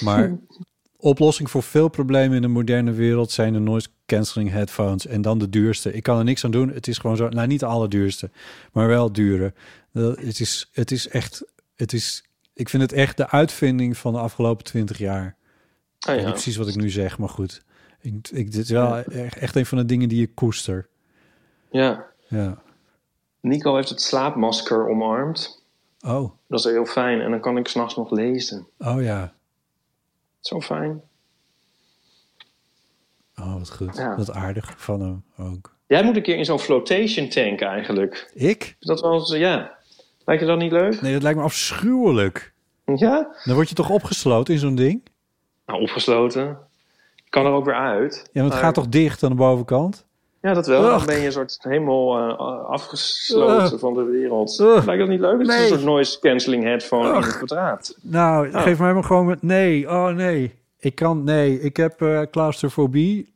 Maar 0.00 0.36
oplossing 0.96 1.50
voor 1.50 1.62
veel 1.62 1.88
problemen 1.88 2.36
in 2.36 2.42
de 2.42 2.48
moderne 2.48 2.92
wereld 2.92 3.30
zijn 3.30 3.52
de 3.52 3.58
noise 3.58 3.88
cancelling 4.06 4.50
headphones 4.50 5.06
en 5.06 5.22
dan 5.22 5.38
de 5.38 5.48
duurste. 5.48 5.92
Ik 5.92 6.02
kan 6.02 6.18
er 6.18 6.24
niks 6.24 6.44
aan 6.44 6.50
doen. 6.50 6.68
Het 6.72 6.88
is 6.88 6.98
gewoon 6.98 7.16
zo, 7.16 7.28
nou 7.28 7.46
niet 7.46 7.60
de 7.60 7.66
allerduurste, 7.66 8.30
maar 8.72 8.86
wel 8.88 9.12
dure. 9.12 9.52
Dat- 9.92 10.18
Het 10.20 10.40
is, 10.40 10.68
het 10.72 10.90
is 10.90 11.08
echt, 11.08 11.44
het 11.74 11.92
is, 11.92 12.24
ik 12.54 12.68
vind 12.68 12.82
het 12.82 12.92
echt 12.92 13.16
de 13.16 13.30
uitvinding 13.30 13.96
van 13.96 14.12
de 14.12 14.18
afgelopen 14.18 14.64
twintig 14.64 14.98
jaar. 14.98 15.36
Ah, 15.98 16.20
ja. 16.20 16.30
precies 16.30 16.56
wat 16.56 16.68
ik 16.68 16.74
nu 16.76 16.90
zeg, 16.90 17.18
maar 17.18 17.28
goed. 17.28 17.64
Ik, 18.06 18.28
ik, 18.30 18.52
dit 18.52 18.62
is 18.64 18.70
wel 18.70 18.96
echt, 18.96 19.56
een 19.56 19.66
van 19.66 19.78
de 19.78 19.84
dingen 19.84 20.08
die 20.08 20.22
ik 20.22 20.34
koester. 20.34 20.88
ja. 21.70 22.06
Ja. 22.28 22.58
Nico 23.40 23.74
heeft 23.74 23.88
het 23.88 24.00
slaapmasker 24.02 24.88
omarmd. 24.88 25.64
Oh, 26.06 26.30
Dat 26.48 26.58
is 26.58 26.64
heel 26.64 26.84
fijn. 26.86 27.20
En 27.20 27.30
dan 27.30 27.40
kan 27.40 27.56
ik 27.56 27.68
s'nachts 27.68 27.96
nog 27.96 28.10
lezen. 28.10 28.66
oh 28.78 29.02
ja. 29.02 29.34
Zo 30.40 30.60
fijn. 30.60 31.02
Oh, 33.38 33.54
wat 33.58 33.70
goed. 33.70 33.96
Ja. 33.96 34.16
Wat 34.16 34.32
aardig 34.32 34.74
van 34.76 35.00
hem 35.00 35.24
ook. 35.38 35.76
Jij 35.86 36.04
moet 36.04 36.16
een 36.16 36.22
keer 36.22 36.36
in 36.36 36.44
zo'n 36.44 36.58
flotation 36.58 37.28
tank 37.28 37.60
eigenlijk. 37.60 38.30
Ik? 38.34 38.76
Dat 38.80 39.04
eens, 39.04 39.30
ja. 39.30 39.76
Lijkt 40.24 40.42
je 40.42 40.48
dat 40.48 40.58
niet 40.58 40.72
leuk? 40.72 41.00
Nee, 41.00 41.12
dat 41.12 41.22
lijkt 41.22 41.38
me 41.38 41.44
afschuwelijk. 41.44 42.52
Ja? 42.94 43.34
Dan 43.44 43.54
word 43.54 43.68
je 43.68 43.74
toch 43.74 43.90
opgesloten 43.90 44.54
in 44.54 44.60
zo'n 44.60 44.74
ding? 44.74 45.02
Nou, 45.66 45.80
opgesloten. 45.80 46.58
Kan 47.28 47.46
er 47.46 47.52
ook 47.52 47.64
weer 47.64 47.74
uit. 47.74 48.28
Ja, 48.32 48.42
maar 48.42 48.50
het 48.50 48.60
gaat 48.60 48.74
toch 48.74 48.88
dicht 48.88 49.22
aan 49.22 49.30
de 49.30 49.36
bovenkant? 49.36 50.04
Ja, 50.40 50.52
dat 50.54 50.66
wel. 50.66 50.82
Dan 50.82 51.06
ben 51.06 51.18
je 51.20 51.26
een 51.26 51.32
soort 51.32 51.56
helemaal 51.60 52.18
eh, 52.18 52.64
afgesloten 52.68 53.78
van 53.78 53.94
de 53.94 54.02
wereld. 54.02 54.58
Lijkt 54.58 54.86
dat 54.98 55.08
niet 55.08 55.20
leuk? 55.20 55.32
Het 55.32 55.40
is 55.40 55.46
Nee. 55.46 55.62
een 55.62 55.68
soort 55.68 55.84
noise 55.84 56.18
cancelling 56.20 56.62
headphone 56.64 57.08
in 57.08 57.14
het 57.14 57.36
kwadraat. 57.36 57.96
Nou, 58.02 58.48
Oh. 58.54 58.62
geef 58.62 58.78
mij 58.78 58.94
maar 58.94 59.04
gewoon 59.04 59.26
met... 59.26 59.42
Nee, 59.42 59.88
oh 59.90 60.08
nee. 60.08 60.54
Ik 60.78 60.94
kan... 60.94 61.24
Nee, 61.24 61.60
ik 61.60 61.76
heb 61.76 62.02
eh 62.02 62.20
claustrofobie. 62.30 63.34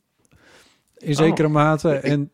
In 0.97 1.15
zekere 1.15 1.49
mate. 1.49 1.93
En 1.95 2.31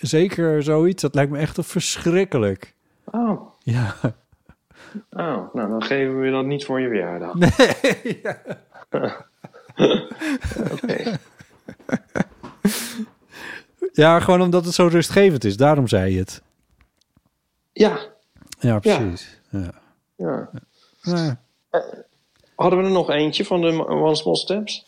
zeker 0.00 0.62
zoiets, 0.62 1.02
dat 1.02 1.14
lijkt 1.14 1.30
me 1.30 1.38
echt 1.38 1.58
verschrikkelijk. 1.60 2.74
Oh. 3.04 3.40
Ja. 3.58 3.94
oh, 5.10 5.54
nou 5.54 5.68
dan 5.68 5.82
geven 5.82 6.20
we 6.20 6.30
dat 6.30 6.44
niet 6.44 6.64
voor 6.64 6.80
je 6.80 6.88
verjaardag. 6.88 7.34
Nee. 7.38 8.20
Oké. 10.72 11.18
Ja, 13.92 14.20
gewoon 14.20 14.42
omdat 14.42 14.64
het 14.64 14.74
zo 14.74 14.86
rustgevend 14.86 15.44
is. 15.44 15.56
Daarom 15.56 15.88
zei 15.88 16.12
je 16.12 16.18
het. 16.18 16.42
Ja, 17.72 17.98
Ja, 18.60 18.78
precies. 18.78 19.38
Ja. 19.50 19.72
ja. 20.16 20.50
Ja. 21.02 21.40
Hadden 22.54 22.78
we 22.78 22.84
er 22.84 22.90
nog 22.90 23.10
eentje 23.10 23.44
van 23.44 23.60
de 23.60 23.86
One 23.86 24.14
Small 24.14 24.34
Steps? 24.36 24.84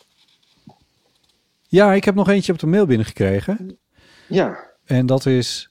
ja, 1.67 1.93
ik 1.93 2.03
heb 2.03 2.15
nog 2.15 2.29
eentje 2.29 2.51
op 2.51 2.59
de 2.59 2.67
mail 2.67 2.85
binnengekregen. 2.85 3.77
Ja. 4.27 4.71
En 4.85 5.05
dat 5.05 5.25
is... 5.25 5.69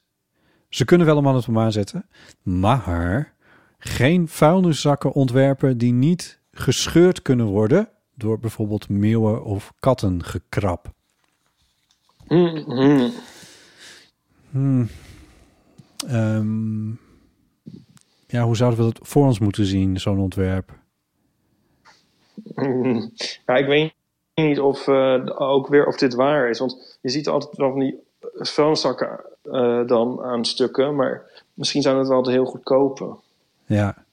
Ze 0.69 0.85
kunnen 0.85 1.07
wel 1.07 1.17
een 1.17 1.23
man 1.23 1.37
op 1.37 1.45
de 1.45 1.53
maan 1.53 1.73
zetten, 1.73 2.09
maar 2.43 3.35
geen 3.79 4.29
vuilniszakken 4.29 5.13
ontwerpen 5.13 5.79
die 5.79 5.93
niet 5.93 6.41
gescheurd 6.53 7.23
kunnen 7.23 7.47
worden 7.47 7.89
door 8.15 8.39
bijvoorbeeld 8.39 8.89
meeuwen 8.89 9.45
of 9.45 9.73
kattengekrab. 9.81 10.91
Mhm. 12.29 13.11
Hmm. 14.51 14.89
Ehm, 16.07 16.89
ja, 18.27 18.43
hoe 18.45 18.57
zouden 18.57 18.79
we 18.87 18.93
dat 18.93 19.09
voor 19.09 19.25
ons 19.27 19.39
moeten 19.39 19.65
zien, 19.67 20.01
zo'n 20.01 20.19
ontwerp? 20.19 20.71
Mm, 22.55 23.13
Ja, 23.47 23.55
ik 23.57 23.67
weet 23.67 23.95
niet 24.35 24.61
of, 24.61 24.89
eh, 24.89 25.21
ook 25.41 25.67
weer 25.69 25.87
of 25.87 25.97
dit 25.97 26.15
waar 26.15 26.49
is. 26.51 26.59
Want 26.59 26.99
je 27.01 27.09
ziet 27.09 27.29
altijd 27.29 27.57
wel 27.57 27.71
van 27.71 27.81
die 27.81 27.99
vuilniszakken 28.35 29.21
eh, 29.43 29.87
dan 29.87 30.23
aan 30.23 30.45
stukken. 30.45 30.97
Maar 30.97 31.45
misschien 31.55 31.83
zijn 31.83 31.97
het 31.97 32.09
wel 32.09 32.23
de 32.23 32.31
heel 32.31 32.45
goedkope. 32.45 33.17
Ja. 33.67 34.05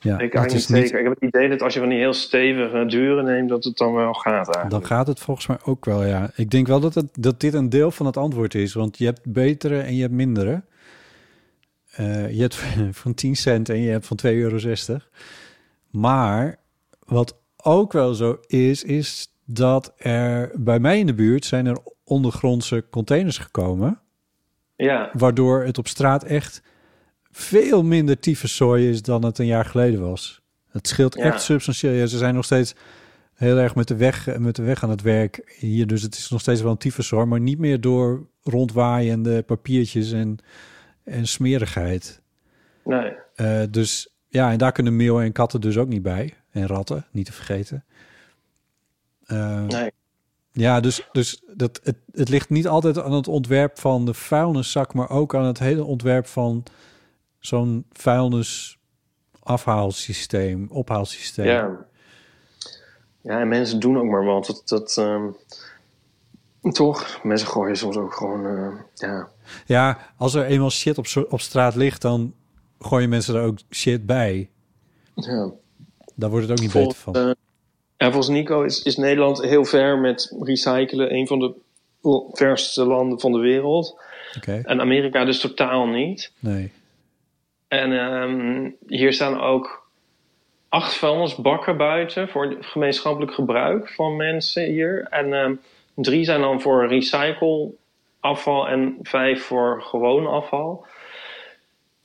Ja, 0.00 0.14
ik 0.14 0.20
eigenlijk 0.20 0.52
is 0.52 0.68
niet- 0.68 0.82
zeker. 0.82 0.98
Ik 0.98 1.04
heb 1.04 1.14
het 1.20 1.34
idee 1.34 1.48
dat 1.48 1.62
als 1.62 1.74
je 1.74 1.80
van 1.80 1.88
die 1.88 1.98
heel 1.98 2.12
stevige 2.12 2.86
dure 2.86 3.22
neemt, 3.22 3.48
dat 3.48 3.64
het 3.64 3.76
dan 3.76 3.92
wel 3.92 4.12
gaat 4.12 4.32
eigenlijk. 4.34 4.70
Dan 4.70 4.84
gaat 4.84 5.06
het 5.06 5.20
volgens 5.20 5.46
mij 5.46 5.56
ook 5.64 5.84
wel, 5.84 6.04
ja. 6.04 6.30
Ik 6.34 6.50
denk 6.50 6.66
wel 6.66 6.80
dat, 6.80 6.94
het, 6.94 7.08
dat 7.12 7.40
dit 7.40 7.54
een 7.54 7.68
deel 7.68 7.90
van 7.90 8.06
het 8.06 8.16
antwoord 8.16 8.54
is. 8.54 8.74
Want 8.74 8.98
je 8.98 9.04
hebt 9.04 9.32
betere 9.32 9.80
en 9.80 9.94
je 9.94 10.00
hebt 10.00 10.14
mindere. 10.14 10.62
Eh, 11.90 12.30
je 12.30 12.40
hebt 12.40 12.54
van 13.02 13.14
10 13.14 13.36
cent 13.36 13.68
en 13.68 13.80
je 13.80 13.90
hebt 13.90 14.06
van 14.06 14.16
2,60 14.16 14.30
euro. 14.30 14.58
Maar 15.90 16.56
wat 17.06 17.40
ook 17.62 17.92
wel 17.92 18.14
zo 18.14 18.38
is, 18.46 18.84
is 18.84 19.34
dat 19.44 19.92
er 19.96 20.50
bij 20.54 20.78
mij 20.78 20.98
in 20.98 21.06
de 21.06 21.14
buurt 21.14 21.44
zijn 21.44 21.66
er 21.66 21.78
ondergrondse 22.04 22.84
containers 22.90 23.38
gekomen. 23.38 24.00
Ja, 24.76 25.10
Waardoor 25.12 25.64
het 25.64 25.78
op 25.78 25.88
straat 25.88 26.24
echt 26.24 26.62
veel 27.32 27.82
minder 27.82 28.18
tyfuszooi 28.18 28.88
is 28.90 29.02
dan 29.02 29.24
het 29.24 29.38
een 29.38 29.46
jaar 29.46 29.64
geleden 29.64 30.00
was. 30.00 30.40
Het 30.70 30.88
scheelt 30.88 31.14
Ja. 31.14 31.22
echt 31.24 31.42
substantieel. 31.42 31.92
Ja, 31.92 32.06
ze 32.06 32.18
zijn 32.18 32.34
nog 32.34 32.44
steeds 32.44 32.74
heel 33.34 33.56
erg 33.56 33.74
met 33.74 33.88
de, 33.88 33.96
weg, 33.96 34.38
met 34.38 34.56
de 34.56 34.62
weg 34.62 34.82
aan 34.82 34.90
het 34.90 35.02
werk 35.02 35.54
hier. 35.58 35.86
Dus 35.86 36.02
het 36.02 36.14
is 36.14 36.30
nog 36.30 36.40
steeds 36.40 36.60
wel 36.62 36.70
een 36.70 36.76
tyfuszooi, 36.76 37.24
maar 37.26 37.40
niet 37.40 37.58
meer 37.58 37.80
door 37.80 38.26
rondwaaiende 38.42 39.42
papiertjes 39.42 40.12
en, 40.12 40.38
en 41.04 41.26
smerigheid. 41.26 42.20
nee. 42.84 43.12
Eh, 43.34 43.62
dus 43.70 44.14
ja, 44.28 44.50
en 44.52 44.58
daar 44.58 44.72
kunnen 44.72 44.96
meeuwen 44.96 45.24
en 45.24 45.32
katten 45.32 45.60
dus 45.60 45.76
ook 45.78 45.88
niet 45.88 46.02
bij. 46.02 46.34
En 46.50 46.66
ratten, 46.66 47.06
niet 47.12 47.26
te 47.26 47.32
vergeten. 47.32 47.84
Eh, 49.26 49.62
nee. 49.64 49.90
ja, 50.52 50.80
dus, 50.80 51.08
dus 51.12 51.42
dat, 51.54 51.80
het, 51.82 51.96
het 52.12 52.28
ligt 52.28 52.50
niet 52.50 52.68
altijd 52.68 52.98
aan 52.98 53.12
het 53.12 53.28
ontwerp 53.28 53.78
van 53.78 54.04
de 54.04 54.14
vuilniszak, 54.14 54.94
maar 54.94 55.10
ook 55.10 55.34
aan 55.34 55.44
het 55.44 55.58
hele 55.58 55.84
ontwerp 55.84 56.26
van 56.26 56.62
zo'n 57.40 57.84
vuilnisafhaalsysteem, 57.92 60.66
ophaalsysteem. 60.70 61.46
Ja. 61.46 61.86
ja, 63.20 63.40
en 63.40 63.48
mensen 63.48 63.80
doen 63.80 63.98
ook 63.98 64.04
maar 64.10 64.24
wat. 64.24 64.46
Dat, 64.46 64.62
dat, 64.64 64.96
ehm, 64.98 65.26
toch, 66.72 67.20
mensen 67.22 67.48
gooien 67.48 67.76
soms 67.76 67.96
ook 67.96 68.14
gewoon... 68.14 68.46
eh, 68.46 68.68
ja. 68.94 69.28
Ja, 69.66 69.98
als 70.16 70.34
er 70.34 70.44
eenmaal 70.44 70.70
shit 70.70 70.98
op, 70.98 71.06
op 71.28 71.40
straat 71.40 71.74
ligt, 71.74 72.02
dan 72.02 72.34
gooien 72.78 73.08
mensen 73.08 73.34
er 73.34 73.42
ook 73.42 73.58
shit 73.70 74.06
bij. 74.06 74.50
Ja. 75.14 75.50
Daar 76.14 76.30
wordt 76.30 76.48
het 76.48 76.58
ook 76.58 76.64
niet 76.64 76.72
beter 76.72 76.96
van. 76.96 77.14
eh, 77.14 77.30
ja, 77.96 78.06
volgens 78.06 78.28
Nico 78.28 78.62
is, 78.62 78.82
is 78.82 78.96
Nederland 78.96 79.42
heel 79.42 79.64
ver 79.64 79.98
met 79.98 80.36
recyclen. 80.40 81.14
Een 81.14 81.26
van 81.26 81.38
de 81.38 81.54
verste 82.32 82.84
landen 82.84 83.20
van 83.20 83.32
de 83.32 83.38
wereld. 83.38 84.00
Oké, 84.36 84.60
En 84.64 84.80
Amerika 84.80 85.24
dus 85.24 85.40
totaal 85.40 85.86
niet. 85.86 86.32
nee. 86.38 86.72
En 87.70 87.92
ehm, 87.98 88.70
hier 88.86 89.12
staan 89.12 89.40
ook 89.40 89.88
acht 90.68 90.94
vuilnisbakken 90.94 91.76
buiten 91.76 92.28
voor 92.28 92.56
gemeenschappelijk 92.60 93.34
gebruik 93.34 93.88
van 93.88 94.16
mensen 94.16 94.64
hier. 94.64 95.06
En 95.10 95.32
ehm, 95.32 95.54
drie 95.94 96.24
zijn 96.24 96.40
dan 96.40 96.60
voor 96.60 96.86
recycleafval 96.88 98.68
en 98.68 98.96
vijf 99.02 99.42
voor 99.44 99.82
gewoon 99.82 100.26
afval. 100.26 100.86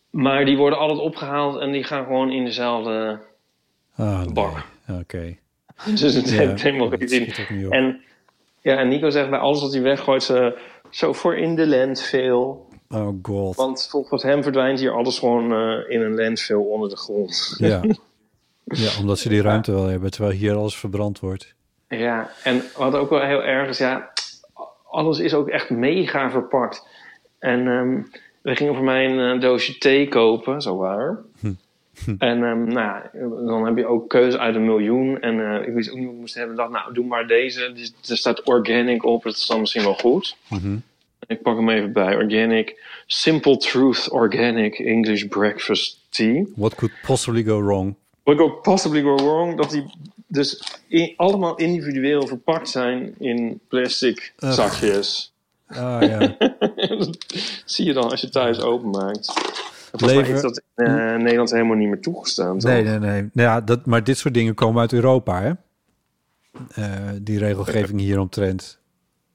Maar 0.09 0.45
die 0.45 0.57
worden 0.57 0.80
altijd 0.80 0.99
opgehaald 0.99 1.59
en 1.59 1.72
die 1.72 1.84
gaan 1.84 2.03
gewoon 2.05 2.32
in 2.32 2.45
dezelfde 2.45 3.20
Ah, 3.95 4.20
nee. 4.20 4.34
bak. 4.34 4.66
Oké. 4.99 5.36
Dus 5.99 6.13
het 6.13 6.30
Ja, 6.30 6.36
heeft 6.38 6.61
helemaal 6.61 6.89
geen 6.89 7.07
zin. 7.09 7.34
En, 7.70 8.01
ja, 8.61 8.78
en 8.78 8.88
Nico 8.88 9.09
zegt 9.09 9.30
bij 9.30 9.39
alles 9.39 9.61
wat 9.61 9.74
hij 9.74 9.82
weggooit, 9.82 10.24
ze, 10.24 10.57
zo 10.89 11.13
voor 11.13 11.38
in 11.38 11.55
de 11.55 11.68
landfill. 11.68 12.45
Oh 12.89 13.19
god. 13.21 13.55
Want 13.55 13.88
volgens 13.89 14.23
hem 14.23 14.43
verdwijnt 14.43 14.79
hier 14.79 14.91
alles 14.91 15.19
gewoon 15.19 15.53
eh, 15.53 15.93
in 15.93 16.01
een 16.01 16.15
landfill 16.15 16.55
onder 16.55 16.89
de 16.89 16.97
grond. 16.97 17.55
Ja. 17.57 17.81
ja, 18.63 18.99
omdat 18.99 19.19
ze 19.19 19.29
die 19.29 19.41
ruimte 19.41 19.71
wel 19.71 19.86
hebben, 19.86 20.11
terwijl 20.11 20.33
hier 20.33 20.55
alles 20.55 20.75
verbrand 20.75 21.19
wordt. 21.19 21.53
Ja, 21.88 22.31
en 22.43 22.63
wat 22.77 22.95
ook 22.95 23.09
wel 23.09 23.21
heel 23.21 23.43
erg 23.43 23.69
is, 23.69 23.77
ja, 23.77 24.11
alles 24.89 25.19
is 25.19 25.33
ook 25.33 25.47
echt 25.47 25.69
mega 25.69 26.29
verpakt. 26.29 26.88
En 27.39 27.67
ehm, 27.67 28.01
we 28.41 28.55
gingen 28.55 28.75
voor 28.75 28.83
mij 28.83 29.09
een 29.09 29.36
eh, 29.36 29.41
doosje 29.41 29.77
thee 29.77 30.07
kopen, 30.07 30.61
zo 30.61 30.77
waar. 30.77 31.23
En 32.17 32.43
ehm, 32.43 32.63
nou, 32.63 33.03
dan 33.45 33.65
heb 33.65 33.77
je 33.77 33.86
ook 33.86 34.09
keuze 34.09 34.39
uit 34.39 34.55
een 34.55 34.65
miljoen. 34.65 35.21
En 35.21 35.39
eh, 35.39 35.67
ik 35.67 35.73
wist 35.73 35.89
ook 35.89 35.97
niet 35.97 36.05
wat 36.05 36.13
ik 36.13 36.19
moest 36.19 36.36
hebben. 36.36 36.51
Ik 36.51 36.59
dacht, 36.59 36.71
nou, 36.71 36.93
doe 36.93 37.05
maar 37.05 37.27
deze. 37.27 37.73
Dus, 37.73 37.93
er 38.09 38.17
staat 38.17 38.43
organic 38.43 39.03
op, 39.03 39.23
dat 39.23 39.36
is 39.36 39.47
dan 39.47 39.59
misschien 39.59 39.83
wel 39.83 39.93
goed. 39.93 40.38
Mhm. 40.47 40.77
Ik 41.28 41.41
pak 41.41 41.55
hem 41.55 41.69
even 41.69 41.93
bij. 41.93 42.15
Organic. 42.15 42.84
Simple 43.05 43.57
Truth 43.57 44.09
Organic 44.09 44.80
English 44.80 45.23
Breakfast 45.23 45.99
Tea. 46.09 46.45
What 46.55 46.76
could 46.76 46.93
possibly 47.01 47.43
go 47.43 47.61
wrong? 47.61 47.95
What 48.23 48.38
could 48.38 48.61
possibly 48.61 49.01
go 49.01 49.15
wrong? 49.15 49.57
Dat 49.57 49.69
die 49.69 49.84
dus 50.28 50.82
allemaal 51.15 51.55
individueel 51.55 52.28
verpakt 52.28 52.69
zijn 52.69 53.15
in 53.19 53.59
plastic 53.67 54.34
zakjes. 54.38 55.34
Ah 55.67 56.01
ja. 56.01 56.19
dat 56.97 57.17
zie 57.65 57.86
je 57.86 57.93
dan 57.93 58.09
als 58.09 58.21
je 58.21 58.30
thuis 58.30 58.61
openmaakt. 58.61 59.34
Leven- 59.91 60.34
is 60.36 60.41
dat 60.41 60.61
in 60.76 60.86
eh, 60.86 61.15
Nederland 61.15 61.51
helemaal 61.51 61.76
niet 61.76 61.88
meer 61.88 62.01
toegestaan. 62.01 62.59
toch? 62.59 62.71
Nee, 62.71 62.84
nee, 62.84 62.99
nee. 62.99 63.30
Ja, 63.34 63.61
dat, 63.61 63.86
maar 63.86 64.03
dit 64.03 64.17
soort 64.17 64.34
dingen 64.34 64.53
komen 64.53 64.82
uit 64.82 64.93
Europa, 64.93 65.41
hè? 65.41 65.51
Eh, 66.84 67.09
die 67.21 67.39
regelgeving 67.39 67.99
hieromtrent. 68.07 68.80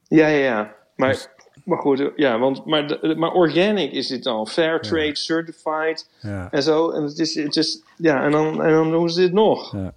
Ja, 0.08 0.26
ja, 0.26 0.44
ja. 0.44 0.74
Maar, 0.96 1.08
Dus- 1.12 1.28
maar 1.64 1.78
goed, 1.78 2.10
ja, 2.16 2.38
want, 2.38 2.64
maar, 2.64 2.98
maar 3.16 3.32
organic 3.32 3.92
is 3.92 4.06
dit 4.06 4.26
al. 4.26 4.46
Fair 4.46 4.80
trade 4.80 5.16
certified 5.16 6.08
Ja. 6.20 6.48
en 6.50 6.62
zo. 6.62 6.90
En, 6.90 7.02
het 7.02 7.18
is, 7.18 7.34
het 7.34 7.56
is, 7.56 7.82
ja, 7.96 8.22
en, 8.24 8.30
dan, 8.30 8.62
en 8.62 8.70
dan 8.70 8.90
doen 8.90 9.10
ze 9.10 9.20
dit 9.20 9.32
nog. 9.32 9.72
Ja. 9.72 9.94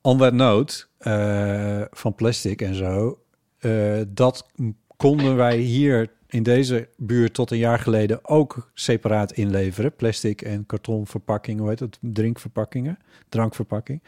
On 0.00 0.18
that 0.18 0.32
note, 0.32 0.84
eh, 0.98 1.82
van 1.90 2.14
plastic 2.14 2.62
en 2.62 2.74
zo, 2.74 3.18
eh, 3.58 4.00
dat 4.08 4.50
konden 4.96 5.36
wij 5.36 5.56
hier 5.56 6.14
in 6.28 6.42
deze 6.42 6.88
buurt 6.96 7.34
tot 7.34 7.50
een 7.50 7.58
jaar 7.58 7.78
geleden 7.78 8.28
ook 8.28 8.70
separaat 8.74 9.32
inleveren. 9.32 9.94
Plastic 9.96 10.42
en 10.42 10.66
kartonverpakkingen, 10.66 11.60
hoe 11.60 11.68
heet 11.68 11.80
het? 11.80 11.98
Drinkverpakkingen, 12.00 12.98
drankverpakking. 13.28 14.02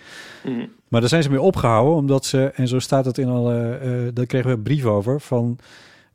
Mhm. 0.45 0.67
Maar 0.89 1.01
daar 1.01 1.09
zijn 1.09 1.23
ze 1.23 1.31
mee 1.31 1.41
opgehouden, 1.41 1.95
omdat 1.95 2.25
ze, 2.25 2.51
en 2.55 2.69
zo 2.69 2.79
staat 2.79 3.05
het 3.05 3.19
in 3.19 3.29
alle, 3.29 3.77
eh 3.77 4.15
daar 4.15 4.27
kregen 4.27 4.51
we 4.51 4.57
een 4.57 4.63
brief 4.63 4.85
over, 4.85 5.21
van 5.21 5.59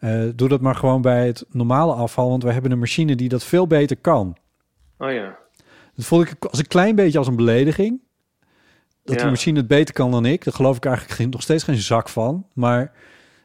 eh, 0.03 0.23
doe 0.35 0.49
dat 0.49 0.61
maar 0.61 0.75
gewoon 0.75 1.01
bij 1.01 1.27
het 1.27 1.45
normale 1.49 1.93
afval, 1.93 2.29
want 2.29 2.43
we 2.43 2.51
hebben 2.51 2.71
een 2.71 2.79
machine 2.79 3.15
die 3.15 3.29
dat 3.29 3.43
veel 3.43 3.67
beter 3.67 3.97
kan. 3.97 4.37
Oh 4.97 5.11
ja. 5.11 5.37
Dat 5.95 6.05
vond 6.05 6.29
ik 6.29 6.45
als 6.45 6.59
een 6.59 6.67
klein 6.67 6.95
beetje 6.95 7.17
als 7.17 7.27
een 7.27 7.35
belediging. 7.35 8.01
Dat 9.03 9.15
Ja. 9.15 9.21
die 9.21 9.29
machine 9.29 9.57
het 9.59 9.67
beter 9.67 9.93
kan 9.93 10.11
dan 10.11 10.25
ik. 10.25 10.43
Daar 10.43 10.53
geloof 10.53 10.77
ik 10.77 10.85
eigenlijk 10.85 11.15
geen, 11.15 11.29
nog 11.29 11.41
steeds 11.41 11.63
geen 11.63 11.77
zak 11.77 12.09
van. 12.09 12.47
Maar, 12.53 12.91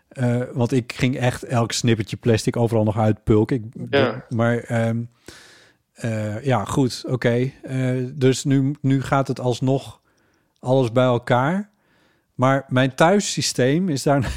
eh, 0.09 0.43
want 0.53 0.73
ik 0.73 0.93
ging 0.93 1.17
echt 1.17 1.43
elk 1.43 1.73
snippertje 1.73 2.17
plastic 2.17 2.57
overal 2.57 2.85
nog 2.85 2.99
uitpulken. 2.99 3.57
Ik, 3.57 3.87
Ja. 3.91 4.25
Maar 4.29 4.59
ehm, 4.59 5.03
eh, 5.93 6.45
ja, 6.45 6.65
goed, 6.65 7.05
oké. 7.07 7.53
Dus 8.15 8.45
nu, 8.45 8.75
nu 8.81 9.03
gaat 9.03 9.29
het 9.29 9.41
alsnog 9.41 10.01
alles 10.61 10.93
bij 10.93 11.05
elkaar. 11.05 11.71
Maar 12.35 12.65
mijn 12.69 12.95
thuissysteem 12.95 13.89
is 13.89 14.03
daar... 14.03 14.33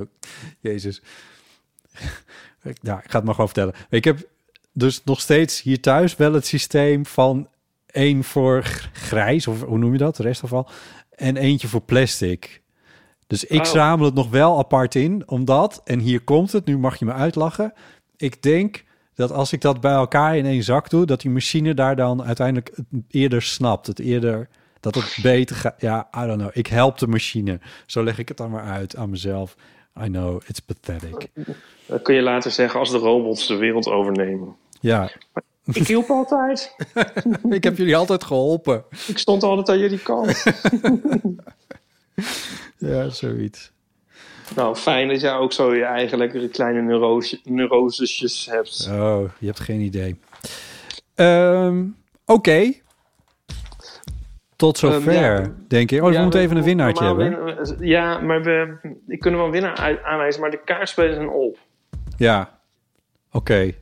Jezus. 0.60 1.02
Ik- 2.62 2.78
ja, 2.80 2.98
ik 3.02 3.10
ga 3.10 3.16
het 3.16 3.24
maar 3.24 3.34
gewoon 3.34 3.50
vertellen. 3.50 3.74
Ik 3.90 4.04
heb 4.04 4.28
dus 4.72 5.04
nog 5.04 5.20
steeds 5.20 5.62
hier 5.62 5.80
thuis 5.80 6.16
wel 6.16 6.32
het 6.32 6.46
systeem 6.46 7.06
van 7.06 7.48
één 7.86 8.24
voor 8.24 8.62
gr- 8.64 8.88
grijs, 8.92 9.46
of 9.46 9.62
hoe 9.62 9.78
noem 9.78 9.92
je 9.92 9.98
dat, 9.98 10.18
restafval, 10.18 10.68
en 11.10 11.36
eentje 11.36 11.68
voor 11.68 11.80
plastic. 11.82 12.62
Dus 13.26 13.44
ik 13.44 13.60
Oh. 13.60 13.66
zamel 13.66 14.04
het 14.06 14.14
nog 14.14 14.30
wel 14.30 14.58
apart 14.58 14.94
in, 14.94 15.22
omdat, 15.28 15.80
en 15.84 15.98
hier 15.98 16.20
komt 16.20 16.52
het, 16.52 16.64
nu 16.64 16.78
mag 16.78 16.98
je 16.98 17.04
me 17.04 17.12
uitlachen. 17.12 17.72
Ik 18.16 18.42
denk 18.42 18.84
dat 19.14 19.32
als 19.32 19.52
ik 19.52 19.60
dat 19.60 19.80
bij 19.80 19.92
elkaar 19.92 20.36
in 20.36 20.46
één 20.46 20.62
zak 20.62 20.90
doe, 20.90 21.06
dat 21.06 21.20
die 21.20 21.30
machine 21.30 21.74
daar 21.74 21.96
dan 21.96 22.22
uiteindelijk 22.24 22.70
het 22.76 22.86
eerder 23.08 23.42
snapt, 23.42 23.86
het 23.86 23.98
eerder 23.98 24.48
dat 24.80 24.94
het 24.94 25.18
beter 25.22 25.56
gaat. 25.56 25.80
Ja, 25.80 26.08
I 26.16 26.26
don't 26.26 26.38
know. 26.40 26.50
Ik 26.52 26.66
help 26.66 26.98
de 26.98 27.06
machine. 27.06 27.60
Zo 27.86 28.02
leg 28.04 28.18
ik 28.18 28.28
het 28.28 28.36
dan 28.36 28.50
maar 28.50 28.64
uit 28.64 28.96
aan 28.96 29.10
mezelf. 29.10 29.56
I 30.02 30.06
know, 30.06 30.40
it's 30.46 30.60
pathetic. 30.60 31.28
Dat 31.86 32.02
kun 32.02 32.14
je 32.14 32.22
later 32.22 32.50
zeggen 32.50 32.80
als 32.80 32.90
de 32.90 32.98
robots 32.98 33.46
de 33.46 33.56
wereld 33.56 33.86
overnemen. 33.86 34.56
Ja, 34.80 35.10
Ik 35.72 35.86
hielp 35.86 36.10
altijd. 36.10 36.76
ik 37.50 37.64
heb 37.64 37.76
jullie 37.76 37.96
altijd 37.96 38.24
geholpen. 38.24 38.84
Ik 39.06 39.18
stond 39.18 39.42
altijd 39.42 39.68
aan 39.68 39.78
jullie 39.78 40.02
kant. 40.02 40.42
Ja, 42.78 43.08
zoiets. 43.08 43.72
Nou, 44.56 44.76
fijn 44.76 45.08
dat 45.08 45.20
jij 45.20 45.34
ook 45.34 45.52
zo 45.52 45.74
je 45.74 45.84
eigen 45.84 46.18
lekkere 46.18 46.48
kleine 46.48 46.82
neurose, 46.82 47.40
neurosesjes 47.44 48.46
hebt. 48.50 48.88
Oh, 48.90 49.30
je 49.38 49.46
hebt 49.46 49.60
geen 49.60 49.80
idee. 49.80 50.16
Ehm, 51.14 51.84
Oké. 52.26 52.72
Tot 54.64 54.78
zover, 54.78 55.12
Ehm, 55.12 55.22
ja. 55.22 55.52
denk 55.68 55.90
ik. 55.90 56.00
Oh, 56.02 56.06
we 56.08 56.12
Ja, 56.12 56.22
moeten 56.22 56.40
we- 56.40 56.44
even 56.46 56.56
een 56.58 56.64
winnaartje 56.64 57.04
hebben. 57.04 57.76
Ja, 57.86 58.18
maar 58.20 58.42
we, 58.42 58.76
ik 59.08 59.20
kunnen 59.20 59.38
wel 59.40 59.48
een 59.48 59.54
winnaar 59.54 60.00
aanwijzen, 60.04 60.40
maar 60.40 60.50
de 60.50 60.60
kaartspelen 60.64 61.14
zijn 61.14 61.28
op. 61.28 61.58
Ja. 62.16 62.58
Oké. 63.32 63.70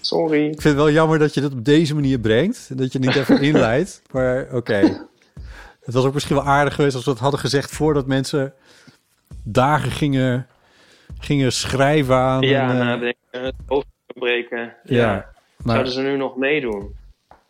Sorry. 0.00 0.38
Ik 0.44 0.50
vind 0.60 0.62
het 0.62 0.74
wel 0.74 0.90
jammer 0.90 1.18
dat 1.18 1.34
je 1.34 1.40
dat 1.40 1.52
op 1.52 1.64
deze 1.64 1.94
manier 1.94 2.18
brengt. 2.18 2.78
Dat 2.78 2.92
je 2.92 2.98
niet 2.98 3.16
even 3.16 3.40
inleidt. 3.50 4.02
Maar 4.12 4.46
oké. 4.52 5.06
Het 5.84 5.94
was 5.94 6.04
ook 6.04 6.14
misschien 6.14 6.36
wel 6.36 6.44
aardig 6.44 6.74
geweest 6.74 6.94
als 6.94 7.04
we 7.04 7.10
het 7.10 7.20
hadden 7.20 7.40
gezegd 7.40 7.70
voordat 7.70 8.06
mensen 8.06 8.52
dagen 9.42 9.90
gingen, 9.90 10.46
gingen 11.18 11.52
schrijven 11.52 12.14
aan. 12.16 12.40
Ja, 12.42 12.62
en, 12.70 12.70
eh, 12.70 12.76
nadenken, 12.86 13.16
het 13.30 13.54
hoofd 13.66 13.86
breken. 14.06 14.58
Ja, 14.84 14.96
Ja. 14.96 15.26
maar- 15.56 15.74
Zouden 15.74 15.92
ze 15.92 16.00
nu 16.00 16.16
nog 16.16 16.36
meedoen? 16.36 16.94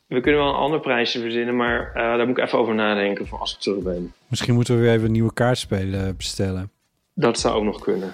We 0.08 0.20
kunnen 0.20 0.40
wel 0.40 0.50
een 0.50 0.58
ander 0.58 0.80
prijsje 0.80 1.20
verzinnen, 1.20 1.56
maar 1.56 1.92
eh, 1.94 2.02
daar 2.02 2.26
moet 2.26 2.38
ik 2.38 2.44
even 2.44 2.58
over 2.58 2.74
nadenken 2.74 3.26
voor 3.26 3.38
als 3.38 3.54
ik 3.54 3.60
terug 3.60 3.82
ben. 3.82 4.12
misschien 4.26 4.54
moeten 4.54 4.74
we 4.74 4.80
weer 4.80 4.92
even 4.92 5.12
nieuwe 5.12 5.32
kaartspelen 5.32 6.16
bestellen. 6.16 6.70
Dat 7.14 7.38
zou 7.38 7.54
ook 7.54 7.64
nog 7.64 7.80
kunnen. 7.80 8.12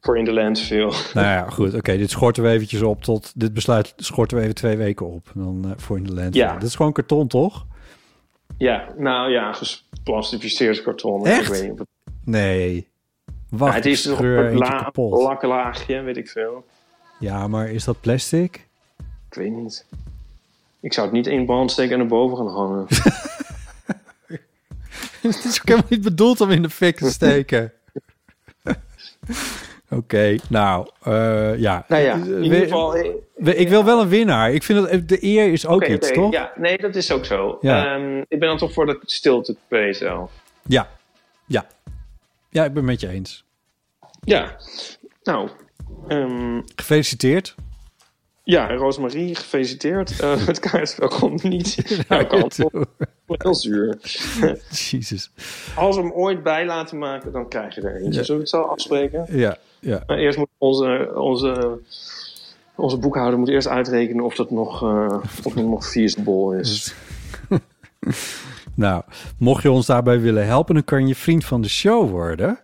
Voor 0.00 0.18
in 0.18 0.24
de 0.24 0.32
landfill. 0.32 0.92
Nou 1.14 1.26
ja, 1.26 1.50
goed. 1.50 1.74
Oké, 1.74 1.96
dit 1.96 2.10
schorten 2.10 2.42
we 2.42 2.48
eventjes 2.48 2.82
op 2.82 3.02
tot... 3.02 3.32
Dit 3.34 3.54
besluit 3.54 3.92
schorten 3.96 4.36
we 4.36 4.42
even 4.42 4.54
twee 4.54 4.76
weken 4.76 5.06
op. 5.06 5.30
Dan 5.34 5.64
eh, 5.64 5.70
voor 5.76 5.96
in 5.96 6.04
de 6.04 6.14
land. 6.14 6.34
Ja. 6.34 6.54
Dit 6.54 6.68
is 6.68 6.74
gewoon 6.74 6.92
karton, 6.92 7.26
toch? 7.28 7.66
Ja, 8.58 8.88
nou 8.96 9.30
ja, 9.30 9.52
gesplastificeerd 9.52 10.82
karton. 10.82 11.26
Echt? 11.26 11.40
Ik 11.42 11.48
weet 11.48 11.62
niet 11.62 11.72
of 11.72 11.78
het, 11.78 11.88
Nee. 12.24 12.88
Wacht, 13.48 13.72
Ja, 13.72 13.76
het 13.78 13.86
is 13.86 14.02
toch 14.02 14.18
een 14.18 14.58
la 14.58 14.90
lakkenlaagje, 14.94 16.00
weet 16.00 16.16
ik 16.16 16.28
veel. 16.28 16.64
Ja, 17.18 17.48
maar 17.48 17.70
is 17.70 17.84
dat 17.84 18.00
plastic? 18.00 18.66
Ik 19.30 19.34
weet 19.34 19.52
niet. 19.52 19.86
Ik 20.80 20.92
zou 20.92 21.06
het 21.06 21.14
niet 21.16 21.26
in 21.26 21.46
brand 21.46 21.70
steken 21.70 21.92
en 21.92 21.98
naar 21.98 22.06
boven 22.08 22.36
gaan 22.36 22.46
hangen. 22.48 22.86
Het 25.20 25.44
is 25.44 25.60
ook 25.60 25.68
helemaal 25.68 25.88
niet 25.90 26.02
bedoeld 26.02 26.40
om 26.40 26.50
in 26.50 26.62
de 26.62 26.70
fik 26.70 26.96
te 26.96 27.10
steken. 27.18 27.72
Oké, 29.90 30.36
nou, 30.48 30.88
eh, 31.02 31.58
ja. 31.58 31.84
nou 31.88 32.02
ja, 32.02 32.12
Eh, 32.12 32.18
in 32.20 32.34
we- 32.34 32.40
ieder 32.40 32.60
geval... 32.60 32.94
eh, 32.96 33.10
we- 33.34 33.54
ik 33.56 33.68
wil 33.68 33.84
wel 33.84 34.00
een 34.00 34.08
winnaar. 34.08 34.52
Ik 34.52 34.62
vind 34.62 34.88
dat 34.90 35.08
de 35.08 35.24
eer 35.24 35.52
is 35.52 35.66
ook 35.66 35.84
iets, 35.84 36.12
toch? 36.12 36.32
Ja, 36.32 36.52
nee, 36.56 36.78
dat 36.78 36.94
is 36.96 37.10
ook 37.12 37.24
zo. 37.24 37.58
Ja. 37.60 37.94
Ehm, 37.94 38.18
ik 38.18 38.38
ben 38.38 38.48
dan 38.48 38.58
toch 38.58 38.72
voor 38.72 38.86
de 38.86 38.98
stilte 39.04 39.56
P 39.68 39.94
zelf. 39.94 40.30
Ja. 40.62 40.88
Ja. 41.46 41.66
Ja, 42.48 42.64
ik 42.64 42.72
ben 42.72 42.82
het 42.82 42.84
met 42.92 43.00
je 43.00 43.08
eens. 43.08 43.44
Ja, 44.20 44.56
nou, 45.22 45.48
ehm, 46.08 46.60
Gefeliciteerd. 46.76 47.54
Ja, 48.50 48.74
Rosemarie, 48.74 49.34
gefeliciteerd. 49.34 50.20
Eh, 50.20 50.46
het 50.46 50.58
kaartspel 50.58 51.08
komt 51.08 51.42
niet 51.42 52.04
jouw 52.08 52.26
kant 52.26 52.64
op. 52.64 52.86
Heel 53.26 53.54
zuur. 53.54 53.98
Jezus. 54.90 55.30
Als 55.76 55.96
we 55.96 56.02
hem 56.02 56.12
ooit 56.12 56.42
bij 56.42 56.66
laten 56.66 56.98
maken, 56.98 57.32
dan 57.32 57.48
krijg 57.48 57.74
je 57.74 57.80
er 57.80 57.96
eentje. 57.96 58.18
Ja. 58.18 58.24
Zullen 58.24 58.34
we 58.34 58.40
het 58.40 58.48
zo 58.48 58.62
afspreken? 58.62 59.26
Ja, 59.30 59.56
ja. 59.80 60.02
Maar 60.06 60.18
eerst 60.18 60.38
moet 60.38 60.48
onze, 60.58 61.12
onze, 61.14 61.78
onze 62.74 62.98
boekhouder 62.98 63.38
moet 63.38 63.48
eerst 63.48 63.68
uitrekenen 63.68 64.24
of 64.24 64.34
dat 64.34 64.50
nog, 64.50 64.82
eh 64.82 65.22
of 65.44 65.54
het 65.54 65.66
nog 65.66 65.88
feasible 65.88 66.58
is. 66.58 66.94
Nou, 68.74 69.02
mocht 69.38 69.62
je 69.62 69.70
ons 69.70 69.86
daarbij 69.86 70.20
willen 70.20 70.46
helpen, 70.46 70.74
dan 70.74 70.84
kan 70.84 71.06
je 71.06 71.14
vriend 71.14 71.44
van 71.44 71.60
de 71.60 71.68
show 71.68 72.10
worden. 72.10 72.60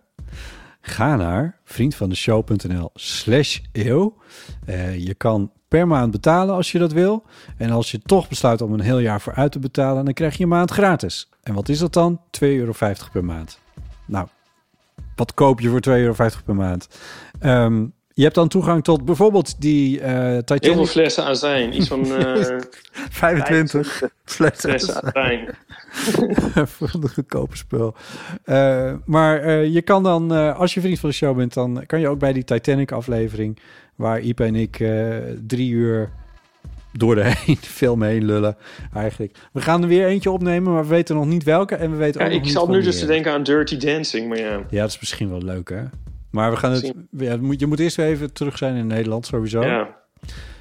Ga 0.81 1.15
naar 1.15 1.59
vriendvandeshow.nl 1.63 2.89
slash 2.93 3.59
eeuw. 3.71 4.17
Eh, 4.65 5.05
je 5.05 5.13
kan 5.13 5.51
per 5.75 5.87
maand 5.87 6.11
betalen 6.11 6.55
als 6.55 6.71
je 6.71 6.79
dat 6.79 6.91
wil. 6.91 7.23
En 7.57 7.69
als 7.71 7.91
je 7.91 7.99
toch 7.99 8.27
besluit 8.27 8.61
om 8.61 8.73
een 8.73 8.79
heel 8.79 8.99
jaar 8.99 9.21
vooruit 9.21 9.51
te 9.51 9.59
betalen, 9.59 10.05
dan 10.05 10.13
krijg 10.13 10.37
je 10.37 10.43
een 10.43 10.49
maand 10.49 10.71
gratis. 10.71 11.29
En 11.43 11.53
wat 11.53 11.69
is 11.69 11.79
dat 11.79 11.93
dan? 11.93 12.19
2,50 12.19 12.39
euro 12.39 12.73
per 13.11 13.25
maand. 13.25 13.59
Nou, 14.05 14.27
wat 15.15 15.33
koop 15.33 15.59
je 15.59 15.69
voor 15.69 15.79
2,50 15.89 15.93
euro 15.93 16.13
per 16.45 16.55
maand? 16.55 16.87
Ehm, 17.39 17.85
je 18.13 18.23
hebt 18.23 18.35
dan 18.35 18.47
toegang 18.47 18.83
tot 18.83 19.05
bijvoorbeeld 19.05 19.61
die 19.61 19.99
eh 19.99 20.13
Heel 20.13 20.31
veel 20.31 20.43
Titanic 20.43 20.87
flessen 20.87 21.23
azijn. 21.23 21.75
Iets 21.75 21.87
van 21.87 22.05
eh 22.15 22.59
25 23.09 24.01
flessen. 24.25 24.69
flessen 24.69 25.03
azijn. 25.03 25.55
voor 26.75 27.01
de 27.01 27.09
goedkope 27.09 27.57
spul. 27.57 27.95
Eh, 28.43 28.93
maar 29.05 29.41
eh, 29.41 29.73
je 29.73 29.81
kan 29.81 30.03
dan, 30.03 30.33
eh, 30.33 30.59
als 30.59 30.73
je 30.73 30.81
vriend 30.81 30.99
van 30.99 31.09
de 31.09 31.15
show 31.15 31.35
bent, 31.37 31.53
dan 31.53 31.83
kan 31.85 31.99
je 31.99 32.07
ook 32.07 32.19
bij 32.19 32.33
die 32.33 32.43
Titanic-aflevering, 32.43 33.59
waar 33.95 34.19
Ipe 34.19 34.43
en 34.43 34.55
ik 34.55 34.79
eh, 34.79 35.17
drie 35.47 35.71
uur 35.71 36.09
door 36.91 37.15
de 37.15 37.23
heen, 37.45 37.57
film 37.57 38.01
heen 38.03 38.25
lullen, 38.25 38.57
eigenlijk. 38.93 39.37
We 39.53 39.61
gaan 39.61 39.81
er 39.81 39.87
weer 39.87 40.05
eentje 40.07 40.31
opnemen, 40.31 40.73
maar 40.73 40.81
we 40.81 40.89
weten 40.89 41.15
nog 41.15 41.25
niet 41.25 41.43
welke 41.43 41.75
en 41.75 41.91
we 41.91 41.97
weten 41.97 42.21
Ja, 42.21 42.27
ook 42.27 42.33
nog 42.33 42.43
ik 42.43 42.49
zat 42.49 42.67
nu 42.69 42.81
dus 42.81 42.99
te 42.99 43.05
denken 43.05 43.31
aan 43.31 43.43
Dirty 43.43 43.77
Dancing, 43.77 44.27
maar 44.27 44.37
ja. 44.37 44.61
Ja, 44.69 44.81
dat 44.81 44.89
is 44.89 44.99
misschien 44.99 45.29
wel 45.29 45.41
leuk, 45.41 45.69
hè? 45.69 45.83
Maar 46.31 46.51
we 46.51 46.57
gaan 46.57 46.71
het... 46.71 46.93
Ja, 47.11 47.37
je 47.57 47.65
moet 47.67 47.79
eerst 47.79 47.95
weer 47.95 48.05
even 48.05 48.33
terug 48.33 48.57
zijn 48.57 48.75
in 48.75 48.87
Nederland, 48.87 49.25
sowieso. 49.25 49.61
Ja, 49.65 49.95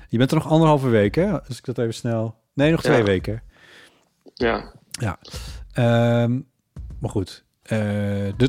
Je 0.09 0.19
bent 0.19 0.31
er 0.31 0.37
nog 0.37 0.49
anderhalve 0.49 0.89
week, 0.89 1.15
hè? 1.15 1.41
Als 1.49 1.59
ik 1.59 1.65
dat 1.65 1.79
even 1.79 1.95
snel... 1.95 2.35
Nee, 2.53 2.71
nog 2.71 2.83
twee 2.83 2.99
Ja. 2.99 3.05
weken. 3.05 3.43
ja. 4.35 4.73
Ja. 4.91 5.19
Ehm, 5.73 6.41
maar 6.99 7.11
goed, 7.11 7.45
eh, 7.63 7.79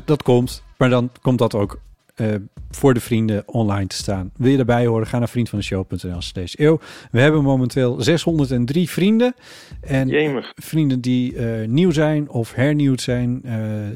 dat 0.04 0.22
komt. 0.22 0.62
Maar 0.78 0.88
dan 0.88 1.10
komt 1.22 1.38
dat 1.38 1.54
ook 1.54 1.80
eh, 2.16 2.34
voor 2.70 2.94
de 2.94 3.00
vrienden 3.00 3.42
online 3.46 3.86
te 3.86 3.96
staan. 3.96 4.30
Wil 4.36 4.50
je 4.50 4.58
erbij 4.58 4.86
horen? 4.86 5.06
Ga 5.06 5.18
naar 5.18 5.28
vriendvandeshow.nl 5.28 6.22
slash 6.22 6.54
eeuw. 6.56 6.78
We 7.10 7.20
hebben 7.20 7.42
momenteel 7.42 8.00
603 8.02 8.90
vrienden. 8.90 9.34
En 9.80 10.08
Jemig. 10.08 10.52
vrienden 10.54 11.00
die 11.00 11.36
eh, 11.36 11.68
nieuw 11.68 11.90
zijn 11.90 12.28
of 12.28 12.54
hernieuwd 12.54 13.00
zijn. 13.00 13.40
Eh, 13.44 13.52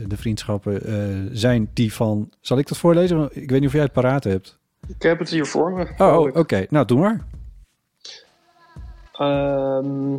de 0.06 0.16
vriendschappen 0.16 0.80
zijn 1.38 1.70
die 1.74 1.92
van... 1.92 2.30
Zal 2.40 2.58
ik 2.58 2.68
dat 2.68 2.78
voorlezen? 2.78 3.28
Ik 3.32 3.50
weet 3.50 3.60
niet 3.60 3.68
of 3.68 3.74
jij 3.74 3.82
het 3.82 3.92
paraat 3.92 4.24
hebt. 4.24 4.58
Ik 4.88 5.02
heb 5.02 5.18
het 5.18 5.30
hier 5.30 5.46
voor 5.46 5.72
me. 5.72 5.86
Oh, 5.98 6.18
oh, 6.18 6.36
oké. 6.36 6.66
Nou, 6.68 6.86
doe 6.86 6.98
maar. 6.98 7.26
Ehm, 9.12 10.14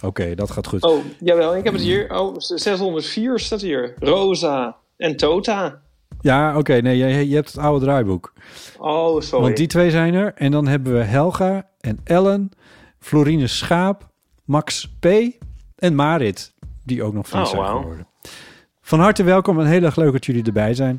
Oké, 0.00 0.34
dat 0.34 0.50
gaat 0.50 0.66
goed. 0.66 0.82
oh, 0.82 1.04
jawel, 1.20 1.56
ik 1.56 1.64
heb 1.64 1.72
het 1.72 1.82
hier. 1.82 2.20
Oh, 2.20 2.34
604 2.38 3.38
staat 3.38 3.60
hier. 3.60 3.94
Rosa 3.98 4.76
en 4.96 5.16
Tota. 5.16 5.80
Ja, 6.20 6.58
oké. 6.58 6.74
nee, 6.74 6.96
je, 6.96 7.28
je 7.28 7.34
hebt 7.34 7.52
het 7.52 7.58
oude 7.58 7.84
draaiboek. 7.84 8.32
Oh, 8.78 9.20
sorry. 9.20 9.44
Want 9.44 9.56
die 9.56 9.66
twee 9.66 9.90
zijn 9.90 10.14
er. 10.14 10.32
En 10.34 10.50
dan 10.50 10.66
hebben 10.66 10.92
we 10.92 11.02
Helga 11.02 11.68
en 11.80 11.98
Ellen, 12.04 12.50
Florine 12.98 13.46
Schaap, 13.46 14.08
Max 14.44 14.94
P. 15.00 15.06
en 15.76 15.94
Marit, 15.94 16.52
die 16.84 17.02
ook 17.02 17.14
nog 17.14 17.28
vriend 17.28 17.44
Oh, 17.46 17.50
zijn 17.50 17.66
geworden. 17.66 18.06
Van 18.82 19.00
harte 19.00 19.22
welkom 19.22 19.60
en 19.60 19.66
heel 19.66 19.82
erg 19.82 19.96
leuk 19.96 20.12
dat 20.12 20.26
jullie 20.26 20.44
erbij 20.44 20.74
zijn. 20.74 20.98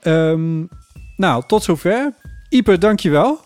Ehm, 0.00 0.64
nou, 1.16 1.42
tot 1.46 1.62
zover. 1.62 2.12
Ipe, 2.48 2.78
dankjewel. 2.78 3.40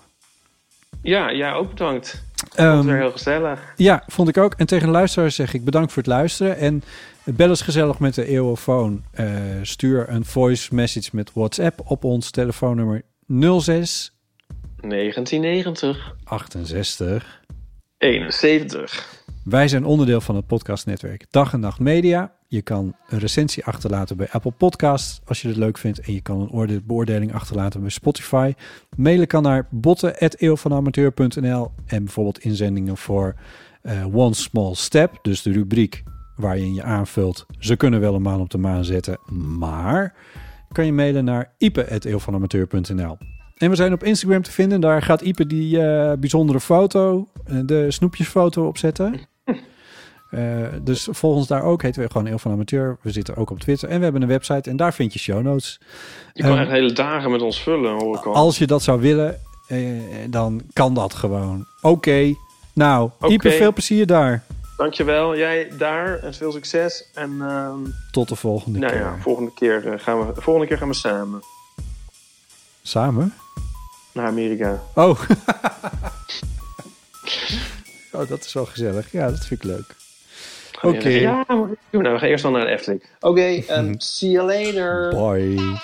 Ja, 1.02 1.32
jij 1.32 1.52
ook 1.52 1.68
bedankt. 1.68 2.24
Ehm, 2.54 2.66
Dat 2.66 2.76
was 2.76 2.84
weer 2.86 2.96
heel 2.96 3.10
gezellig. 3.12 3.72
Ja, 3.76 4.02
vond 4.06 4.28
ik 4.28 4.36
ook. 4.38 4.54
En 4.54 4.66
tegen 4.66 4.86
de 4.86 4.92
luisteraars 4.92 5.34
zeg 5.34 5.54
ik 5.54 5.64
bedankt 5.64 5.92
voor 5.92 6.02
het 6.02 6.12
luisteren. 6.12 6.56
En 6.58 6.82
bel 7.24 7.48
eens 7.48 7.62
gezellig 7.62 7.98
met 7.98 8.14
de 8.14 8.26
Eeuwofoon. 8.26 9.04
Eh 9.10 9.30
stuur 9.62 10.08
een 10.08 10.24
voice 10.24 10.74
message 10.74 11.08
met 11.12 11.32
WhatsApp 11.32 11.80
op 11.84 12.04
ons 12.04 12.30
telefoonnummer 12.30 13.02
06 13.26 14.12
1990. 14.80 16.14
68 16.24 17.42
71. 17.98 19.22
Wij 19.44 19.68
zijn 19.68 19.84
onderdeel 19.84 20.20
van 20.20 20.36
het 20.36 20.46
podcastnetwerk 20.46 21.26
Dag 21.30 21.52
en 21.52 21.60
Nacht 21.60 21.78
Media. 21.78 22.32
Je 22.48 22.62
kan 22.62 22.94
een 23.08 23.18
recensie 23.18 23.64
achterlaten 23.64 24.16
bij 24.16 24.28
Apple 24.30 24.50
Podcasts 24.50 25.20
als 25.24 25.42
je 25.42 25.48
het 25.48 25.56
leuk 25.56 25.78
vindt. 25.78 26.00
En 26.00 26.12
je 26.12 26.20
kan 26.20 26.40
een 26.40 26.50
oorde- 26.50 26.80
beoordeling 26.82 27.34
achterlaten 27.34 27.80
bij 27.80 27.90
Spotify. 27.90 28.52
Mailen 28.96 29.26
kan 29.26 29.42
naar 29.42 29.66
botten.eeuwvanamateur.nl 29.70 31.70
En 31.86 32.04
bijvoorbeeld 32.04 32.38
inzendingen 32.38 32.96
voor 32.96 33.34
eh, 33.82 34.16
One 34.16 34.34
Small 34.34 34.74
Step. 34.74 35.18
Dus 35.22 35.42
de 35.42 35.52
rubriek 35.52 36.02
waarin 36.36 36.74
je 36.74 36.82
aanvult. 36.82 37.46
Ze 37.58 37.76
kunnen 37.76 38.00
wel 38.00 38.14
een 38.14 38.22
maan 38.22 38.40
op 38.40 38.50
de 38.50 38.58
maan 38.58 38.84
zetten, 38.84 39.18
maar 39.58 40.14
kan 40.72 40.86
je 40.86 40.92
mailen 40.92 41.24
naar 41.24 41.52
ipe.eeuwvanamateur.nl. 41.58 43.18
En 43.54 43.70
we 43.70 43.76
zijn 43.76 43.92
op 43.92 44.04
Instagram 44.04 44.42
te 44.42 44.50
vinden. 44.50 44.80
Daar 44.80 45.02
gaat 45.02 45.20
Ipe 45.20 45.46
die 45.46 45.80
eh, 45.80 46.12
bijzondere 46.18 46.60
foto, 46.60 47.28
eh, 47.44 47.58
de 47.64 47.90
snoepjesfoto 47.90 48.66
opzetten. 48.66 49.14
Eh 50.30 50.40
dus 50.82 51.08
volg 51.10 51.36
ons 51.36 51.46
daar 51.46 51.62
ook. 51.62 51.82
Heten 51.82 52.02
we 52.02 52.10
gewoon 52.10 52.26
Eeuw 52.26 52.38
van 52.38 52.52
Amateur. 52.52 52.98
We 53.02 53.10
zitten 53.10 53.36
ook 53.36 53.50
op 53.50 53.60
Twitter. 53.60 53.88
En 53.88 53.96
we 53.98 54.02
hebben 54.04 54.22
een 54.22 54.28
website. 54.28 54.70
En 54.70 54.76
daar 54.76 54.94
vind 54.94 55.12
je 55.12 55.18
show 55.18 55.42
notes. 55.42 55.80
Je 56.32 56.42
kan 56.42 56.52
Ehm, 56.52 56.60
echt 56.60 56.70
hele 56.70 56.92
dagen 56.92 57.30
met 57.30 57.42
ons 57.42 57.62
vullen, 57.62 57.92
hoor 57.92 58.16
ik 58.16 58.24
al. 58.24 58.34
Als 58.34 58.58
je 58.58 58.66
dat 58.66 58.82
zou 58.82 59.00
willen, 59.00 59.40
dan 60.30 60.62
kan 60.72 60.94
dat 60.94 61.14
gewoon. 61.14 61.66
Oké. 61.80 62.34
Nou. 62.74 63.10
Ipe, 63.28 63.50
veel 63.50 63.72
plezier 63.72 64.06
daar. 64.06 64.44
Dankjewel. 64.76 65.36
Jij 65.36 65.70
daar 65.78 66.18
en 66.18 66.34
veel 66.34 66.52
succes. 66.52 67.04
En 67.14 67.36
ehm, 67.40 67.78
Tot 68.10 68.28
de 68.28 68.36
volgende 68.36 68.78
nou 68.78 68.92
keer. 68.92 69.00
ja, 69.00 69.16
volgende 69.20 69.52
keer, 69.54 69.92
eh, 69.92 69.98
gaan 69.98 70.26
we, 70.26 70.40
volgende 70.40 70.68
keer 70.68 70.78
gaan 70.78 70.88
we 70.88 70.94
samen 70.94 71.42
Samen? 72.82 73.34
naar 74.12 74.26
Amerika. 74.26 74.82
Oh. 74.94 75.20
oh, 78.12 78.28
dat 78.28 78.44
is 78.44 78.52
wel 78.52 78.66
gezellig. 78.66 79.12
Ja, 79.12 79.30
dat 79.30 79.44
vind 79.46 79.64
ik 79.64 79.70
leuk. 79.70 79.94
Oké. 80.82 81.08
Ja, 81.08 81.44
maar- 81.48 81.56
nou, 81.90 82.12
we 82.12 82.18
gaan 82.18 82.28
eerst 82.28 82.42
dan 82.42 82.52
naar 82.52 82.64
de 82.64 82.70
Efteling. 82.70 83.02
Oké, 83.20 83.40
ehm, 83.66 83.94
see 84.16 84.30
you 84.30 84.46
later. 84.46 85.08
Bye. 85.08 85.78